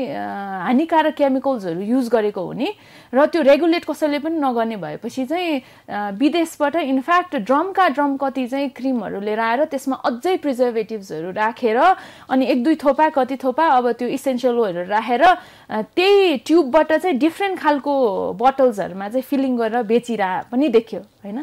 हानिकारक 0.66 1.14
केमिकल्सहरू 1.14 1.80
युज 1.80 2.06
गरेको 2.10 2.42
हो 2.42 2.52
नि। 2.58 2.68
र 3.14 3.18
त्यो 3.30 3.42
रेगुलेट 3.42 3.84
कसैले 3.86 4.18
पनि 4.18 4.38
नगर्ने 4.42 4.76
भएपछि 4.82 5.24
चाहिँ 5.30 6.18
विदेशबाट 6.18 6.76
इनफ्याक्ट 6.90 7.36
ड्रमका 7.46 7.88
ड्रम 7.94 8.16
कति 8.18 8.46
चाहिँ 8.50 8.68
क्रिमहरू 8.74 9.20
लिएर 9.20 9.40
आएर 9.40 9.64
त्यसमा 9.70 9.96
अझै 10.10 10.36
प्रिजर्भेटिभ्सहरू 10.42 11.30
राखेर 11.38 11.78
अनि 12.30 12.44
एक 12.50 12.64
दुई 12.64 12.74
थोपा 12.82 13.08
कति 13.14 13.36
थोपा 13.38 13.66
अब 13.78 13.90
त्यो 13.94 14.08
इसेन्सियल 14.10 14.58
ओहरू 14.58 14.82
राखेर 14.90 15.22
त्यही 15.70 16.36
ट्युबबाट 16.46 16.92
चाहिँ 16.92 17.16
डिफ्रेन्ट 17.18 17.58
खालको 17.58 17.92
बोटल्सहरूमा 18.34 19.08
चाहिँ 19.08 19.22
फिलिङ 19.22 19.56
गरेर 19.56 19.82
बेचिरह 19.86 20.50
पनि 20.50 20.68
देखियो 20.68 21.00
होइन? 21.22 21.38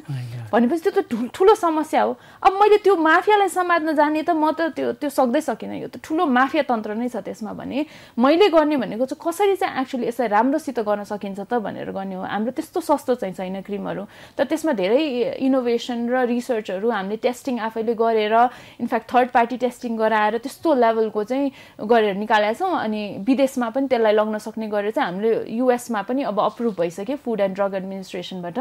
भनेपछि 0.52 0.84
त्यो 0.84 0.92
त 1.00 1.32
ठुलो 1.32 1.56
समस्या 1.56 2.02
हो। 2.02 2.12
अब 2.44 2.54
मैले 2.60 2.78
त्यो 2.84 2.96
माफियालाई 2.98 3.48
समात्न 3.48 3.94
जाने 3.96 4.22
त 4.28 4.36
म 4.36 4.52
त 4.52 4.76
त्यो 4.76 4.92
त्यो 5.00 5.10
सक्दै 5.10 5.42
सकिनँ। 5.48 5.80
यो 5.80 5.88
त 5.88 6.04
ठुलो 6.04 6.26
माफिया 6.28 6.64
तन्त्र 6.68 7.00
नै 7.00 7.08
छ 7.08 7.24
त्यसमा 7.24 7.54
भने 7.56 7.86
मैले 8.20 8.50
गर्ने 8.52 8.76
भनेको 8.84 9.06
चाहिँ 9.06 9.22
कसरी 9.24 9.56
चाहिँ 9.56 9.80
एक्चुली 9.80 10.08
यसलाई 10.12 10.28
राम्रोसित 10.28 10.80
गर्न 10.84 11.04
सकिन्छ 11.08 11.40
त 11.48 11.54
भनेर 11.64 11.92
गर्ने 11.96 12.16
हो। 12.20 12.24
हाम्रो 12.28 12.52
त्यस्तो 12.52 12.80
सस्तो 12.84 13.16
चाहिँ 13.22 13.36
छैन 13.38 13.62
क्रिमहरू। 13.64 14.04
तर 14.36 14.44
त्यसमा 14.44 14.74
धेरै 14.76 15.40
इनोभेसन 15.40 16.10
र 16.12 16.26
रिसर्चहरू 16.28 16.88
हामीले 16.90 17.18
टेस्टिङ 17.24 17.56
आफैले 17.64 17.94
गरेर 17.96 18.36
इनफ्याक्ट 18.82 19.08
थर्ड 19.08 19.30
पार्टी 19.32 19.58
टेस्टिङ 19.64 19.96
गराएर 19.96 20.38
त्यस्तो 20.44 20.74
लेभलको 20.74 21.24
चाहिँ 21.24 21.52
गरेर 21.88 22.16
निकालेका 22.18 22.54
छौँ। 22.60 22.76
अनि 22.76 23.02
विदेशमा 23.24 23.70
पनि 23.72 23.88
त्यसलाई 23.88 24.16
लग्न 24.18 24.38
सक्ने 24.39 24.68
गरेर 24.68 24.91
चाहिँ 24.91 25.07
हामीले 25.09 25.32
युएसमा 25.57 26.01
पनि 26.09 26.24
अब 26.32 26.39
अप्रुभ 26.41 26.74
भइसक्यो 26.80 27.15
फुड 27.26 27.39
एन्ड 27.39 27.55
ड्रग 27.55 27.74
एडमिनिस्ट्रेसनबाट 27.76 28.59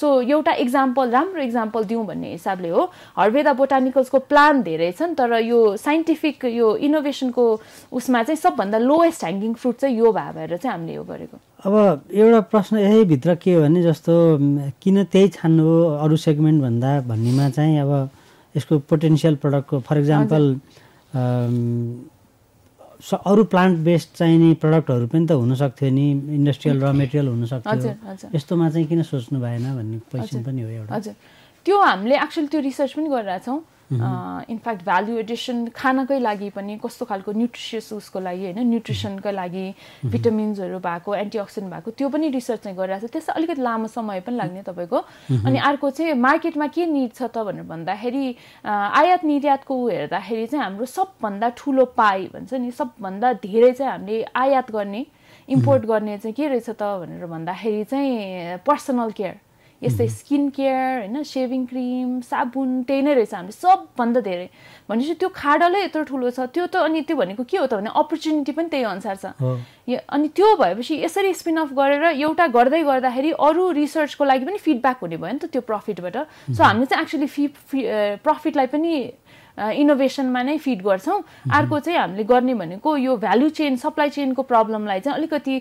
सो 0.00 0.06
एउटा 0.22 0.52
इक्जाम्पल 0.64 1.10
राम्रो 1.10 1.42
इक्जाम्पल 1.42 1.84
दिउँ 1.84 2.04
भन्ने 2.06 2.32
हिसाबले 2.32 2.68
हो। 2.68 2.82
हर्वेदा 3.18 3.52
बोटानिकल्सको 3.60 4.18
प्लान 4.28 4.62
धेरै 4.62 4.90
छन् 4.92 5.14
तर 5.14 5.32
यो 5.42 5.60
साइन्टिफिक 5.76 6.44
यो 6.44 6.74
इनोभेसनको 6.88 7.44
उसमा 7.92 8.22
चाहिँ 8.22 8.36
सबभन्दा 8.36 8.78
लोएस्ट 8.78 9.24
ह्याङ्गिङ 9.24 9.54
फ्रुट 9.54 9.76
चाहिँ 9.80 9.98
यो 9.98 10.12
भए 10.12 10.32
भएर 10.34 10.56
चाहिँ 10.56 10.72
हामीले 10.72 10.94
यो 10.94 11.04
गरेको। 11.04 11.36
अब 11.64 11.74
एउटा 12.12 12.40
प्रश्न 12.52 12.78
यहीभित्र 12.78 13.34
के 13.42 13.54
हो 13.54 13.62
भने 13.62 13.82
जस्तो 13.82 14.14
किन 14.82 15.04
त्यही 15.04 15.28
छान्नु 15.36 15.64
हो 15.64 15.78
अरू 16.04 16.16
सेगमेन्ट 16.16 16.62
भन्दा 16.62 17.00
भन्नेमा 17.08 17.48
चाहिँ 17.50 17.78
अब 17.80 17.92
यसको 18.54 18.78
पोटेन्सियल 18.90 19.34
प्रडक्टको 19.42 19.80
फर 19.88 19.98
इक्जाम्पल 19.98 20.44
अरू 22.98 23.44
प्लान्ट 23.46 23.78
बेस्ड 23.86 24.08
चाहिने 24.18 24.54
प्रडक्टहरू 24.58 25.06
पनि 25.06 25.26
त 25.26 25.32
हुनसक्थ्यो 25.38 25.88
नि 25.90 26.06
इन्डस्ट्रियल 26.34 26.76
र 26.82 26.92
मेटेरियल 26.98 27.28
हुनसक्थ्यो। 27.30 28.34
यस्तोमा 28.34 28.66
चाहिँ 28.74 28.86
किन 28.90 29.02
सोच्नु 29.06 29.38
भएन 29.38 29.66
भन्ने 29.78 29.98
क्वेसन 30.10 30.42
पनि 30.42 30.60
हो 30.62 30.68
एउटा। 30.68 30.94
हजुर। 30.94 31.14
त्यो 31.62 31.76
हामीले 31.78 32.16
एक्चुअली 32.18 32.48
त्यो 32.50 32.60
रिसर्च 32.60 32.92
पनि 32.98 33.08
गरिरहेछौँ। 33.08 33.58
इनफ्याक्ट 33.92 34.82
भ्याल्यु 34.84 35.16
एडिसन 35.18 35.66
खानकै 35.72 36.18
लागि 36.20 36.48
पनि 36.52 36.76
कस्तो 36.84 37.04
खालको 37.08 37.32
न्युट्रिसियस 37.32 37.92
उसको 37.92 38.20
लागि 38.20 38.44
होइन 38.44 38.58
न्युट्रिसनकै 38.68 39.32
लागि 39.32 39.66
भिटामिन्सहरू 40.12 40.78
भएको 40.78 41.14
एन्टिअक्सिडेन्ट 41.14 41.72
भएको 41.72 41.90
त्यो 41.96 42.08
पनि 42.08 42.28
रिसर्च 42.28 42.60
चाहिँ 42.62 42.76
गरिरहेको 42.76 43.08
छ। 43.08 43.12
त्यसमा 43.12 43.34
अलिकति 43.34 43.62
लामो 43.62 43.86
समय 43.88 44.20
पनि 44.28 44.36
लाग्ने 44.36 44.62
तपाईँको। 44.68 44.98
अनि 45.46 45.58
अर्को 45.58 45.90
चाहिँ 45.90 46.14
मार्केटमा 46.20 46.66
के 46.68 46.86
निड 46.86 47.12
छ 47.16 47.32
त 47.32 47.40
भनेर 47.48 47.64
भन्दाखेरि 47.64 48.26
आयात 48.68 49.24
निर्यातको 49.24 49.74
हेर्दाखेरि 49.88 50.46
चाहिँ 50.46 50.64
हाम्रो 50.64 50.84
सबभन्दा 50.84 51.48
ठुलो 51.56 51.84
पाइ 51.96 52.28
भन्छ 52.36 52.52
नि 52.54 52.70
सबभन्दा 52.70 53.32
धेरै 53.40 53.72
चाहिँ 53.72 53.92
हामीले 53.92 54.22
आयात 54.36 54.70
गर्ने 54.70 55.06
इम्पोर्ट 55.48 55.82
गर्ने 55.88 56.18
चाहिँ 56.18 56.34
के 56.36 56.48
रहेछ 56.48 56.70
त 56.76 56.82
भनेर 57.00 57.24
भन्दाखेरि 57.24 57.84
चाहिँ 57.88 58.58
पर्सनल 58.68 59.10
केयर 59.16 59.47
यस्तै 59.82 60.06
स्किन 60.10 60.48
केयर 60.50 60.98
होइन 60.98 61.22
सेभिङ 61.22 61.64
क्रिम 61.70 62.20
साबुन 62.26 62.82
त्यही 62.82 63.02
नै 63.02 63.14
रहेछ 63.14 63.34
हामीले 63.34 63.54
सबभन्दा 63.54 64.20
धेरै। 64.26 64.48
भनेपछि 64.90 65.14
त्यो 65.22 65.28
खाडलै 65.34 65.82
यत्रो 65.84 66.02
ठुलो 66.10 66.30
छ 66.34 66.50
त्यो 66.50 66.66
त 66.66 66.82
अनि 66.82 67.00
त्यो 67.06 67.16
भनेको 67.16 67.42
के 67.46 67.56
हो 67.62 67.66
त 67.66 67.78
भने 67.78 67.90
अपर्च्युनिटी 67.94 68.52
पनि 68.58 68.68
त्यही 68.74 68.84
अनुसार 68.90 69.16
छ। 69.22 69.24
अनि 69.86 70.28
त्यो 70.34 70.48
भएपछि 70.58 70.94
यसरी 71.04 71.30
स्पिन 71.34 71.56
अफ 71.62 71.70
गरेर 71.78 72.04
एउटा 72.18 72.46
गर्दै 72.58 72.82
गर्दाखेरि 72.90 73.30
अरू 73.38 73.70
रिसर्चको 73.78 74.24
लागि 74.24 74.44
पनि 74.50 74.58
फिडब्याक 74.66 74.98
हुने 75.02 75.16
भयो 75.22 75.32
नि 75.32 75.38
त 75.38 75.52
त्यो 75.54 75.62
प्रफिटबाट 75.62 76.16
सो 76.58 76.62
हामीले 76.62 76.86
चाहिँ 76.90 77.02
एक्चुली 77.02 77.28
फी 77.30 77.46
प्रफिटलाई 78.26 78.66
पनि 78.74 78.92
इनोभेसनमा 79.58 80.42
नै 80.42 80.56
फिड 80.58 80.82
गर्छौँ। 80.82 81.18
अर्को 81.50 81.78
चाहिँ 81.78 81.98
हामीले 81.98 82.24
गर्ने 82.24 82.54
भनेको 82.54 82.96
यो 82.96 83.16
भ्यालु 83.16 83.48
चेन 83.50 83.76
सप्लाई 83.76 84.10
चेनको 84.10 84.42
प्रब्लमलाई 84.42 85.00
चाहिँ 85.00 85.16
अलिकति 85.18 85.54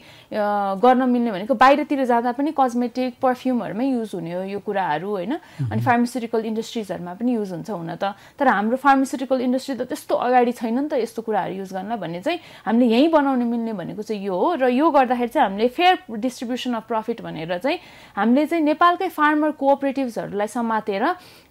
गर्न 0.83 1.09
मिल्ने 1.09 1.31
भनेको 1.31 1.53
बाहिरतिर 1.53 2.05
जाँदा 2.05 2.31
पनि 2.37 2.53
कस्मेटिक 2.53 3.17
पर्फ्युमहरूमै 3.21 3.85
युज 3.87 4.11
हुने 4.13 4.33
हो 4.33 4.43
यो 4.43 4.59
कुराहरू 4.59 5.09
होइन? 5.09 5.33
अनि 5.71 5.81
फार्मास्युटिकल 5.81 6.45
इन्डस्ट्रिजहरूमा 6.45 7.13
पनि 7.17 7.31
युज 7.33 7.51
हुन्छ 7.51 7.69
हुन 7.69 7.95
त। 7.95 8.13
तर 8.37 8.47
हाम्रो 8.47 8.77
फार्मास्युटिकल 8.77 9.41
इन्डस्ट्री 9.41 9.75
त 9.75 9.81
त्यस्तो 9.89 10.15
अगाडि 10.15 10.51
छैन 10.51 10.77
नि 10.77 10.89
त 10.89 11.01
यस्तो 11.01 11.21
कुराहरू 11.21 11.53
युज 11.61 11.73
गर्न 11.73 11.95
भन्ने 11.97 12.21
चाहिँ 12.21 12.39
हामीले 12.65 12.85
यहीँ 12.85 13.09
बनाउनु 13.09 13.45
मिल्ने 13.45 13.73
भनेको 13.73 14.01
चाहिँ 14.03 14.21
यो 14.21 14.35
हो। 14.35 14.53
र 14.61 14.69
यो 14.69 14.85
गर्दाखेरि 14.91 15.31
चाहिँ 15.33 15.47
हामीले 15.49 15.67
फेयर 15.73 15.95
डिस्ट्रिब्युसन 16.21 16.73
अफ 16.77 16.85
प्रफिट 16.87 17.21
भनेर 17.21 17.57
चाहिँ 17.57 17.79
हामीले 18.15 18.45
चाहिँ 18.45 18.63
नेपालकै 18.63 19.09
फार्मर 19.09 19.51
कोअपरेटिभ्सहरूलाई 19.57 20.47
समातेर 20.47 21.03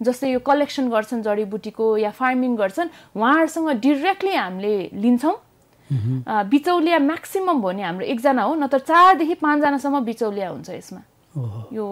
जस्तै 0.02 0.30
यो 0.30 0.40
कलेक्सन 0.40 0.88
गर्छन् 0.88 1.22
जडीबुटीको 1.22 1.86
या 1.96 2.10
फार्मिङ 2.36 2.56
गर्छन् 2.56 2.88
उहाँहरूसँग 3.16 3.68
डिरेक्टली 3.80 4.34
हामीले 4.36 4.74
लिन्छौँ। 4.92 5.36
बिचौलिया 6.52 6.98
म्याक्सिमम् 6.98 7.60
भयो 7.62 7.72
नि 7.72 7.82
हाम्रो 7.82 8.04
एकजना 8.12 8.42
हो 8.42 8.54
नत्र 8.60 8.78
चारदेखि 8.78 9.34
पाँचजनासम्म 9.40 9.96
बिचौलिया 10.04 10.48
हुन्छ 10.50 10.68
यसमा। 10.70 11.02
यो 11.72 11.86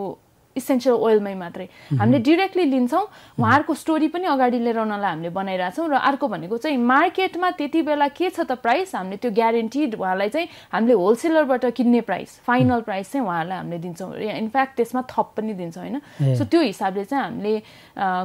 इसेन्सियल 0.57 0.95
ओइलमै 0.97 1.35
मात्रै। 1.35 1.67
हामीले 1.99 2.19
डिरेक्टली 2.19 2.65
लिन्छौँ। 2.65 3.05
उहाँहरूको 3.39 3.75
स्टोरी 3.75 4.09
पनि 4.09 4.27
अगाडि 4.27 4.59
लिएर 4.59 4.79
उनीहरूलाई 4.79 5.11
हामीले 5.11 5.31
बनाइरहेछौँ 5.35 5.89
र 5.89 5.95
अर्को 5.95 6.27
भनेको 6.29 6.57
चाहिँ 6.57 6.79
मार्केटमा 6.79 7.51
त्यति 7.59 7.83
बेला 7.83 8.09
के 8.15 8.31
छ 8.31 8.47
त 8.47 8.59
प्राइस 8.63 8.95
हामीले 8.95 9.17
त्यो 9.19 9.31
ग्यारेन्टिड 9.31 9.95
उहाँलाई 9.95 10.29
चाहिँ 10.29 10.49
हामीले 10.73 10.95
होलसेलरबाट 10.95 11.65
किन्ने 11.75 12.01
प्राइस 12.07 12.31
फाइनल 12.47 12.81
प्राइस 12.87 13.13
चाहिँ 13.13 13.27
उहाँहरूलाई 13.27 13.59
हामीले 13.59 13.79
दिन्छौँ। 13.79 14.11
इनफ्याक्ट 14.15 14.77
त्यसमा 14.77 15.03
थप 15.11 15.29
पनि 15.37 15.53
दिन्छौँ 15.55 15.83
होइन? 15.83 15.99
सो 16.39 16.45
त्यो 16.45 16.61
हिसाबले 16.63 17.05
चाहिँ 17.05 17.25
हामीले 17.25 17.55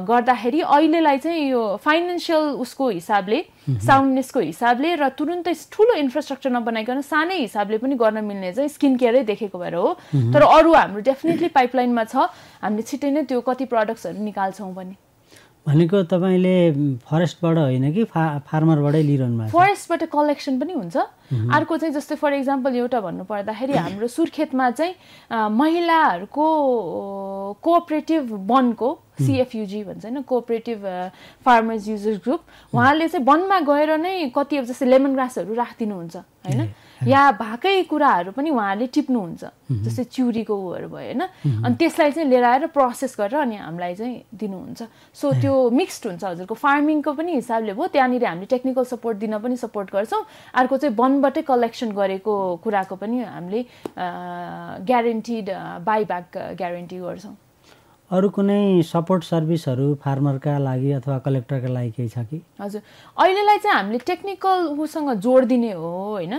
गर्दाखेरि 0.06 0.60
अहिलेलाई 0.60 1.18
चाहिँ 1.18 1.50
यो 1.50 1.62
फाइनेन्सियल 1.84 2.44
उसको 2.62 2.88
हिसाबले 2.90 3.38
साउन्डनेसको 3.78 4.40
हिसाबले 4.40 4.94
र 4.96 5.08
तुरुन्तै 5.18 5.54
ठुलो 5.72 5.94
इन्फ्रास्ट्रक्चर 6.04 6.50
नबनाइकन 6.50 7.00
सानै 7.06 7.36
हिसाबले 7.40 7.78
पनि 7.78 7.94
गर्न 8.00 8.24
मिल्ने 8.24 8.52
चाहिँ 8.52 8.68
स्किन 8.68 8.96
केयरै 8.96 9.22
देखेको 9.30 9.58
भएर 9.58 9.74
हो। 9.74 9.88
तर 10.34 10.42
अरू 10.42 10.72
हाम्रो 10.74 11.00
डेफिनेटली 11.10 11.48
पाइपलाइनमा 11.54 12.04
छ। 12.04 12.28
हामीले 12.62 12.82
छिट्टै 12.82 13.10
नै 13.10 13.22
त्यो 13.30 13.40
कति 13.40 13.64
प्रडक्ट्सहरू 13.70 14.18
निकाल्छौँ 14.24 14.74
पनि। 14.74 14.94
भनेको 15.70 16.02
तपाईँले 16.10 16.54
फरेस्टबाट 17.06 17.56
होइन 17.58 17.92
कि 17.94 18.04
फा 18.10 18.22
फार्मरबाटै 18.42 19.02
लिइरहनु 19.02 19.38
भएको 19.38 19.54
फरेस्टबाट 19.54 20.02
कलेक्सन 20.10 20.58
पनि 20.58 20.72
हुन्छ। 20.74 20.96
अर्को 21.54 21.76
चाहिँ 21.78 21.94
जस्तै 21.94 22.14
फर 22.18 22.32
इक्जाम्पल 22.34 22.74
एउटा 22.74 23.00
भन्नु 23.00 23.24
पर्दाखेरि 23.30 23.72
हाम्रो 23.78 24.08
सुर्खेतमा 24.10 24.70
चाहिँ 24.70 24.94
महिलाहरूको 25.30 26.46
कोअपरेटिभ 27.62 28.22
वनको 28.50 28.90
सिएफयुजी 29.20 29.82
भन्छ 29.84 30.04
होइन 30.04 30.22
कोअपरेटिभ 30.26 30.78
फार्मर्स 31.46 31.88
युजर्स 31.88 32.18
ग्रुप। 32.24 32.40
उहाँले 32.74 33.08
चाहिँ 33.08 33.26
वनमा 33.26 33.58
गएर 33.70 33.90
नै 34.02 34.14
कति 34.34 34.56
अब 34.56 34.64
जस्तै 34.74 34.86
लेमन 34.90 35.14
ग्रासहरू 35.14 35.54
राखिदिनुहुन्छ 35.54 36.16
होइन? 36.16 36.60
या 37.06 37.30
भएकै 37.40 37.82
कुराहरू 37.88 38.30
पनि 38.36 38.50
उहाँहरूले 38.50 38.86
टिप्नुहुन्छ 38.92 39.42
जस्तै 39.84 40.04
चिउरीको 40.04 40.54
उहरू 40.54 40.88
भयो 40.88 41.00
होइन? 41.00 41.22
अनि 41.64 41.74
त्यसलाई 41.80 42.10
चाहिँ 42.12 42.28
लिएर 42.28 42.44
आएर 42.44 42.66
प्रोसेस 42.76 43.16
गरेर 43.20 43.40
अनि 43.40 43.56
हामीलाई 43.56 43.94
चाहिँ 43.94 44.16
दिनुहुन्छ। 44.36 44.80
सो 45.14 45.26
त्यो 45.40 45.54
मिक्स्ड 45.70 46.06
हुन्छ 46.06 46.24
हजुरको। 46.24 46.54
फार्मिङको 46.54 47.12
पनि 47.12 47.32
हिसाबले 47.34 47.72
भयो 47.72 47.86
त्यहाँनिर 47.88 48.24
हामीले 48.26 48.46
टेक्निकल 48.46 48.84
सपोर्ट 48.84 49.16
दिन 49.18 49.38
पनि 49.38 49.56
सपोर्ट 49.56 49.88
गर्छौँ। 49.92 50.22
अर्को 50.54 50.76
चाहिँ 50.76 50.96
वनबाटै 50.96 51.42
कलेक्सन 51.42 51.90
गरेको 51.92 52.34
कुराको 52.64 52.94
पनि 52.96 53.16
हामीले 53.24 53.60
ग्यारेन्टिड 54.84 55.46
बाइब्याक 55.84 56.36
ग्यारेन्टी 56.58 56.98
गर्छौँ। 56.98 57.36
अरू 58.10 58.28
कुनै 58.34 58.82
सपोर्ट 58.82 59.24
सर्भिसहरू 59.24 59.84
फार्मरका 60.02 60.52
लागि 60.58 60.90
अथवा 60.92 61.18
कलेक्टरका 61.26 61.68
लागि 61.70 61.90
केही 61.96 62.08
छ 62.08 62.18
कि? 62.26 62.38
हजुर। 62.60 62.80
अहिलेलाई 63.14 63.58
चाहिँ 63.62 63.76
हामीले 63.76 63.98
टेक्निकल 64.06 64.66
उसँग 64.82 65.10
जोड 65.22 65.44
दिने 65.46 65.70
हो 65.72 65.90
होइन? 66.18 66.34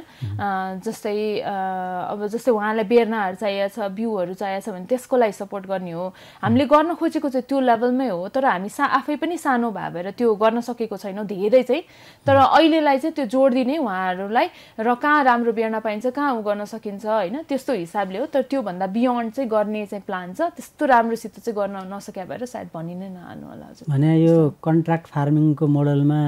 जस्तै 0.84 1.16
अब 1.48 2.26
जस्तै 2.28 2.52
उहाँलाई 2.52 2.84
बेर्नाहरू 2.92 3.36
चाहिएको 3.40 3.72
छ 3.72 3.88
बिउहरू 3.88 4.34
चाहिएको 4.36 4.66
छ 4.68 4.74
भने 4.76 4.86
त्यसको 4.92 5.16
लागि 5.16 5.32
सपोर्ट 5.32 5.66
गर्ने 5.72 5.92
हो। 5.96 6.08
हामीले 6.44 6.66
गर्न 6.68 6.94
खोजेको 7.00 7.30
चाहिँ 7.30 7.48
त्यो 7.48 7.60
लेभलमै 7.64 8.10
हो 8.10 8.28
तर 8.36 8.46
हामी 8.52 8.70
सा 8.70 8.92
आफै 9.00 9.16
पनि 9.24 9.38
सानो 9.40 9.72
भएर 9.72 10.12
त्यो 10.12 10.36
गर्न 10.44 10.60
सकेको 10.68 10.98
छैनौँ 11.00 11.26
धेरै 11.32 11.64
चाहिँ। 11.72 11.84
तर 12.28 12.36
अहिलेलाई 12.52 13.00
चाहिँ 13.00 13.16
त्यो 13.16 13.26
जोड 13.32 13.54
दिने 13.54 13.78
उहाँहरूलाई 13.80 14.48
र 14.76 14.96
कहाँ 15.00 15.24
राम्रो 15.24 15.52
बेर्ना 15.56 15.80
पाइन्छ 15.80 16.12
कहाँ 16.12 16.36
उ 16.36 16.44
गर्न 16.44 16.68
सकिन्छ 16.68 17.06
होइन? 17.08 17.48
त्यस्तो 17.48 17.80
हिसाबले 17.80 18.20
हो। 18.20 18.26
तर 18.28 18.42
त्योभन्दा 18.52 18.92
बियोन्ड 18.92 19.32
चाहिँ 19.40 19.50
गर्ने 19.50 19.86
चाहिँ 19.88 20.04
प्लान 20.04 20.36
छ 20.36 20.52
त्यस्तो 20.52 20.86
राम्रोसित 20.86 21.40
चाहिँ 21.40 21.60
गर्न 21.62 21.78
नसके 21.94 22.24
भएर 22.30 22.46
सायद 22.54 22.68
भनि 22.74 22.96
नै 22.96 23.10
नहाल्नु 23.10 23.46
होला 23.52 23.66
हजुर। 23.70 23.86
भने 23.94 24.10
यो 24.26 24.36
कन्ट्राक्ट 24.68 25.08
फार्मिङको 25.14 25.66
मोडलमा 25.78 26.20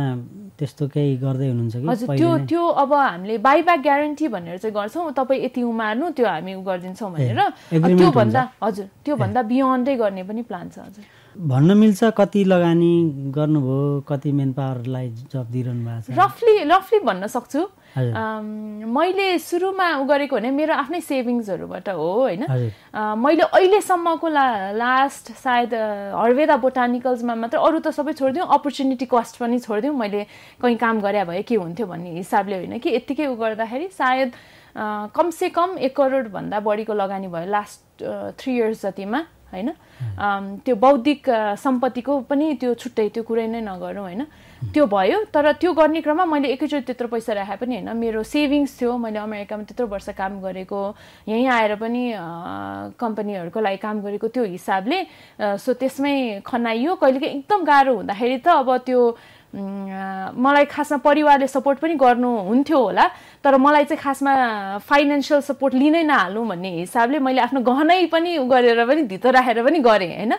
त्यस्तो 0.60 0.84
केही 0.94 1.16
गर्दै 1.26 1.48
हुनुहुन्छ 1.50 1.76
कि 1.76 1.88
हजुर 1.90 2.08
त्यो 2.18 2.32
त्यो 2.50 2.64
अब 2.84 2.94
हामीले 2.94 3.38
बाइब्याक 3.48 3.80
ग्यारेन्टी 3.90 4.28
भनेर 4.36 4.58
चाहिँ 4.62 4.76
गर्छौँ। 4.76 5.12
तपाईँ 5.18 5.44
यति 5.46 5.62
उमार्नु 5.64 6.06
त्यो 6.18 6.28
हामी 6.28 6.54
उ 6.54 6.62
गरिदिन्छौँ 6.70 7.12
भनेर। 7.12 7.40
त्योभन्दा 7.74 8.42
हजुर 8.64 8.86
त्योभन्दा 9.06 9.42
बियोन्डै 9.52 9.96
गर्ने 9.98 10.24
पनि 10.30 10.42
प्लान 10.50 10.70
छ 10.70 10.80
हजुर। 10.86 11.06
भन्न 11.34 11.78
मिल्छ 11.78 12.04
कति 12.14 12.44
लगानी 12.46 12.94
गर्नुभयो 13.34 14.06
कति 14.06 14.32
मेन 14.38 14.52
पावरलाई 14.54 15.08
जब 15.34 15.46
दिइरहनु 15.50 15.82
भएको 15.86 16.14
छ? 16.14 16.18
रफली 16.20 16.54
रफली 16.70 17.00
भन्न 17.10 17.28
सक्छु। 17.28 17.62
मैले 17.94 19.38
सुरुमा 19.40 19.88
उ 20.02 20.04
गरेको 20.10 20.36
भने 20.36 20.50
मेरो 20.52 20.74
आफ्नै 20.74 21.02
सेभिङ्सहरूबाट 21.02 21.90
हो 21.90 22.10
होइन? 22.26 22.44
मैले 23.22 23.44
अहिलेसम्मको 23.54 24.28
ला 24.28 24.46
लास्ट 24.74 25.32
सायद 25.38 25.74
हर्वेदा 26.18 26.58
बोटानिकल्समा 26.58 27.36
मात्र 27.36 27.58
अरू 27.62 27.80
त 27.80 27.94
सबै 27.94 28.14
छोडिदिउँ 28.18 28.48
अपर्च्युनिटी 28.50 29.06
कस्ट 29.14 29.38
पनि 29.38 29.60
छोडिदिउँ। 29.62 29.94
मैले 29.94 30.26
कहीँ 30.62 30.78
काम 30.82 31.02
गरे 31.06 31.24
भए 31.30 31.42
के 31.46 31.56
हुन्थ्यो 31.56 31.86
भन्ने 31.88 32.18
हिसाबले 32.18 32.56
होइन 32.66 32.78
कि 32.82 32.90
यत्तिकै 32.96 33.28
उ 33.30 33.36
गर्दाखेरि 33.38 33.88
सायद 33.94 34.30
कमसे 35.14 35.50
कम 35.54 35.78
एक 35.78 35.94
करोडभन्दा 35.96 36.60
बढीको 36.66 36.94
लगानी 36.98 37.28
भयो 37.30 37.46
लास्ट 37.46 38.02
थ्री 38.42 38.52
इयर्स 38.58 38.86
जतिमा 38.86 39.20
होइन? 39.54 39.70
त्यो 40.66 40.76
बौद्धिक 40.82 41.30
सम्पत्तिको 41.62 42.14
पनि 42.26 42.54
त्यो 42.58 42.74
छुट्टै 42.74 43.08
त्यो 43.14 43.24
कुरै 43.24 43.46
नै 43.54 43.62
नगरौँ 43.62 44.02
होइन? 44.10 44.26
त्यो 44.72 44.86
भयो 44.88 45.18
तर 45.34 45.52
त्यो 45.60 45.72
गर्ने 45.76 46.02
क्रममा 46.02 46.26
मैले 46.26 46.48
एकैचोटि 46.56 46.86
त्यत्रो 46.88 47.08
पैसा 47.12 47.34
राखेँ 47.34 47.58
पनि 47.60 47.76
होइन। 47.84 47.90
मेरो 48.00 48.24
सेभिङ्स 48.24 48.80
थियो 48.80 48.98
मैले 48.98 49.20
अमेरिकामा 49.20 49.64
त्यत्रो 49.68 49.88
वर्ष 49.92 50.10
काम 50.16 50.40
गरेको 50.40 50.80
यहीँ 51.28 51.48
आएर 51.52 51.76
पनि 51.84 52.04
कम्पनीहरूको 52.96 53.60
लागि 53.60 53.78
काम 53.84 54.02
गरेको 54.02 54.28
त्यो 54.32 54.44
हिसाबले 54.56 54.98
सो 55.60 55.74
त्यसमै 55.74 56.42
खनाइयो। 56.48 56.96
कहिलेकाहीँ 56.96 57.34
एकदम 57.44 57.60
गाह्रो 57.66 57.94
हुँदाखेरि 58.00 58.38
त 58.40 58.48
अब 58.64 58.70
त्यो 58.88 59.02
मलाई 59.54 60.66
खासमा 60.66 60.98
परिवारले 61.06 61.48
सपोर्ट 61.48 61.78
पनि 61.78 61.94
गर्नुहुन्थ्यो 61.94 62.78
होला 62.78 63.06
तर 63.46 63.58
मलाई 63.62 63.86
चाहिँ 63.86 64.02
खासमा 64.02 64.34
फाइनेन्सियल 64.82 65.42
सपोर्ट 65.46 65.74
लिनै 65.78 66.04
नहाल्नु 66.10 66.42
भन्ने 66.50 66.70
हिसाबले 66.82 67.20
मैले 67.22 67.42
आफ्नो 67.46 67.62
गहनै 67.62 68.06
पनि 68.10 68.38
गरेर 68.50 68.82
पनि 68.90 69.02
धितो 69.12 69.30
राखेर 69.30 69.62
पनि 69.62 69.80
गरेँ 69.80 70.10
होइन? 70.18 70.34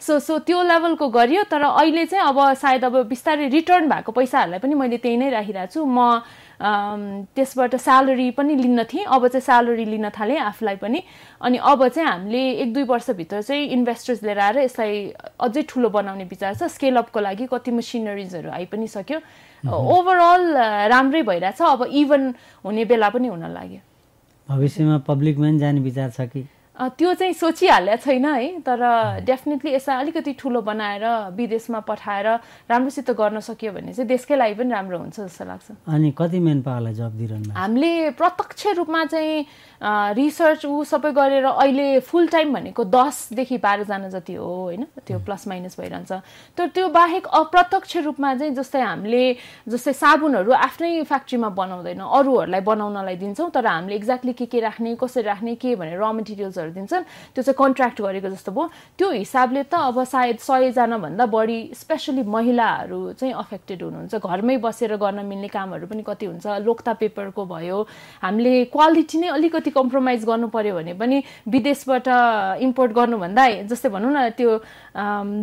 सो 0.00 0.18
सो 0.18 0.38
त्यो 0.48 0.62
लेभलको 0.64 1.08
गरियो 1.08 1.42
तर 1.50 1.62
अहिले 1.62 2.04
चाहिँ 2.06 2.24
अब 2.24 2.38
सायद 2.56 2.84
अब 2.84 2.96
बिस्तारै 3.08 3.48
रिटर्न 3.48 3.88
भएको 3.88 4.12
पैसाहरूलाई 4.12 4.58
पनि 4.58 4.74
मैले 4.74 4.96
त्यही 4.96 5.16
नै 5.16 5.28
राखिरहेको 5.30 5.72
छु। 5.72 5.84
म 5.84 6.24
त्यसबाट 6.60 7.76
स्यालेरी 7.76 8.30
पनि 8.36 8.54
लिन 8.56 8.84
थिएँ 8.84 9.04
अब 9.04 9.28
चाहिँ 9.28 9.44
स्यालेरी 9.44 9.84
लिन 9.84 10.08
थालेँ 10.08 10.38
आफूलाई 10.40 10.76
पनि। 10.76 11.02
अनि 11.40 11.58
अब 11.60 11.88
चाहिँ 11.88 12.08
हामीले 12.08 12.40
एक 12.64 12.72
दुई 12.72 12.84
वर्षभित्र 12.84 13.42
चाहिँ 13.42 13.68
इन्भेस्टर्स 13.76 14.22
लिएर 14.22 14.38
आएर 14.38 14.58
यसलाई 14.58 15.12
अझै 15.40 15.62
ठुलो 15.68 15.88
बनाउने 15.88 16.24
विचार 16.24 16.54
छ। 16.54 16.68
स्केलअपको 16.68 17.20
लागि 17.20 17.46
कति 17.52 17.70
मसिनरिजहरू 17.70 18.50
आइ 18.50 18.64
पनि 18.72 18.88
सक्यो। 18.88 19.20
ओभरअल 19.64 20.42
राम्रै 20.92 21.22
भइरहेछ 21.22 21.60
अब 21.62 21.84
इभन 21.92 22.22
हुने 22.64 22.84
बेला 22.84 23.08
पनि 23.08 23.28
हुन 23.28 23.44
लाग्यो। 23.52 23.80
भविष्यमा 24.48 24.98
पब्लिकमा 25.08 25.46
पनि 25.46 25.58
जाने 25.58 25.80
विचार 25.80 26.10
छ 26.10 26.20
कि? 26.28 26.44
त्यो 26.76 27.12
चाहिँ 27.14 27.32
सोचिहालेको 27.34 28.02
छैन 28.04 28.24
है 28.24 28.60
तर 28.64 28.80
डेफिनेटली 29.26 29.72
यसलाई 29.74 30.00
अलिकति 30.00 30.32
ठुलो 30.40 30.60
बनाएर 30.62 31.04
विदेशमा 31.36 31.80
पठाएर 31.84 32.26
राम्रोसित 32.70 33.10
गर्न 33.10 33.40
सक्यो 33.40 33.72
भने 33.72 33.92
चाहिँ 33.92 34.08
देशकै 34.08 34.36
लागि 34.36 34.54
पनि 34.54 34.70
राम्रो 34.70 34.98
हुन्छ 34.98 35.20
जस्तो 35.20 35.44
लाग्छ। 35.44 35.70
अनि 35.92 36.10
कति 36.16 36.38
मेन 36.40 36.62
पावरलाई 36.62 36.94
जब 36.94 37.12
दिइरहनु 37.18 37.52
हामीले 37.52 38.10
प्रत्यक्ष 38.16 38.66
रूपमा 38.80 39.04
चाहिँ 39.04 39.44
रिसर्च 39.82 40.64
ऊ 40.66 40.84
सबै 40.84 41.10
गरेर 41.12 41.44
अहिले 41.44 42.00
फुल 42.04 42.26
टाइम 42.28 42.52
भनेको 42.54 42.84
दसदेखि 42.84 43.58
बाह्रजना 43.58 44.08
जति 44.08 44.34
हो 44.34 44.46
होइन? 44.46 44.84
त्यो 45.06 45.18
प्लस 45.24 45.48
माइनस 45.48 45.76
भइरहन्छ। 45.80 46.12
तर 46.56 46.66
त्यो 46.68 46.88
बाहेक 46.88 47.26
अप्रत्यक्ष 47.26 47.96
रूपमा 48.06 48.34
चाहिँ 48.34 48.54
जस्तै 48.54 48.80
हामीले 48.80 49.24
जस्तै 49.66 49.92
साबुनहरू 49.92 50.52
आफ्नै 50.52 51.02
फ्याक्ट्रीमा 51.02 51.48
बनाउँदैन 51.56 52.00
अरूहरूलाई 52.00 52.60
बनाउनलाई 52.60 53.16
दिन्छौँ 53.16 53.50
तर 53.50 53.66
हामीले 53.66 53.96
एक्ज्याक्टली 53.96 54.32
के 54.32 54.46
के 54.46 54.60
राख्ने 54.60 54.94
कसरी 55.00 55.22
राख्ने 55.24 55.54
के 55.56 55.74
भनेर 55.74 55.98
र 55.98 56.12
मेटेरियल्स 56.12 56.58
अलाउन्सेसहरू 56.60 56.72
दिन्छन् 56.74 57.04
त्यो 57.34 57.42
चाहिँ 57.42 57.56
कन्ट्र्याक्ट 57.56 58.00
गरेको 58.00 58.28
जस्तो 58.30 58.52
भयो। 58.52 58.70
त्यो 58.98 59.10
हिसाबले 59.10 59.62
त 59.64 59.74
अब 59.80 60.04
सायद 60.04 60.38
सयजनाभन्दा 60.38 61.24
बढी 61.26 61.58
स्पेसली 61.74 62.22
महिलाहरू 62.22 63.00
चाहिँ 63.16 63.34
अफेक्टेड 63.34 63.82
हुनुहुन्छ। 63.82 64.14
घरमै 64.20 64.56
बसेर 64.60 64.96
गर्न 64.96 65.24
मिल्ने 65.24 65.48
कामहरू 65.48 65.86
पनि 65.86 66.02
कति 66.04 66.26
हुन्छ 66.26 66.46
लोकता 66.60 66.92
पेपरको 67.00 67.42
भयो। 67.46 67.78
हामीले 68.22 68.54
क्वालिटी 68.74 69.18
नै 69.20 69.28
अलिकति 69.40 69.69
कम्प्रोमाइज 69.70 70.24
गर्नु 70.24 70.48
पऱ्यो 70.48 70.74
भने 70.74 70.94
पनि 70.94 71.22
विदेशबाट 71.48 72.08
इम्पोर्ट 72.66 72.92
गर्नुभन्दा 72.92 73.46
जस्तै 73.70 73.88
भनौँ 73.88 74.12
न 74.12 74.28
त्यो 74.36 74.50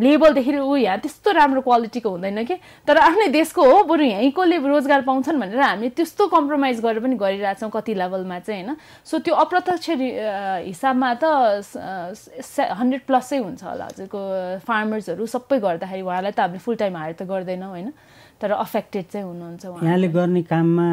लेबलदेखि 0.04 0.58
ऊ 0.58 0.76
यहाँ 0.76 0.98
त्यस्तो 0.98 1.30
राम्रो 1.32 1.60
क्वालिटीको 1.62 2.10
हुँदैन 2.10 2.44
कि? 2.44 2.56
तर 2.86 2.96
आफ्नै 2.98 3.28
देशको 3.32 3.62
हो 3.64 3.82
बरु 3.88 4.04
यहीँकोले 4.04 4.56
रोजगार 4.58 5.02
पाउँछन् 5.08 5.40
भनेर 5.40 5.60
हामीले 5.60 5.90
त्यस्तो 5.96 6.26
कम्प्रोमाइज 6.28 6.80
गरेर 6.84 7.00
पनि 7.02 7.16
गरिरहेछौँ 7.16 7.70
कति 7.70 7.94
लेभलमा 7.94 8.38
चाहिँ 8.38 8.62
होइन? 8.64 8.76
सो 9.04 9.18
त्यो 9.24 9.34
अप्रत्यक्ष 9.34 9.90
हिसाबमा 10.68 11.14
त 11.22 11.24
हन्ड्रेड 12.78 13.02
प्लसै 13.08 13.38
हुन्छ 13.38 13.62
होला 13.64 13.84
हजुरको 13.84 14.20
फार्मर्सहरू 14.68 15.26
सबै 15.26 15.58
गर्दाखेरि 15.58 16.02
उहाँलाई 16.02 16.32
त 16.32 16.40
हामीले 16.40 16.62
फुल 16.64 16.76
टाइम 16.76 16.96
हायर 16.96 17.14
त 17.18 17.22
गर्दैनौँ 17.28 17.70
होइन? 17.70 17.92
तर 18.38 18.50
अफेक्टेड 18.54 19.04
चाहिँ 19.12 19.26
हुनुहुन्छ 19.26 19.64
यहाँले 19.82 20.08
गर्ने 20.08 20.42
काममा 20.46 20.86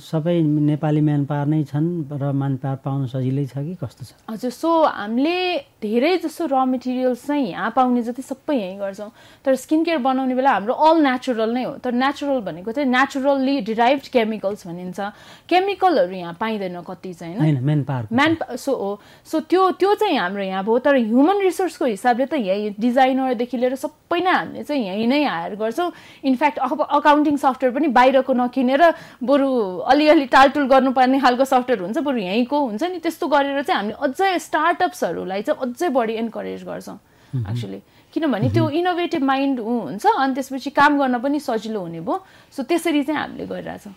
सबै 0.00 0.40
नेपाली 0.42 1.00
म्यान 1.04 1.24
पावर 1.28 1.46
नै 1.46 1.62
छन् 1.68 1.88
र 2.08 2.32
म्यान 2.32 2.56
पावर 2.64 2.76
पाउन 2.84 3.06
सजिलै 3.12 3.44
छ 3.46 3.60
कि 3.60 3.74
कस्तो 3.76 4.04
छ? 4.04 4.12
हजुर 4.30 4.50
सो 4.50 4.70
हामीले 4.88 5.36
धेरै 5.84 6.16
जसो 6.24 6.46
र 6.48 6.64
मेटेरियल्स 6.64 7.26
चाहिँ 7.26 7.46
यहाँ 7.50 7.70
पाउने 7.76 8.02
जति 8.02 8.22
सबै 8.22 8.56
यहीँ 8.56 8.78
गर्छौँ। 8.80 9.10
तर 9.44 9.54
स्किन 9.54 9.84
केयर 9.84 9.98
बनाउने 10.00 10.34
बेला 10.34 10.50
हाम्रो 10.50 10.74
अल 10.74 10.96
नेचुरल 11.04 11.50
नै 11.54 11.64
हो। 11.64 11.72
तर 11.84 11.92
नेचुरल 11.92 12.40
भनेको 12.48 12.72
चाहिँ 12.72 12.88
नेचुरल्ली 12.88 13.60
डिराइभ 13.68 13.98
केमिकल्स 14.08 14.66
भनिन्छ। 14.66 14.98
केमिकलहरू 15.44 16.14
यहाँ 16.16 16.34
पाइँदैन 16.40 16.80
कति 16.88 17.12
चाहिँ 17.14 17.36
होइन? 17.36 17.60
म्यान 17.62 17.82
पावर 17.84 18.08
म्यान 18.12 18.56
सो 18.56 18.72
हो। 18.74 18.90
सो 19.28 19.40
त्यो 19.44 19.70
त्यो 19.76 19.94
चाहिँ 19.94 20.18
हाम्रो 20.18 20.42
यहाँ 20.42 20.64
भयो। 20.64 20.78
तर 20.78 20.96
ह्युमन 20.96 21.38
रिसोर्सको 21.44 21.84
हिसाबले 21.84 22.26
त 22.26 22.34
यहीँ 22.40 22.74
डिजाइनरदेखि 22.80 23.56
लिएर 23.60 23.74
सबै 23.76 24.20
नै 24.24 24.32
हामीले 24.32 24.64
चाहिँ 24.64 24.82
यहीँ 24.88 25.06
नै 25.06 25.22
हायर 25.24 25.54
गर्छौँ। 25.54 25.90
इनफ्याक्ट 26.24 26.58
अब 26.78 26.86
अकाउन्टिङ 26.86 27.36
सफ्टवेयर 27.42 27.74
पनि 27.74 27.88
बाहिरको 27.98 28.32
नकिनेर 28.38 28.82
बरु 29.26 29.50
अलिअलि 29.90 30.26
टालटुल 30.30 30.66
गर्नुपर्ने 30.70 31.18
खालको 31.20 31.44
सफ्टवेयर 31.44 31.82
हुन्छ 31.82 31.98
बरु 32.06 32.18
यहीँको 32.18 32.56
हुन्छ 32.60 32.82
नि 32.94 32.98
त्यस्तो 33.02 33.26
गरेर 33.34 33.62
चाहिँ 33.62 33.78
हामीले 33.78 33.96
अझै 34.06 34.38
स्टार्टअप्सहरूलाई 34.38 35.42
चाहिँ 35.42 35.58
अझै 35.66 35.88
बढी 35.98 36.14
इन्करेज 36.22 36.64
गर्छौँ 36.64 36.98
एक्चुली 37.34 37.80
किनभने 38.14 38.48
त्यो 38.54 38.68
इनोभेटिभ 38.70 39.22
माइन्ड 39.22 39.60
हुन्छ 39.60 40.06
अनि 40.06 40.34
त्यसपछि 40.34 40.70
काम 40.78 40.98
गर्न 40.98 41.18
पनि 41.18 41.40
सजिलो 41.40 41.80
हुने 41.80 42.00
भयो। 42.00 42.16
सो 42.54 42.62
त्यसरी 42.62 43.02
चाहिँ 43.02 43.20
हामीले 43.20 43.46
गरिरहेछौँ। 43.46 43.94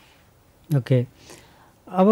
ओके 0.70 1.00
अब 1.88 2.08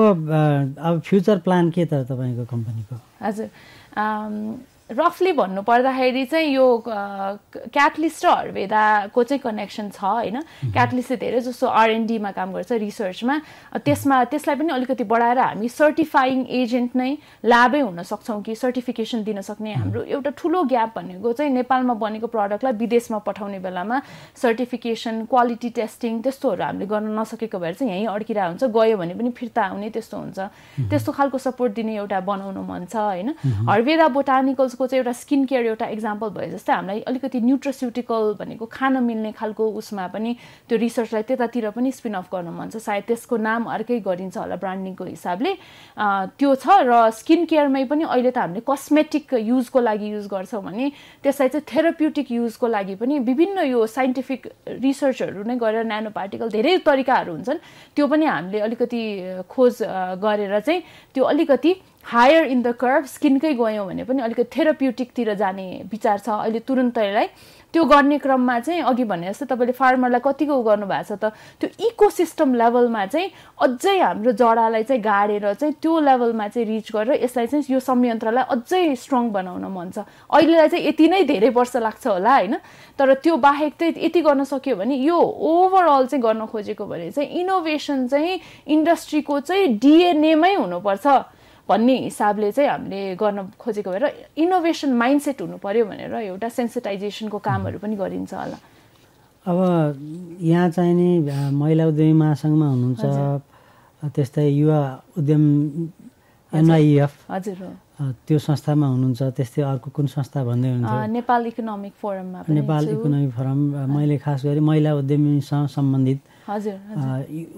अब 0.79 1.01
फ्युचर 1.05 1.37
प्लान 1.43 1.69
के 1.71 1.85
त 1.85 2.05
तपाईँको 2.07 2.45
कम्पनीको 2.45 2.95
हजुर। 3.25 3.47
रफली 4.89 5.31
भन्नु 5.31 5.61
पर्दाखेरि 5.61 6.23
चाहिँ 6.25 6.53
यो 6.53 6.65
क्याटलिस्ट 6.87 8.25
र 8.25 8.29
हर्वेदाको 8.29 9.23
चाहिँ 9.23 9.41
कनेक्सन 9.41 9.89
छ 9.89 10.01
होइन? 10.01 10.41
क्याटलिस्टले 10.73 11.17
धेरै 11.17 11.41
जस्तो 11.45 11.67
आरएनडीमा 11.67 12.31
काम 12.31 12.53
गर्छ 12.53 12.71
रिसर्चमा 12.81 13.35
त्यसमा 13.85 14.23
त्यसलाई 14.33 14.55
पनि 14.55 14.73
अलिकति 14.73 15.03
बढाएर 15.05 15.39
हामी 15.39 15.69
सर्टिफाइङ 15.69 16.45
एजेन्ट 16.61 16.95
नै 16.95 17.11
ल्याबै 17.45 17.79
हुन 17.79 18.01
सक्छौँ 18.01 18.41
कि 18.41 18.55
सर्टिफिकेसन 18.55 19.23
दिन 19.23 19.41
सक्ने 19.45 19.73
हाम्रो 19.73 20.01
एउटा 20.09 20.31
ठुलो 20.37 20.63
ग्याप 20.73 20.97
भनेको 20.97 21.33
चाहिँ 21.37 21.53
नेपालमा 21.53 21.93
बनेको 21.93 22.27
प्रडक्टलाई 22.27 22.73
विदेशमा 22.81 23.17
पठाउने 23.29 23.59
बेलामा 23.59 24.01
सर्टिफिकेसन 24.41 25.25
क्वालिटी 25.29 25.69
टेस्टिङ 25.77 26.21
त्यस्तोहरू 26.25 26.63
हामीले 26.63 26.85
गर्न 26.89 27.13
नसकेको 27.19 27.59
भएर 27.59 27.73
चाहिँ 27.77 27.93
यहीँ 27.93 28.07
अड्किरहेको 28.09 28.49
हुन्छ। 28.49 28.63
गयो 28.73 28.97
भने 28.97 29.13
पनि 29.13 29.31
फिर्ता 29.37 29.61
आउने 29.69 29.89
त्यस्तो 29.93 30.17
हुन्छ। 30.17 30.39
त्यस्तो 30.89 31.11
खालको 31.13 31.37
सपोर्ट 31.37 31.73
दिने 31.77 31.95
एउटा 32.01 32.19
बनाउनु 32.25 32.61
मन 32.65 32.85
छ 32.89 32.95
होइन? 32.97 33.29
हर्वेदा 33.69 34.07
बोटानिकल्स 34.17 34.75
को 34.79 34.87
चाहिँ 34.87 35.03
एउटा 35.03 35.13
स्किन 35.19 35.45
केयर 35.45 35.65
एउटा 35.65 35.87
इक्जाम्पल 35.91 36.29
भयो 36.39 36.49
जस्तै 36.55 36.73
हामीलाई 36.73 36.99
अलिकति 37.11 37.39
न्युट्रोस्युटिकल 37.43 38.23
भनेको 38.39 38.65
खान 38.71 39.03
मिल्ने 39.03 39.31
खालको 39.35 39.63
उसमा 39.75 40.07
पनि 40.15 40.31
त्यो 40.69 40.77
रिसर्चलाई 40.79 41.23
त्यतातिर 41.27 41.69
पनि 41.75 41.91
स्पिन 41.91 42.13
अफ 42.15 42.27
गर्नु 42.31 42.51
मन 42.55 42.69
छ। 42.71 42.79
सायद 42.79 43.03
त्यसको 43.11 43.37
नाम 43.37 43.67
अर्कै 43.75 43.99
गरिन्छ 43.99 44.37
होला 44.37 44.55
ब्रान्डिङको 44.55 45.05
हिसाबले। 45.05 45.51
त्यो 46.39 46.49
छ 46.55 46.65
र 46.87 47.11
स्किन 47.11 47.45
केयरमै 47.51 47.83
पनि 47.91 48.03
अहिले 48.07 48.31
त 48.31 48.37
हामीले 48.39 48.63
कस्मेटिक 48.63 49.33
युजको 49.43 49.79
लागि 49.83 50.07
युज 50.15 50.27
गर्छौँ 50.31 50.63
भने 50.63 50.85
त्यसलाई 51.23 51.49
चाहिँ 51.49 51.65
थेराप्युटिक 51.67 52.31
युजको 52.31 52.67
लागि 52.67 52.95
पनि 52.95 53.19
विभिन्न 53.27 53.67
यो 53.67 53.85
साइन्टिफिक 53.85 54.41
रिसर्चहरू 54.79 55.43
नै 55.43 55.55
गरेर 55.59 55.83
न्यानो 55.91 56.09
पार्टिकल 56.15 56.47
धेरै 56.55 56.77
तरिकाहरू 56.87 57.31
हुन्छन्। 57.35 57.59
त्यो 57.95 58.05
पनि 58.07 58.25
हामीले 58.25 58.59
अलिकति 58.59 59.01
खोज 59.49 59.75
गरेर 60.23 60.59
चाहिँ 60.59 60.81
त्यो 61.13 61.23
अलिकति 61.23 61.71
हायर 62.03 62.45
इन 62.45 62.61
द 62.61 62.71
कर्भ 62.73 63.05
स्किनकै 63.05 63.53
गयौँ 63.53 63.85
भने 63.85 64.03
पनि 64.03 64.21
अलिकति 64.21 64.43
थेराप्युटिकतिर 64.55 65.33
जाने 65.35 65.65
विचार 65.91 66.19
छ। 66.19 66.29
अहिले 66.29 66.59
तुरुन्तैलाई 66.65 67.27
त्यो 67.73 67.83
गर्ने 67.85 68.17
क्रममा 68.17 68.59
चाहिँ 68.59 68.81
अघि 68.81 69.03
भने 69.05 69.27
जस्तो 69.29 69.45
तपाईँले 69.45 69.73
फार्मरलाई 69.77 70.21
कतिको 70.25 70.57
गर्नु 70.63 70.85
भएको 70.89 71.05
छ 71.05 71.21
त 71.21 71.29
त्यो 71.61 71.69
इकोसिस्टम 71.85 72.53
लेभलमा 72.57 73.05
चाहिँ 73.05 73.29
अझै 73.61 73.97
हाम्रो 73.99 74.31
जडालाई 74.33 74.83
चाहिँ 74.89 75.01
गाडेर 75.05 75.53
चाहिँ 75.53 75.73
त्यो 75.77 75.99
लेभलमा 76.01 76.47
चाहिँ 76.49 76.65
रिच 76.65 76.89
गरेर 76.89 77.21
यसलाई 77.23 77.47
चाहिँ 77.47 77.65
यो 77.69 77.79
संयन्त्रलाई 77.79 78.43
अझै 78.57 78.95
स्ट्रङ 78.97 79.29
बनाउन 79.29 79.69
मन 79.69 79.89
छ। 79.93 80.01
अहिलेलाई 80.33 80.67
चाहिँ 80.67 80.85
यति 80.87 81.07
नै 81.13 81.23
धेरै 81.29 81.49
वर्ष 81.53 81.75
लाग्छ 81.77 82.07
होला 82.07 82.33
होइन? 82.33 82.55
तर 82.97 83.13
त्यो 83.21 83.37
बाहेक 83.37 83.73
चाहिँ 83.77 83.93
यति 84.01 84.21
गर्न 84.25 84.43
सक्यो 84.49 84.75
भने 84.81 84.95
यो 84.97 85.13
ओभरअल 85.13 86.09
चाहिँ 86.09 86.23
गर्न 86.25 86.45
खोजेको 86.49 86.85
भने 86.89 87.11
चाहिँ 87.13 87.29
इनोभेसन 87.37 88.07
चाहिँ 88.07 88.39
इन्डस्ट्रीको 88.65 89.39
चाहिँ 89.45 89.77
डिएनएमै 89.77 90.53
हुनुपर्छ। 90.55 91.37
भन्ने 91.69 91.95
हिसाबले 92.09 92.51
चाहिँ 92.51 92.69
हामीले 92.69 93.15
गर्न 93.21 93.39
खोजेको 93.61 93.89
भएर 93.91 94.05
इनोभेसन 94.43 94.91
माइन्डसेट 95.01 95.41
हुनु 95.41 95.57
पऱ्यो 95.61 95.85
भनेर 95.85 96.13
एउटा 96.33 96.49
सेन्सिटाइजेसनको 96.49 97.37
कामहरू 97.37 97.77
पनि 97.79 97.95
गरिन्छ 97.95 98.33
होला। 98.33 98.57
अब 99.45 99.57
यहाँ 100.41 100.69
चाहिँ 100.69 100.93
नि 100.93 101.09
महिला 101.53 101.83
उद्यमी 101.87 102.13
महासङ्घमा 102.23 102.67
हुनुहुन्छ 102.73 103.03
त्यस्तै 104.15 104.47
युवा 104.49 104.81
उद्यम 105.19 105.43
एनआइएफ। 106.51 107.13
हजुर 107.29 107.61
त्यो 107.99 108.37
संस्थामा 108.39 108.87
हुनुहुन्छ 108.87 109.21
त्यस्तै 109.37 109.61
अर्को 109.61 109.89
कुन 109.91 110.07
संस्था 110.07 110.39
भन्दै 110.49 110.69
हुनुहुन्छ? 110.71 111.09
नेपाल 111.19 111.41
इकोनोमिक 111.51 111.93
फोरममा 112.01 112.39
नेपाल 112.47 112.83
इकोनोमिक 112.95 113.31
फोरम 113.37 113.59
मैले 113.95 114.17
खास 114.23 114.39
गरी 114.45 114.59
महिला 114.69 114.91
उद्यमीसँग 115.03 115.67
सम्बन्धित 115.77 116.19
हजुर 116.49 116.77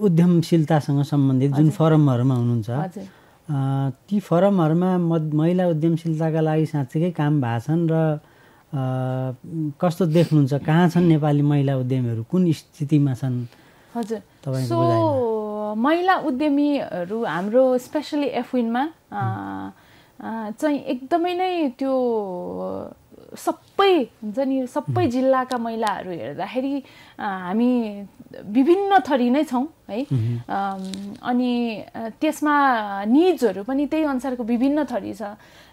उद्यमशीलतासँग 0.06 1.02
सम्बन्धित 1.12 1.50
जुन 1.56 1.70
फोरमहरूमा 1.78 2.34
हुनुहुन्छ। 2.34 2.68
ती 3.52 4.16
फोरमहरूमा 4.20 4.90
म 4.98 5.12
महिला 5.40 5.64
उद्यमशीलताका 5.68 6.40
लागि 6.40 6.66
साँच्चीकै 6.72 7.10
काम 7.20 7.40
भएको 7.40 7.60
छन् 7.66 7.84
र 7.92 7.94
कस्तो 9.76 10.04
देख्नुहुन्छ? 10.08 10.52
कहाँ 10.64 10.88
छन् 10.88 11.08
नेपाली 11.12 11.42
महिला 11.42 11.76
उद्यमीहरू? 11.84 12.22
कुन 12.32 12.42
स्थितिमा 12.52 13.14
छन्? 13.20 13.36
हजुर। 13.94 14.20
सो 14.72 14.78
महिला 15.76 16.14
उद्यमीहरू 16.28 17.18
हाम्रो 17.24 17.64
स्पेसली 17.78 18.28
एफविनमा 18.40 18.82
चाहिँ 20.60 20.78
एकदमै 20.92 21.34
नै 21.34 21.52
त्यो 21.78 21.92
सबै 23.36 23.92
हुन्छ 24.22 24.38
नि 24.38 24.56
सबै 24.68 25.06
जिल्लाका 25.12 25.56
महिलाहरू 25.58 26.10
हेर्दाखेरि 26.12 26.74
हामी 27.20 27.70
विभिन्न 28.52 28.98
थरी 29.08 29.28
नै 29.30 29.44
छौँ 29.44 29.66
है। 29.90 30.00
अनि 31.22 31.52
त्यसमा 32.20 32.54
निड्सहरू 33.06 33.62
पनि 33.64 33.86
त्यही 33.86 34.04
अनुसारको 34.04 34.42
विभिन्न 34.44 34.84
थरी 34.90 35.12
छ। 35.14 35.22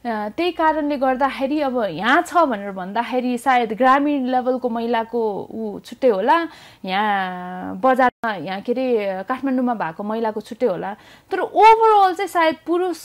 त्यही 0.05 0.51
कारणले 0.55 0.97
गर्दाखेरि 0.97 1.60
अब 1.62 1.76
यहाँ 1.91 2.22
छ 2.24 2.45
भनेर 2.49 2.72
भन्दाखेरि 2.72 3.38
सायद 3.38 3.74
ग्रामीण 3.80 4.26
लेभलको 4.32 4.70
महिलाको 4.70 5.22
ऊ 5.51 5.80
छुट्टै 5.86 6.10
होला। 6.10 6.38
यहाँ 6.86 7.76
बजारमा 7.84 8.09
यहाँ 8.24 8.59
के 8.61 8.72
अरे 8.72 9.24
काठमाडौँमा 9.24 9.74
भएको 9.80 10.03
महिलाको 10.03 10.41
छुट्टै 10.43 10.67
होला। 10.67 10.91
तर 11.32 11.39
ओभरअल 11.39 12.13
चाहिँ 12.20 12.28
सायद 12.28 12.55
पुरुष 12.67 12.99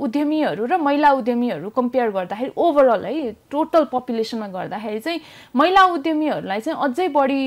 उद्यमीहरू 0.00 0.64
र 0.64 0.76
महिला 0.80 1.10
उद्यमीहरू 1.12 1.68
कम्पेयर 1.68 2.10
गर्दाखेरि 2.10 2.52
ओभरअल 2.56 3.04
है 3.04 3.32
टोटल 3.52 3.84
पपुलेसनमा 3.92 4.48
गर्दाखेरि 4.48 5.00
चाहिँ 5.04 5.20
महिला 5.52 5.84
उद्यमीहरूलाई 5.92 6.60
चाहिँ 6.60 6.78
अझै 6.80 7.08
बढी 7.12 7.42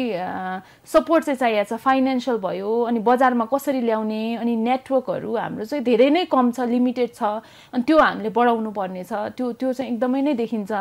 सपोर्ट 0.86 1.26
चाहिँ 1.26 1.38
चाहिएको 1.38 1.74
छ। 1.74 1.82
फाइनेन्सियल 1.82 2.38
भयो 2.38 2.70
अनि 2.86 3.00
बजारमा 3.02 3.46
कसरी 3.50 3.82
ल्याउने 3.82 4.22
अनि 4.46 4.56
नेटवर्कहरू 4.62 5.34
हाम्रो 5.34 5.66
चाहिँ 5.66 5.84
धेरै 5.84 6.10
नै 6.14 6.26
कम 6.30 6.52
छ 6.54 6.70
लिमिटेड 6.70 7.10
छ। 7.10 7.42
अनि 7.74 7.84
त्यो 7.90 7.98
हामीले 7.98 8.30
बढाउनु 8.30 8.70
पर्ने 8.70 9.04
छ। 9.04 9.34
त्यो 9.34 9.52
त्यो 9.58 9.74
चाहिँ 9.74 9.98
एकदमै 9.98 10.22
नै 10.22 10.34
देखिन्छ। 10.38 10.72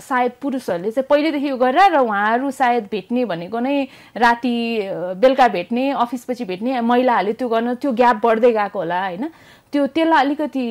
सायद 0.00 0.32
पुरुषहरूले 0.40 0.90
चाहिँ 0.96 1.08
पहिल्यैदेखि 1.12 1.48
यो 1.52 1.56
गरेर 1.60 1.92
र 1.92 2.00
उहाँहरू 2.00 2.50
सायद 2.56 2.88
भेट्ने 2.88 3.24
भनेको 3.28 3.60
नै 3.60 3.76
राति 4.16 4.56
बेलुका 5.26 5.48
भेट्ने 5.58 5.90
अफिसपछि 6.06 6.44
भेट्ने 6.46 6.80
महिलाहरूले 6.80 7.32
त्यो 7.34 7.48
गर्न 7.48 7.74
त्यो 7.82 7.92
ग्याप 7.92 8.16
बढ्दै 8.22 8.52
गएको 8.54 8.78
होला 8.78 9.00
होइन? 9.04 9.24
त्यो 9.72 9.86
त्यसलाई 9.86 10.24
अलिकति 10.24 10.64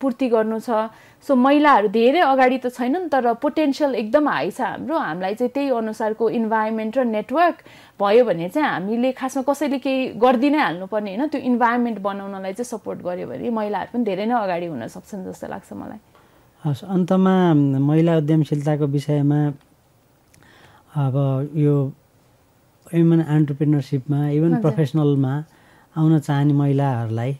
पूर्ति 0.00 0.28
गर्नु 0.30 0.58
छ। 0.62 0.88
सो 1.26 1.34
महिलाहरू 1.34 1.88
धेरै 1.88 2.20
अगाडि 2.20 2.58
त 2.58 2.68
छैनन् 2.68 3.08
तर 3.08 3.32
पोटेन्सियल 3.42 3.94
एकदम 3.96 4.28
हाई 4.28 4.50
छ 4.50 4.60
हाम्रो। 4.60 4.96
हामीलाई 4.96 5.34
चाहिँ 5.34 5.50
त्यही 5.50 5.68
अनुसारको 5.72 6.24
इन्भाइरोमेन्ट 6.30 6.98
र 6.98 7.04
नेटवर्क 7.04 7.56
भयो 8.00 8.24
भने 8.24 8.48
चाहिँ 8.52 8.68
हामीले 8.68 9.12
खासमा 9.16 9.42
कसैले 9.48 9.78
केही 9.80 10.20
गरिदिनै 10.20 10.60
हाल्नुपर्ने 10.60 11.10
होइन? 11.16 11.26
त्यो 11.32 11.40
इन्भाइरोमेन्ट 11.40 11.98
बनाउनलाई 12.04 12.52
चाहिँ 12.52 12.68
सपोर्ट 12.70 12.98
गर्यो 13.02 13.26
भने 13.28 13.50
महिलाहरू 13.50 13.90
पनि 13.92 14.04
धेरै 14.04 14.24
नै 14.28 14.36
अगाडि 14.36 14.66
हुन 14.68 14.86
सक्छन् 14.86 15.24
जस्तो 15.24 15.46
लाग्छ 15.48 15.72
मलाई। 15.72 16.00
हस् 16.62 16.84
अन्तमा 16.84 17.34
महिला 17.88 18.12
उद्यमशीलताको 18.20 18.86
विषयमा 18.94 19.40
अब 20.94 21.14
यो 21.56 21.74
वुमेन 22.92 23.20
एन्टरप्रिनरसिपमा 23.20 24.28
इभन 24.28 24.60
प्रोफेसनलमा 24.60 25.34
आउन 25.96 26.18
चाहने 26.18 26.52
महिलाहरूलाई 26.52 27.32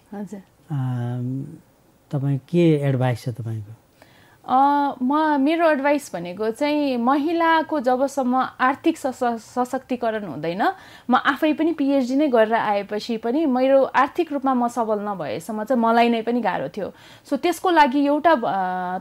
तपाईँ 2.11 2.39
के 2.49 2.65
एडभाइस 2.89 3.25
छ 3.25 3.29
तपाईँको? 3.39 3.73
म 4.45 5.41
मेरो 5.41 5.71
एडभाइस 5.71 6.11
भनेको 6.15 6.51
चाहिँ 6.51 6.97
महिलाको 7.01 7.81
जबसम्म 7.81 8.35
आर्थिक 8.61 8.97
सशक्तिकरण 8.99 10.25
हुँदैन 10.25 10.63
म 11.09 11.17
आफै 11.17 11.53
पनि 11.57 11.73
पिएचडी 11.73 12.17
नै 12.17 12.29
गरेर 12.29 12.53
आएपछि 12.55 13.17
पनि 13.25 13.47
मेरो 13.47 13.83
आर्थिक 13.89 14.33
रूपमा 14.33 14.55
म 14.55 14.69
सबल 14.69 15.01
नभएसम्म 15.01 15.65
चाहिँ 15.65 15.81
मलाई 15.81 16.09
नै 16.09 16.23
पनि 16.23 16.41
गाह्रो 16.45 16.69
थियो। 16.77 16.93
सो 17.25 17.37
त्यसको 17.41 17.71
लागि 17.71 18.05
एउटा 18.05 18.35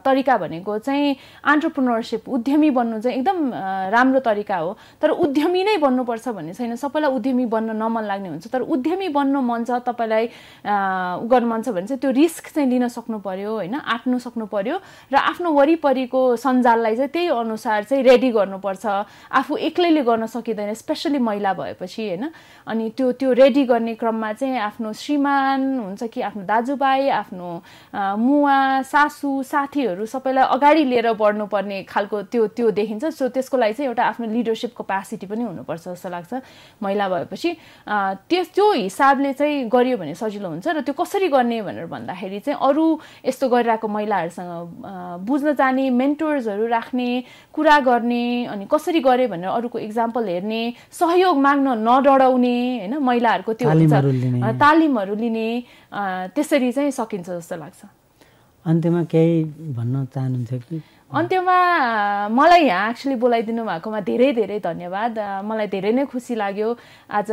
तरिका 0.06 0.38
भनेको 0.38 0.78
चाहिँ 0.80 1.16
आन्टरप्रिनरसिप 1.44 2.30
उद्यमी 2.30 2.70
बन्नु 2.72 3.02
चाहिँ 3.04 3.18
एकदम 3.20 3.52
राम्रो 3.92 4.20
तरिका 4.24 4.58
हो। 4.58 4.78
तर 5.02 5.10
उद्यमी 5.12 5.64
नै 5.64 5.78
बन्नुपर्छ 5.84 6.28
भन्ने 6.40 6.54
छैन। 6.54 6.76
सबैलाई 6.80 7.12
उद्यमी 7.12 7.46
बन्न 7.52 7.76
नमन 7.76 8.04
लाग्ने 8.08 8.30
हुन्छ। 8.30 8.48
तर 8.48 8.62
उद्यमी 8.64 9.08
बन्नु 9.12 9.42
मन 9.44 9.64
छ 9.68 9.84
तपाईँलाई 9.84 10.26
गर्नु 11.28 11.48
मन 11.52 11.62
छ 11.68 11.76
भने 11.76 11.88
चाहिँ 11.88 12.00
त्यो 12.00 12.12
रिस्क 12.16 12.48
चाहिँ 12.56 12.70
लिन 12.70 12.88
सक्नु 12.88 13.20
पऱ्यो 13.20 13.52
होइन? 13.60 13.76
आँट्नु 13.76 14.20
सक्नु 14.24 14.46
पऱ्यो 14.48 14.80
र 15.12 15.16
आफ्नो 15.34 15.50
वरिपरिको 15.52 16.22
सञ्जाललाई 16.38 16.96
चाहिँ 16.96 17.10
त्यही 17.10 17.28
अनुसार 17.34 17.84
चाहिँ 17.90 18.04
रेडी 18.04 18.30
गर्नुपर्छ। 18.32 18.86
आफू 19.34 19.56
एक्लैले 19.58 20.02
गर्न 20.06 20.26
सकिँदैन 20.30 20.74
स्पेसली 20.78 21.18
महिला 21.18 21.54
भएपछि 21.58 22.08
होइन? 22.08 22.30
अनि 22.70 22.90
त्यो 22.98 23.12
त्यो 23.18 23.32
रेडी 23.34 23.64
गर्ने 23.66 23.94
क्रममा 23.98 24.32
चाहिँ 24.34 24.58
आफ्नो 24.70 24.94
श्रीमान 24.94 25.60
हुन्छ 25.80 26.04
कि 26.14 26.22
आफ्नो 26.22 26.44
दाजुभाइ 26.46 27.10
आफ्नो 27.10 27.50
मुवा 28.22 28.82
सासु 28.86 29.32
साथीहरू 29.44 30.06
सबैलाई 30.06 30.46
अगाडि 30.54 30.84
लिएर 30.86 31.12
बढ्नुपर्ने 31.18 31.82
खालको 31.90 32.22
त्यो 32.30 32.48
त्यो 32.54 32.70
देखिन्छ। 32.72 33.06
सो 33.18 33.28
त्यसको 33.34 33.58
लागि 33.58 33.74
चाहिँ 33.74 33.90
एउटा 33.90 34.04
आफ्नो 34.06 34.26
लिडरसिप 34.30 34.72
कपेसिटी 34.78 35.26
पनि 35.26 35.44
हुनुपर्छ 35.44 35.88
जस्तो 35.90 36.10
लाग्छ 36.10 36.34
महिला 36.78 37.10
भएपछि। 37.10 37.50
त्यस 38.30 38.48
त्यो 38.54 38.72
हिसाबले 38.72 39.34
चाहिँ 39.34 39.66
गरियो 39.66 39.98
भने 39.98 40.14
सजिलो 40.14 40.50
हुन्छ 40.50 40.68
र 40.68 40.82
त्यो 40.86 40.94
कसरी 40.94 41.28
गर्ने 41.34 41.62
भनेर 41.66 41.86
भन्दाखेरि 41.90 42.40
चाहिँ 42.46 42.60
अरू 42.62 42.86
यस्तो 43.26 43.50
गरिरहेको 43.50 43.88
महिलाहरूसँग 43.88 44.52
बुझ्न 45.26 45.54
जाने 45.56 45.90
मेन्टर्सहरू 45.90 46.66
राख्ने 46.68 47.10
कुरा 47.54 47.80
गर्ने 47.80 48.24
अनि 48.46 48.66
कसरी 48.72 49.00
गरे 49.00 49.28
भनेर 49.28 49.50
अरूको 49.50 49.80
इक्जाम्पल 49.80 50.24
हेर्ने 50.28 50.62
सहयोग 50.92 51.38
माग्न 51.38 51.68
नडराउने 51.88 52.58
होइन 52.80 52.94
महिलाहरूको 52.98 53.54
त्यो 53.54 53.70
हुन्छ। 53.70 53.94
तालिमहरू 54.60 55.16
लिने। 55.16 55.48
त्यसरी 56.36 56.72
चाहिँ 56.72 56.92
सकिन्छ 56.92 57.30
जस्तो 57.30 57.56
लाग्छ। 57.56 57.82
अन्त्यमा 58.66 59.04
केही 59.12 59.44
भन्न 59.76 60.06
चाहनुहुन्छ 60.14 60.54
कि? 60.54 60.82
अन्त्यमा 61.14 61.58
मलाई 62.34 62.64
यहाँ 62.66 62.90
एक्चुली 62.90 63.16
बोलाइदिनु 63.22 63.64
भएकोमा 63.70 64.00
धेरै 64.02 64.30
धेरै 64.34 64.58
धन्यवाद। 64.66 65.46
मलाई 65.46 65.68
धेरै 65.70 65.92
नै 65.94 66.06
खुसी 66.10 66.34
लाग्यो। 66.34 66.70
आज 67.06 67.30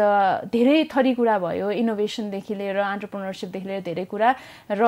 धेरै 0.52 0.84
थरी 0.92 1.12
कुरा 1.16 1.36
भयो 1.40 1.70
इनोभेसनदेखि 1.80 2.54
लिएर 2.60 2.76
अन्टरप्रोनरसिपदेखि 2.76 3.66
लिएर 3.68 3.82
धेरै 3.88 4.04
कुरा। 4.04 4.28
र 4.76 4.82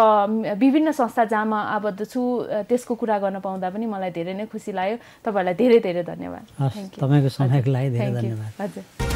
विभिन्न 0.60 0.92
संस्था 0.92 1.24
जहाँ 1.24 1.46
म 1.48 1.54
आबद्ध 1.72 2.04
छु 2.04 2.20
त्यसको 2.68 2.92
कुरा 3.00 3.16
गर्न 3.24 3.40
पाउँदा 3.40 3.68
पनि 3.72 3.86
मलाई 3.88 4.12
धेरै 4.12 4.34
नै 4.36 4.44
खुसी 4.52 4.76
लाग्यो। 4.76 4.96
तपाईँहरूलाई 5.24 5.56
धेरै 5.56 5.78
धेरै 5.80 6.02
धन्यवाद। 6.12 6.44
तपाईँको 7.00 7.28
समयको 7.32 7.70
लागि 7.72 7.88
धेरै 7.96 8.12
धन्यवाद। 8.12 8.52
हजुर। 8.60 9.11